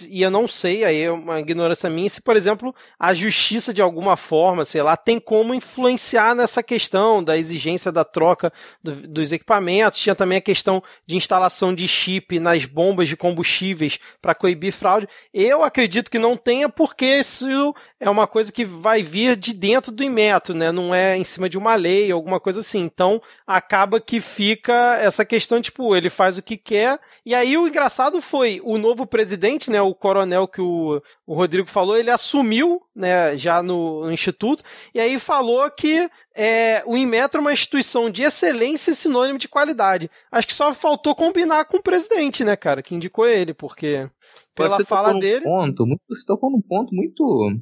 [0.09, 3.32] e eu não sei, aí é uma ignorância minha, se, por exemplo, a justiça
[3.73, 8.51] de alguma forma, sei lá, tem como influenciar nessa questão da exigência da troca
[8.81, 9.99] do, dos equipamentos.
[9.99, 15.07] Tinha também a questão de instalação de chip nas bombas de combustíveis para coibir fraude.
[15.33, 19.91] Eu acredito que não tenha, porque isso é uma coisa que vai vir de dentro
[19.91, 20.71] do Inmetro, né?
[20.71, 22.79] Não é em cima de uma lei, alguma coisa assim.
[22.79, 27.67] Então, acaba que fica essa questão, tipo, ele faz o que quer, e aí o
[27.67, 32.81] engraçado foi o novo presidente, né, o coronel que o, o Rodrigo falou, ele assumiu,
[32.95, 34.63] né, já no, no Instituto,
[34.93, 39.47] e aí falou que é, o Inmetro é uma instituição de excelência e sinônimo de
[39.47, 40.09] qualidade.
[40.31, 44.09] Acho que só faltou combinar com o presidente, né, cara, que indicou ele, porque
[44.55, 45.43] pela você fala dele...
[45.43, 47.59] Ponto, muito, você tocou num ponto muito,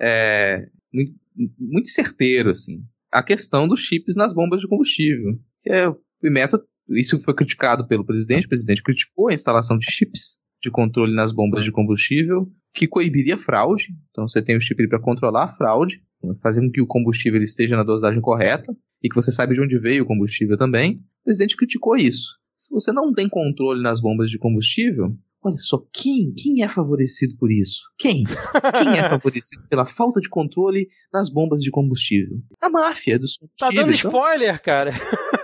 [0.00, 1.14] é, muito,
[1.58, 2.82] muito certeiro, assim.
[3.10, 5.38] A questão dos chips nas bombas de combustível.
[5.62, 8.46] Que é, o Inmetro isso foi criticado pelo presidente.
[8.46, 13.36] O presidente criticou a instalação de chips de controle nas bombas de combustível, que coibiria
[13.36, 13.88] fraude.
[14.10, 16.00] Então você tem o chip para controlar a fraude,
[16.40, 18.72] fazendo que o combustível esteja na dosagem correta
[19.02, 21.02] e que você sabe de onde veio o combustível também.
[21.22, 22.36] O presidente criticou isso.
[22.56, 27.36] Se você não tem controle nas bombas de combustível, olha só, quem, quem é favorecido
[27.36, 27.82] por isso?
[27.98, 28.22] Quem?
[28.22, 32.38] Quem é favorecido pela falta de controle nas bombas de combustível?
[32.60, 33.58] A máfia dos combustíveis.
[33.58, 34.92] Tá dando então, spoiler, cara.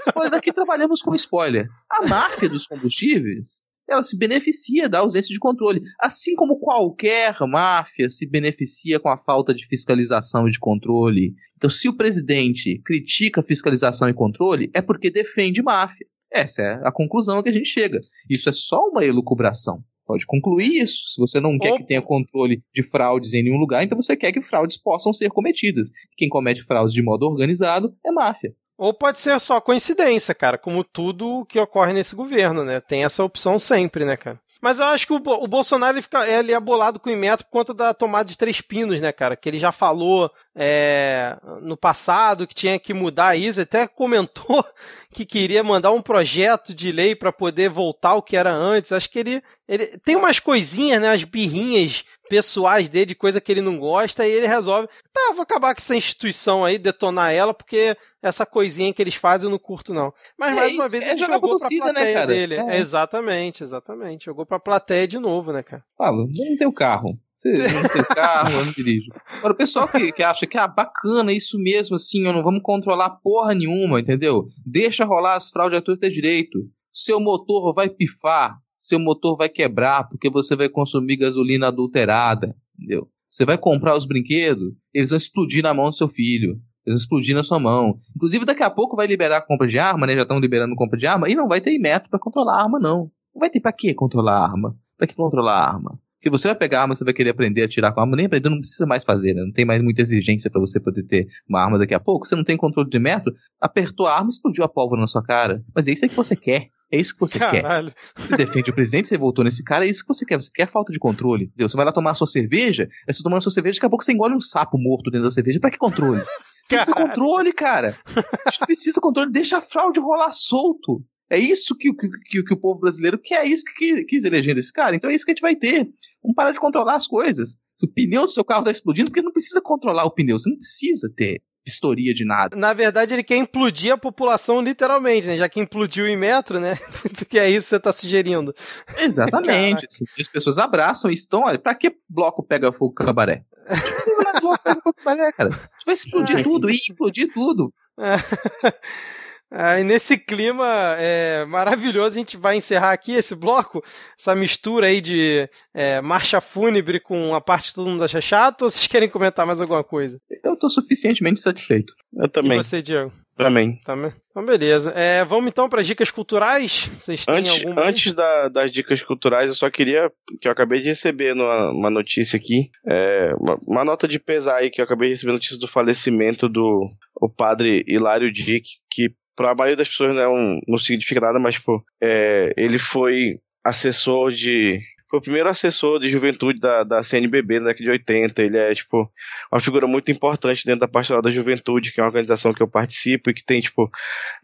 [0.06, 1.68] Spoiler, daqui trabalhamos com spoiler.
[1.90, 8.10] A máfia dos combustíveis ela se beneficia da ausência de controle, assim como qualquer máfia
[8.10, 11.34] se beneficia com a falta de fiscalização e de controle.
[11.56, 16.06] Então, se o presidente critica fiscalização e controle, é porque defende máfia.
[16.30, 17.98] Essa é a conclusão a que a gente chega.
[18.28, 19.82] Isso é só uma elucubração.
[20.06, 21.10] Pode concluir isso.
[21.10, 24.32] Se você não quer que tenha controle de fraudes em nenhum lugar, então você quer
[24.32, 25.90] que fraudes possam ser cometidas.
[26.16, 28.54] Quem comete fraudes de modo organizado é máfia.
[28.78, 32.80] Ou pode ser só coincidência, cara, como tudo que ocorre nesse governo, né?
[32.80, 34.40] Tem essa opção sempre, né, cara?
[34.60, 37.46] Mas eu acho que o, o Bolsonaro ele, fica, ele é abolado com o Inmetro
[37.46, 39.36] por conta da tomada de três pinos, né, cara?
[39.36, 44.64] Que ele já falou é, no passado que tinha que mudar isso, até comentou
[45.12, 48.90] que queria mandar um projeto de lei para poder voltar ao que era antes.
[48.90, 53.50] Acho que ele, ele tem umas coisinhas, né, as birrinhas pessoais dele, de coisa que
[53.50, 57.54] ele não gosta, e ele resolve, tá, vou acabar com essa instituição aí, detonar ela,
[57.54, 60.12] porque essa coisinha que eles fazem eu não curto, não.
[60.38, 62.54] Mas, é mais uma vez, é ele jogou pra, torcida, pra né, plateia né, dele.
[62.54, 62.78] É.
[62.78, 64.26] Exatamente, exatamente.
[64.26, 65.84] Jogou pra plateia de novo, né, cara?
[65.96, 67.18] Falo, não tem o carro.
[67.38, 69.12] Você não tem carro, eu não dirijo.
[69.38, 72.60] Agora, o pessoal que, que acha que, ah, bacana, isso mesmo, assim, eu não vamos
[72.64, 74.48] controlar porra nenhuma, entendeu?
[74.66, 76.58] Deixa rolar as fraudes a ter direito.
[76.92, 83.08] Seu motor vai pifar, seu motor vai quebrar, porque você vai consumir gasolina adulterada, entendeu?
[83.30, 86.58] Você vai comprar os brinquedos, eles vão explodir na mão do seu filho.
[86.86, 88.00] Eles vão explodir na sua mão.
[88.16, 90.14] Inclusive, daqui a pouco vai liberar compra de arma, né?
[90.14, 92.78] Já estão liberando compra de arma, e não vai ter método para controlar a arma,
[92.78, 93.10] não.
[93.34, 94.74] Não vai ter pra que controlar a arma?
[94.96, 96.00] Pra que controlar a arma?
[96.18, 98.16] Porque você vai pegar a arma, você vai querer aprender a tirar com a arma,
[98.16, 99.42] nem aprender, não precisa mais fazer, né?
[99.42, 102.26] Não tem mais muita exigência para você poder ter uma arma daqui a pouco.
[102.26, 105.62] Você não tem controle de método, apertou a arma, explodiu a pólvora na sua cara.
[105.74, 106.70] Mas é isso aí que você quer.
[106.90, 107.92] É isso que você Caralho.
[107.92, 108.22] quer.
[108.22, 110.36] Você defende o presidente, você voltou nesse cara, é isso que você quer.
[110.40, 111.44] Você quer falta de controle.
[111.44, 111.68] Entendeu?
[111.68, 113.90] Você vai lá tomar a sua cerveja, aí você tomando a sua cerveja, daqui a
[113.90, 115.60] pouco você engole um sapo morto dentro da cerveja.
[115.60, 116.22] Pra que controle?
[116.64, 117.98] Você precisa controle, cara.
[118.46, 119.30] A gente precisa controle.
[119.30, 121.02] Deixa a fraude rolar solto.
[121.30, 124.54] É isso que, que, que, que o povo brasileiro quer, é isso que quis eleger
[124.54, 124.96] desse cara.
[124.96, 125.86] Então é isso que a gente vai ter.
[126.22, 127.50] Vamos parar de controlar as coisas.
[127.76, 130.48] Se o pneu do seu carro está explodindo, porque não precisa controlar o pneu, você
[130.48, 132.56] não precisa ter vistoria de nada.
[132.56, 135.36] Na verdade, ele quer implodir a população literalmente, né?
[135.36, 136.78] Já que implodiu em metro, né?
[137.28, 138.54] que é isso que você tá sugerindo.
[138.96, 139.86] Exatamente.
[139.86, 143.44] Assim, as pessoas abraçam e estão, olha, pra que bloco pega fogo cabaré?
[143.68, 145.50] Não precisa mais bloco pega fogo cabaré, cara.
[145.84, 147.72] Vai explodir tudo, e implodir tudo.
[149.50, 150.66] Ah, e nesse clima
[150.98, 153.82] é, maravilhoso, a gente vai encerrar aqui esse bloco,
[154.18, 158.62] essa mistura aí de é, marcha fúnebre com a parte que todo mundo acha chato,
[158.62, 160.20] ou vocês querem comentar mais alguma coisa?
[160.44, 161.94] Eu tô suficientemente satisfeito.
[162.14, 162.58] Eu também.
[162.58, 163.10] E você, Diego?
[163.36, 163.80] Também.
[163.84, 164.12] Também.
[164.30, 164.90] Então, beleza.
[164.96, 166.90] É, vamos então para as dicas culturais?
[166.92, 167.86] Vocês têm Antes, alguma?
[167.86, 170.10] antes da- das dicas culturais, eu só queria.
[170.40, 172.68] que eu acabei de receber numa, uma notícia aqui.
[172.84, 176.48] é, uma, uma nota de pesar aí, que eu acabei de receber notícia do falecimento
[176.48, 176.88] do
[177.20, 181.54] o padre Hilário Dick, que para a maioria das pessoas não, não significa nada, mas,
[181.54, 184.80] tipo, é, ele foi assessor de.
[185.08, 188.42] Foi o primeiro assessor de juventude da, da CNBB na década de 80.
[188.42, 189.10] Ele é, tipo,
[189.50, 192.68] uma figura muito importante dentro da Pastoral da Juventude, que é uma organização que eu
[192.68, 193.88] participo e que tem, tipo,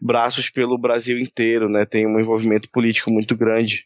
[0.01, 1.85] braços pelo Brasil inteiro, né?
[1.85, 3.85] Tem um envolvimento político muito grande.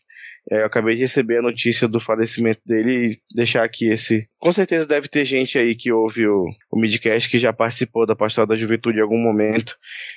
[0.51, 4.27] É, eu acabei de receber a notícia do falecimento dele e deixar aqui esse.
[4.39, 8.15] Com certeza deve ter gente aí que ouve o, o Midcast que já participou da
[8.15, 9.75] Pastoral da Juventude em algum momento.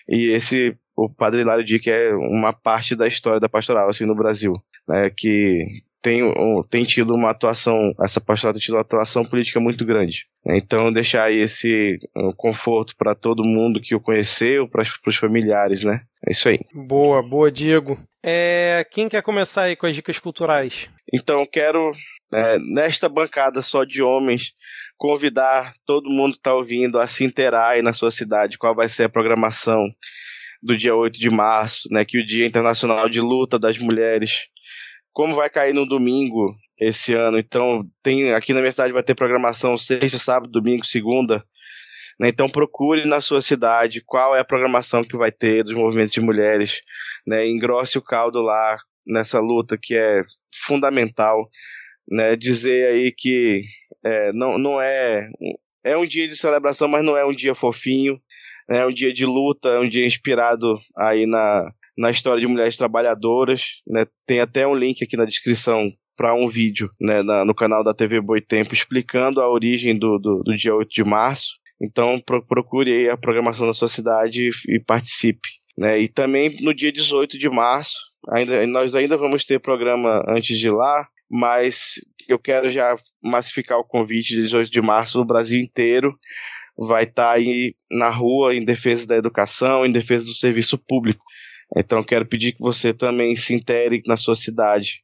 [0.08, 4.14] E esse, o Padre Hilário Dick é uma parte da história da pastoral, assim, no
[4.16, 4.52] Brasil.
[4.88, 5.64] Né, que
[6.02, 10.24] tem, um- tem tido uma atuação, essa pastoral tem tido uma atuação política muito grande.
[10.44, 10.56] né.
[10.56, 15.84] Então, deixar aí esse uh, conforto para todo mundo que o conheceu, para os familiares,
[15.84, 16.00] né?
[16.26, 16.58] É isso aí.
[16.74, 17.96] Boa, boa, Diego.
[18.22, 20.88] É, quem quer começar aí com as dicas culturais?
[21.12, 21.90] Então, quero,
[22.32, 24.52] é, nesta bancada só de homens,
[24.96, 28.88] convidar todo mundo que está ouvindo a se inteirar aí na sua cidade qual vai
[28.88, 29.88] ser a programação
[30.62, 34.44] do dia 8 de março, né, que é o Dia Internacional de Luta das Mulheres.
[35.12, 39.16] Como vai cair no domingo esse ano, então tem aqui na minha cidade vai ter
[39.16, 41.44] programação sexta, sábado, domingo, segunda.
[42.20, 46.12] Né, então procure na sua cidade qual é a programação que vai ter dos movimentos
[46.12, 46.80] de mulheres,
[47.26, 48.76] né, engrosse o caldo lá
[49.06, 50.22] nessa luta que é
[50.66, 51.48] fundamental,
[52.08, 52.36] né?
[52.36, 53.62] Dizer aí que
[54.04, 55.28] é, não, não é
[55.84, 58.20] é um dia de celebração, mas não é um dia fofinho,
[58.68, 61.68] né, é um dia de luta, é um dia inspirado aí na,
[61.98, 64.06] na história de mulheres trabalhadoras, né?
[64.26, 67.94] Tem até um link aqui na descrição para um vídeo né, na- no canal da
[67.94, 71.52] TV Boitempo explicando a origem do, do, do dia 8 de março.
[71.82, 75.48] Então pro- procure a programação da sua cidade e, participe.
[75.76, 76.00] Né?
[76.00, 77.98] E também no dia 18 de março,
[78.30, 81.94] ainda, nós ainda vamos ter programa antes de lá, mas
[82.28, 86.16] eu quero já massificar o convite de 18 de março no Brasil inteiro.
[86.78, 91.24] Vai estar aí na rua em defesa da educação, em defesa do serviço público.
[91.76, 95.02] Então quero pedir que você também se intere na sua cidade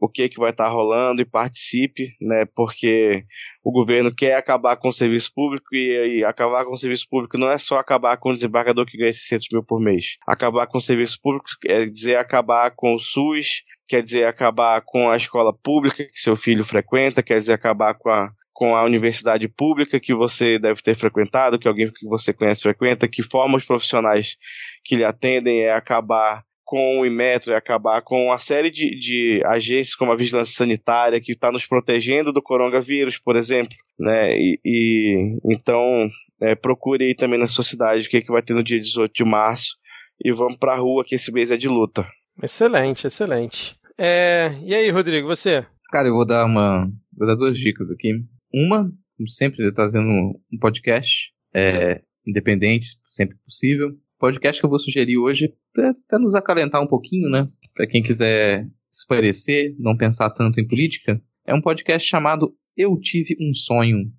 [0.00, 2.44] o que que vai estar rolando e participe, né?
[2.54, 3.24] Porque
[3.62, 7.38] o governo quer acabar com o serviço público e, e acabar com o serviço público
[7.38, 10.16] não é só acabar com o desembargador que ganha 600 mil por mês.
[10.26, 15.08] Acabar com o serviço público quer dizer acabar com o SUS, quer dizer acabar com
[15.08, 19.48] a escola pública que seu filho frequenta, quer dizer acabar com a com a universidade
[19.48, 23.64] pública que você deve ter frequentado, que alguém que você conhece frequenta, que forma os
[23.64, 24.36] profissionais
[24.84, 29.42] que lhe atendem, é acabar com o Inmetro, é acabar com uma série de, de
[29.44, 33.76] agências como a Vigilância Sanitária, que está nos protegendo do coronavírus, por exemplo.
[33.98, 34.36] Né?
[34.36, 36.08] E, e então
[36.40, 39.12] é, procure aí também na sua cidade o que, que vai ter no dia 18
[39.12, 39.76] de março
[40.22, 42.06] e vamos pra rua que esse mês é de luta.
[42.42, 43.76] Excelente, excelente.
[43.98, 45.64] É, e aí, Rodrigo, você?
[45.92, 46.90] Cara, eu vou dar uma.
[47.16, 48.12] Vou dar duas dicas aqui.
[48.52, 53.90] Uma, como sempre, trazendo um podcast é, independente, sempre possível.
[54.24, 57.46] Podcast que eu vou sugerir hoje, até nos acalentar um pouquinho, né?
[57.74, 63.36] Para quem quiser esparecer, não pensar tanto em política, é um podcast chamado Eu Tive
[63.38, 64.10] um Sonho.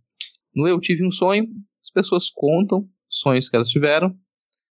[0.55, 1.47] No Eu Tive um Sonho,
[1.83, 4.15] as pessoas contam sonhos que elas tiveram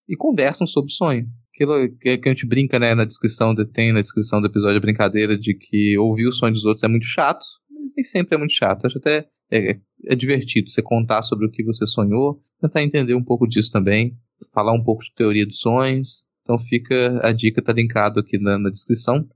[0.10, 1.26] e conversam sobre o sonho.
[1.56, 4.82] Aquilo que a gente brinca, né, na descrição, de- tem na descrição do episódio a
[4.82, 8.38] brincadeira de que ouvir o sonho dos outros é muito chato, mas nem sempre é
[8.38, 8.86] muito chato.
[8.86, 13.24] Acho até é, é divertido você contar sobre o que você sonhou, tentar entender um
[13.24, 14.18] pouco disso também,
[14.54, 16.24] falar um pouco de teoria dos sonhos.
[16.44, 19.28] Então fica a dica, tá linkado aqui na, na descrição.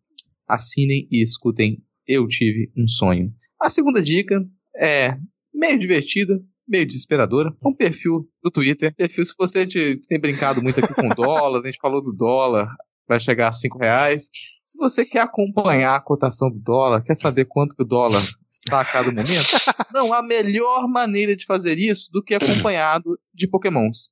[0.47, 3.33] Assinem e escutem Eu Tive um Sonho.
[3.61, 4.43] A segunda dica
[4.77, 5.17] é
[5.53, 7.55] meio divertida, meio desesperadora.
[7.63, 8.93] É um perfil do Twitter.
[8.95, 12.67] Perfil, se você te- tem brincado muito aqui com dólar, a gente falou do dólar,
[13.07, 14.29] vai chegar a 5 reais.
[14.63, 18.81] Se você quer acompanhar a cotação do dólar, quer saber quanto que o dólar está
[18.81, 19.45] a cada momento,
[19.93, 24.09] não há melhor maneira de fazer isso do que acompanhado de pokémons.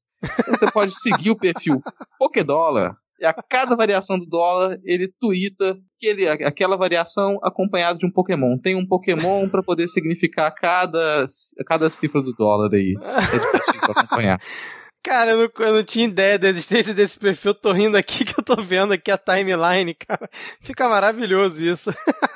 [0.48, 1.82] Você pode seguir o perfil
[2.18, 8.06] Pokédólar e a cada variação do dólar ele tuita que ele, aquela variação acompanhada de
[8.06, 8.58] um Pokémon.
[8.58, 11.26] Tem um Pokémon para poder significar cada,
[11.66, 12.94] cada cifra do dólar aí.
[13.02, 14.42] É pra acompanhar.
[15.02, 17.54] Cara, eu não, eu não, tinha ideia da existência desse perfil.
[17.54, 20.30] tô rindo aqui que eu tô vendo aqui a timeline, cara.
[20.62, 21.92] Fica maravilhoso isso.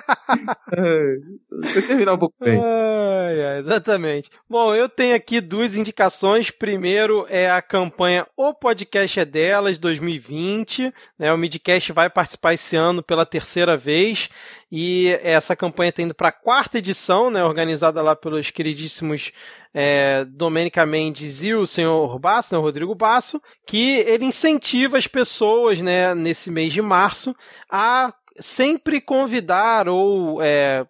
[1.63, 2.59] Você terminar um pouco bem.
[2.59, 4.29] Ai, exatamente.
[4.49, 6.49] Bom, eu tenho aqui duas indicações.
[6.49, 10.93] Primeiro é a campanha O Podcast é Delas 2020.
[11.17, 11.31] Né?
[11.34, 14.29] O Midcast vai participar esse ano pela terceira vez.
[14.71, 19.31] E essa campanha está indo para a quarta edição, né, organizada lá pelos queridíssimos
[19.73, 25.07] é, Domênica Mendes e o senhor Basso, né, o Rodrigo Basso, que ele incentiva as
[25.07, 27.34] pessoas né, nesse mês de março
[27.71, 30.85] a sempre convidar ou é,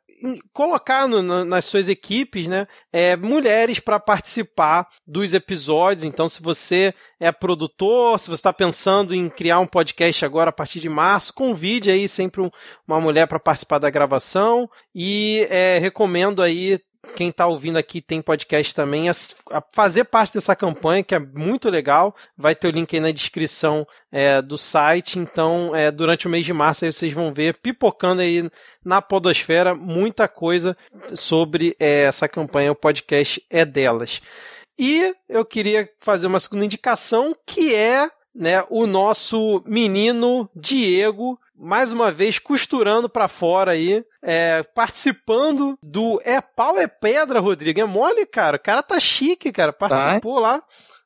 [0.52, 6.04] colocar no, nas suas equipes, né, é, mulheres para participar dos episódios.
[6.04, 10.54] Então, se você é produtor, se você está pensando em criar um podcast agora a
[10.54, 12.50] partir de março, convide aí sempre um,
[12.88, 16.80] uma mulher para participar da gravação e é, recomendo aí
[17.16, 19.14] quem está ouvindo aqui tem podcast também, a,
[19.52, 22.16] a, fazer parte dessa campanha, que é muito legal.
[22.38, 25.20] Vai ter o link aí na descrição é, do site.
[25.20, 28.50] Então, é, durante o mês de março, aí vocês vão ver pipocando aí
[28.84, 30.78] na Podosfera muita coisa
[31.14, 32.72] sobre é, essa campanha.
[32.72, 34.22] O podcast é delas.
[34.78, 41.92] E eu queria fazer uma segunda indicação, que é né, o nosso menino Diego mais
[41.92, 47.80] uma vez costurando para fora aí, é, participando do É Pau é Pedra, Rodrigo.
[47.80, 48.58] É mole, cara.
[48.58, 49.74] O cara tá chique, cara.
[49.74, 50.42] Participou tá.
[50.42, 50.64] lá.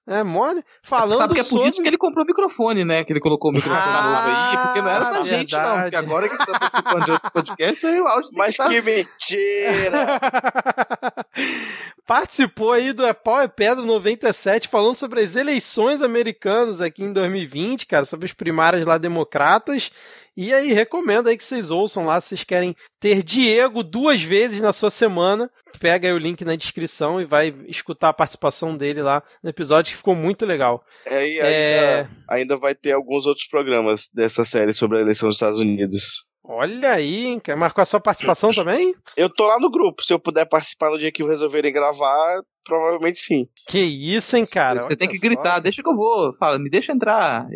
[0.08, 0.64] É mole.
[0.82, 1.70] Falando Sabe que é por sobre...
[1.70, 3.04] isso que ele comprou o microfone, né?
[3.04, 5.38] Que ele colocou o microfone ah, novo aí, porque não era pra verdade.
[5.38, 5.82] gente, não.
[5.82, 8.82] Porque agora que ele tá participando de outros podcasts, aí o áudio Mas que, que
[8.82, 10.20] mentira!
[12.06, 17.14] Participou aí do É Pau é Pedra 97, falando sobre as eleições americanas aqui em
[17.14, 19.92] 2020, cara, sobre as primárias lá democratas.
[20.36, 24.62] E aí, recomendo aí que vocês ouçam lá, se vocês querem ter Diego duas vezes
[24.62, 25.50] na sua semana.
[25.80, 29.92] Pega aí o link na descrição e vai escutar a participação dele lá no episódio,
[29.92, 30.84] que ficou muito legal.
[31.06, 32.10] É, e ainda, é...
[32.30, 36.26] ainda vai ter alguns outros programas dessa série sobre a eleição dos Estados Unidos.
[36.44, 37.42] Olha aí, hein?
[37.58, 38.96] Marcou a sua participação também?
[39.16, 40.04] Eu tô lá no grupo.
[40.04, 43.48] Se eu puder participar no dia que resolverem gravar, provavelmente sim.
[43.68, 44.82] Que isso, hein, cara?
[44.82, 45.28] Você Olha tem que só.
[45.28, 46.36] gritar, deixa que eu vou.
[46.38, 47.48] Fala, me deixa entrar.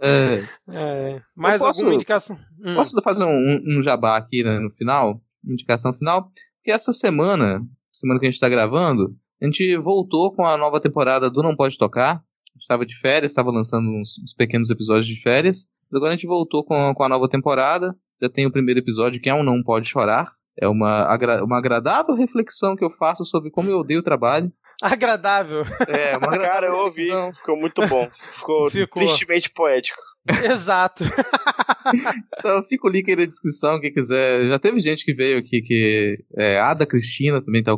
[0.00, 0.44] é.
[0.68, 1.20] É.
[1.34, 2.38] Mais posso, alguma indicação?
[2.64, 2.76] Hum.
[2.76, 5.20] Posso fazer um, um jabá aqui né, no final?
[5.44, 6.30] Indicação final.
[6.62, 7.60] Que essa semana,
[7.92, 9.12] semana que a gente tá gravando,
[9.42, 12.22] a gente voltou com a nova temporada do Não Pode Tocar.
[12.60, 15.66] Estava de férias, estava lançando uns, uns pequenos episódios de férias.
[15.90, 17.94] Mas agora a gente voltou com, com a nova temporada.
[18.20, 20.32] Já tem o primeiro episódio, que é um Não Pode Chorar.
[20.60, 24.52] É uma, agra uma agradável reflexão que eu faço sobre como eu odeio o trabalho.
[24.82, 25.62] Agradável.
[25.88, 28.08] É, uma agradável Cara, eu ouvi, ficou muito bom.
[28.32, 29.06] Ficou, ficou.
[29.06, 30.00] tristemente poético.
[30.44, 31.04] Exato.
[32.38, 34.48] então fica o link aí na descrição, quem quiser.
[34.48, 36.18] Já teve gente que veio aqui que.
[36.36, 37.72] É, a Ada Cristina também tá,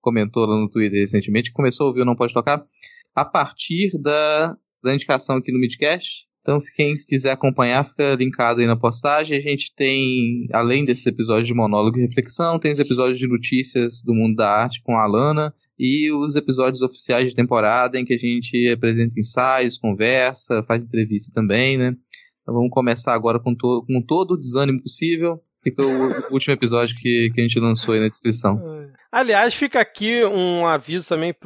[0.00, 2.62] comentou lá no Twitter recentemente, que começou a ouvir o Não Pode Tocar
[3.14, 6.22] a partir da, da indicação aqui no Midcast.
[6.40, 9.38] Então, quem quiser acompanhar, fica linkado aí na postagem.
[9.38, 14.02] A gente tem, além desses episódios de monólogo e reflexão, tem os episódios de notícias
[14.02, 18.14] do mundo da arte com a Alana e os episódios oficiais de temporada em que
[18.14, 21.94] a gente apresenta ensaios, conversa, faz entrevista também, né?
[22.42, 25.40] Então vamos começar agora com, to com todo o desânimo possível.
[25.62, 28.58] Fica o, último episódio que, que a gente lançou aí na descrição.
[29.12, 31.36] Aliás, fica aqui um aviso também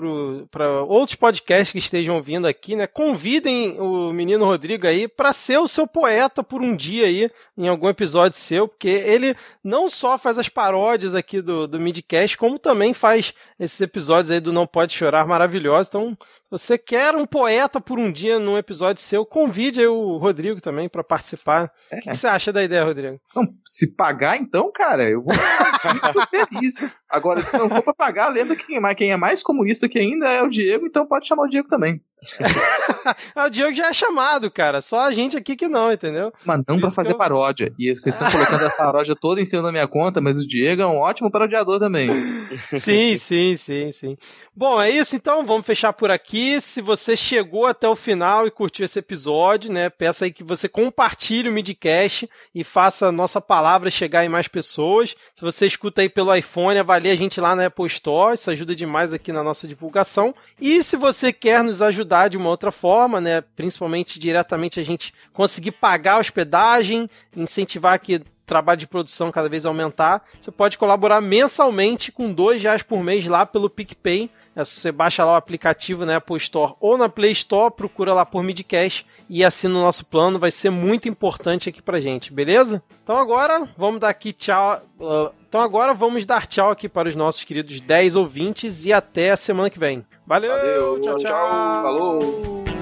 [0.52, 2.86] para outros podcasts que estejam ouvindo aqui, né?
[2.86, 7.28] Convidem o menino Rodrigo aí para ser o seu poeta por um dia aí,
[7.58, 9.34] em algum episódio seu, porque ele
[9.64, 14.38] não só faz as paródias aqui do, do Midcast, como também faz esses episódios aí
[14.38, 15.88] do Não Pode Chorar maravilhosos.
[15.88, 16.16] Então,
[16.48, 20.88] você quer um poeta por um dia num episódio seu, convide aí o Rodrigo também
[20.88, 21.72] para participar.
[21.90, 21.96] É.
[21.96, 23.20] O que, você acha da ideia, Rodrigo?
[23.34, 26.84] Não, se pagar, então, cara, eu vou ficar feliz.
[27.10, 28.66] Agora, se não for para pagar, lembra que
[28.96, 32.00] quem é mais comunista que ainda é o Diego, então pode chamar o Diego também.
[33.36, 34.80] o Diego já é chamado, cara.
[34.80, 36.32] Só a gente aqui que não, entendeu?
[36.44, 37.18] Mas não pra fazer eu...
[37.18, 37.72] paródia.
[37.78, 40.82] E vocês estão colocando a paródia toda em cima da minha conta, mas o Diego
[40.82, 42.08] é um ótimo parodiador também.
[42.80, 44.16] sim, sim, sim, sim.
[44.54, 45.44] Bom, é isso então.
[45.44, 46.60] Vamos fechar por aqui.
[46.60, 49.90] Se você chegou até o final e curtiu esse episódio, né?
[49.90, 54.48] Peça aí que você compartilhe o Midcast e faça a nossa palavra chegar em mais
[54.48, 55.14] pessoas.
[55.34, 58.34] Se você escuta aí pelo iPhone, avalie a gente lá na Apple Store.
[58.34, 60.34] Isso ajuda demais aqui na nossa divulgação.
[60.58, 63.40] E se você quer nos ajudar ajudar de uma outra forma, né?
[63.40, 69.66] Principalmente diretamente a gente conseguir pagar a hospedagem, incentivar que trabalho de produção cada vez
[69.66, 70.24] aumentar.
[70.40, 74.30] Você pode colaborar mensalmente com dois reais por mês lá pelo PicPay.
[74.54, 78.14] É, você baixa lá o aplicativo na né, Apple Store ou na Play Store, procura
[78.14, 82.32] lá por Midcast e assina o nosso plano, vai ser muito importante aqui pra gente,
[82.32, 82.82] beleza?
[83.02, 84.80] Então agora vamos dar aqui tchau.
[84.98, 89.30] Uh, Então agora vamos dar tchau aqui para os nossos queridos 10 ouvintes e até
[89.30, 90.04] a semana que vem.
[90.26, 91.30] Valeu, Valeu, tchau, tchau.
[91.30, 92.75] tchau, falou.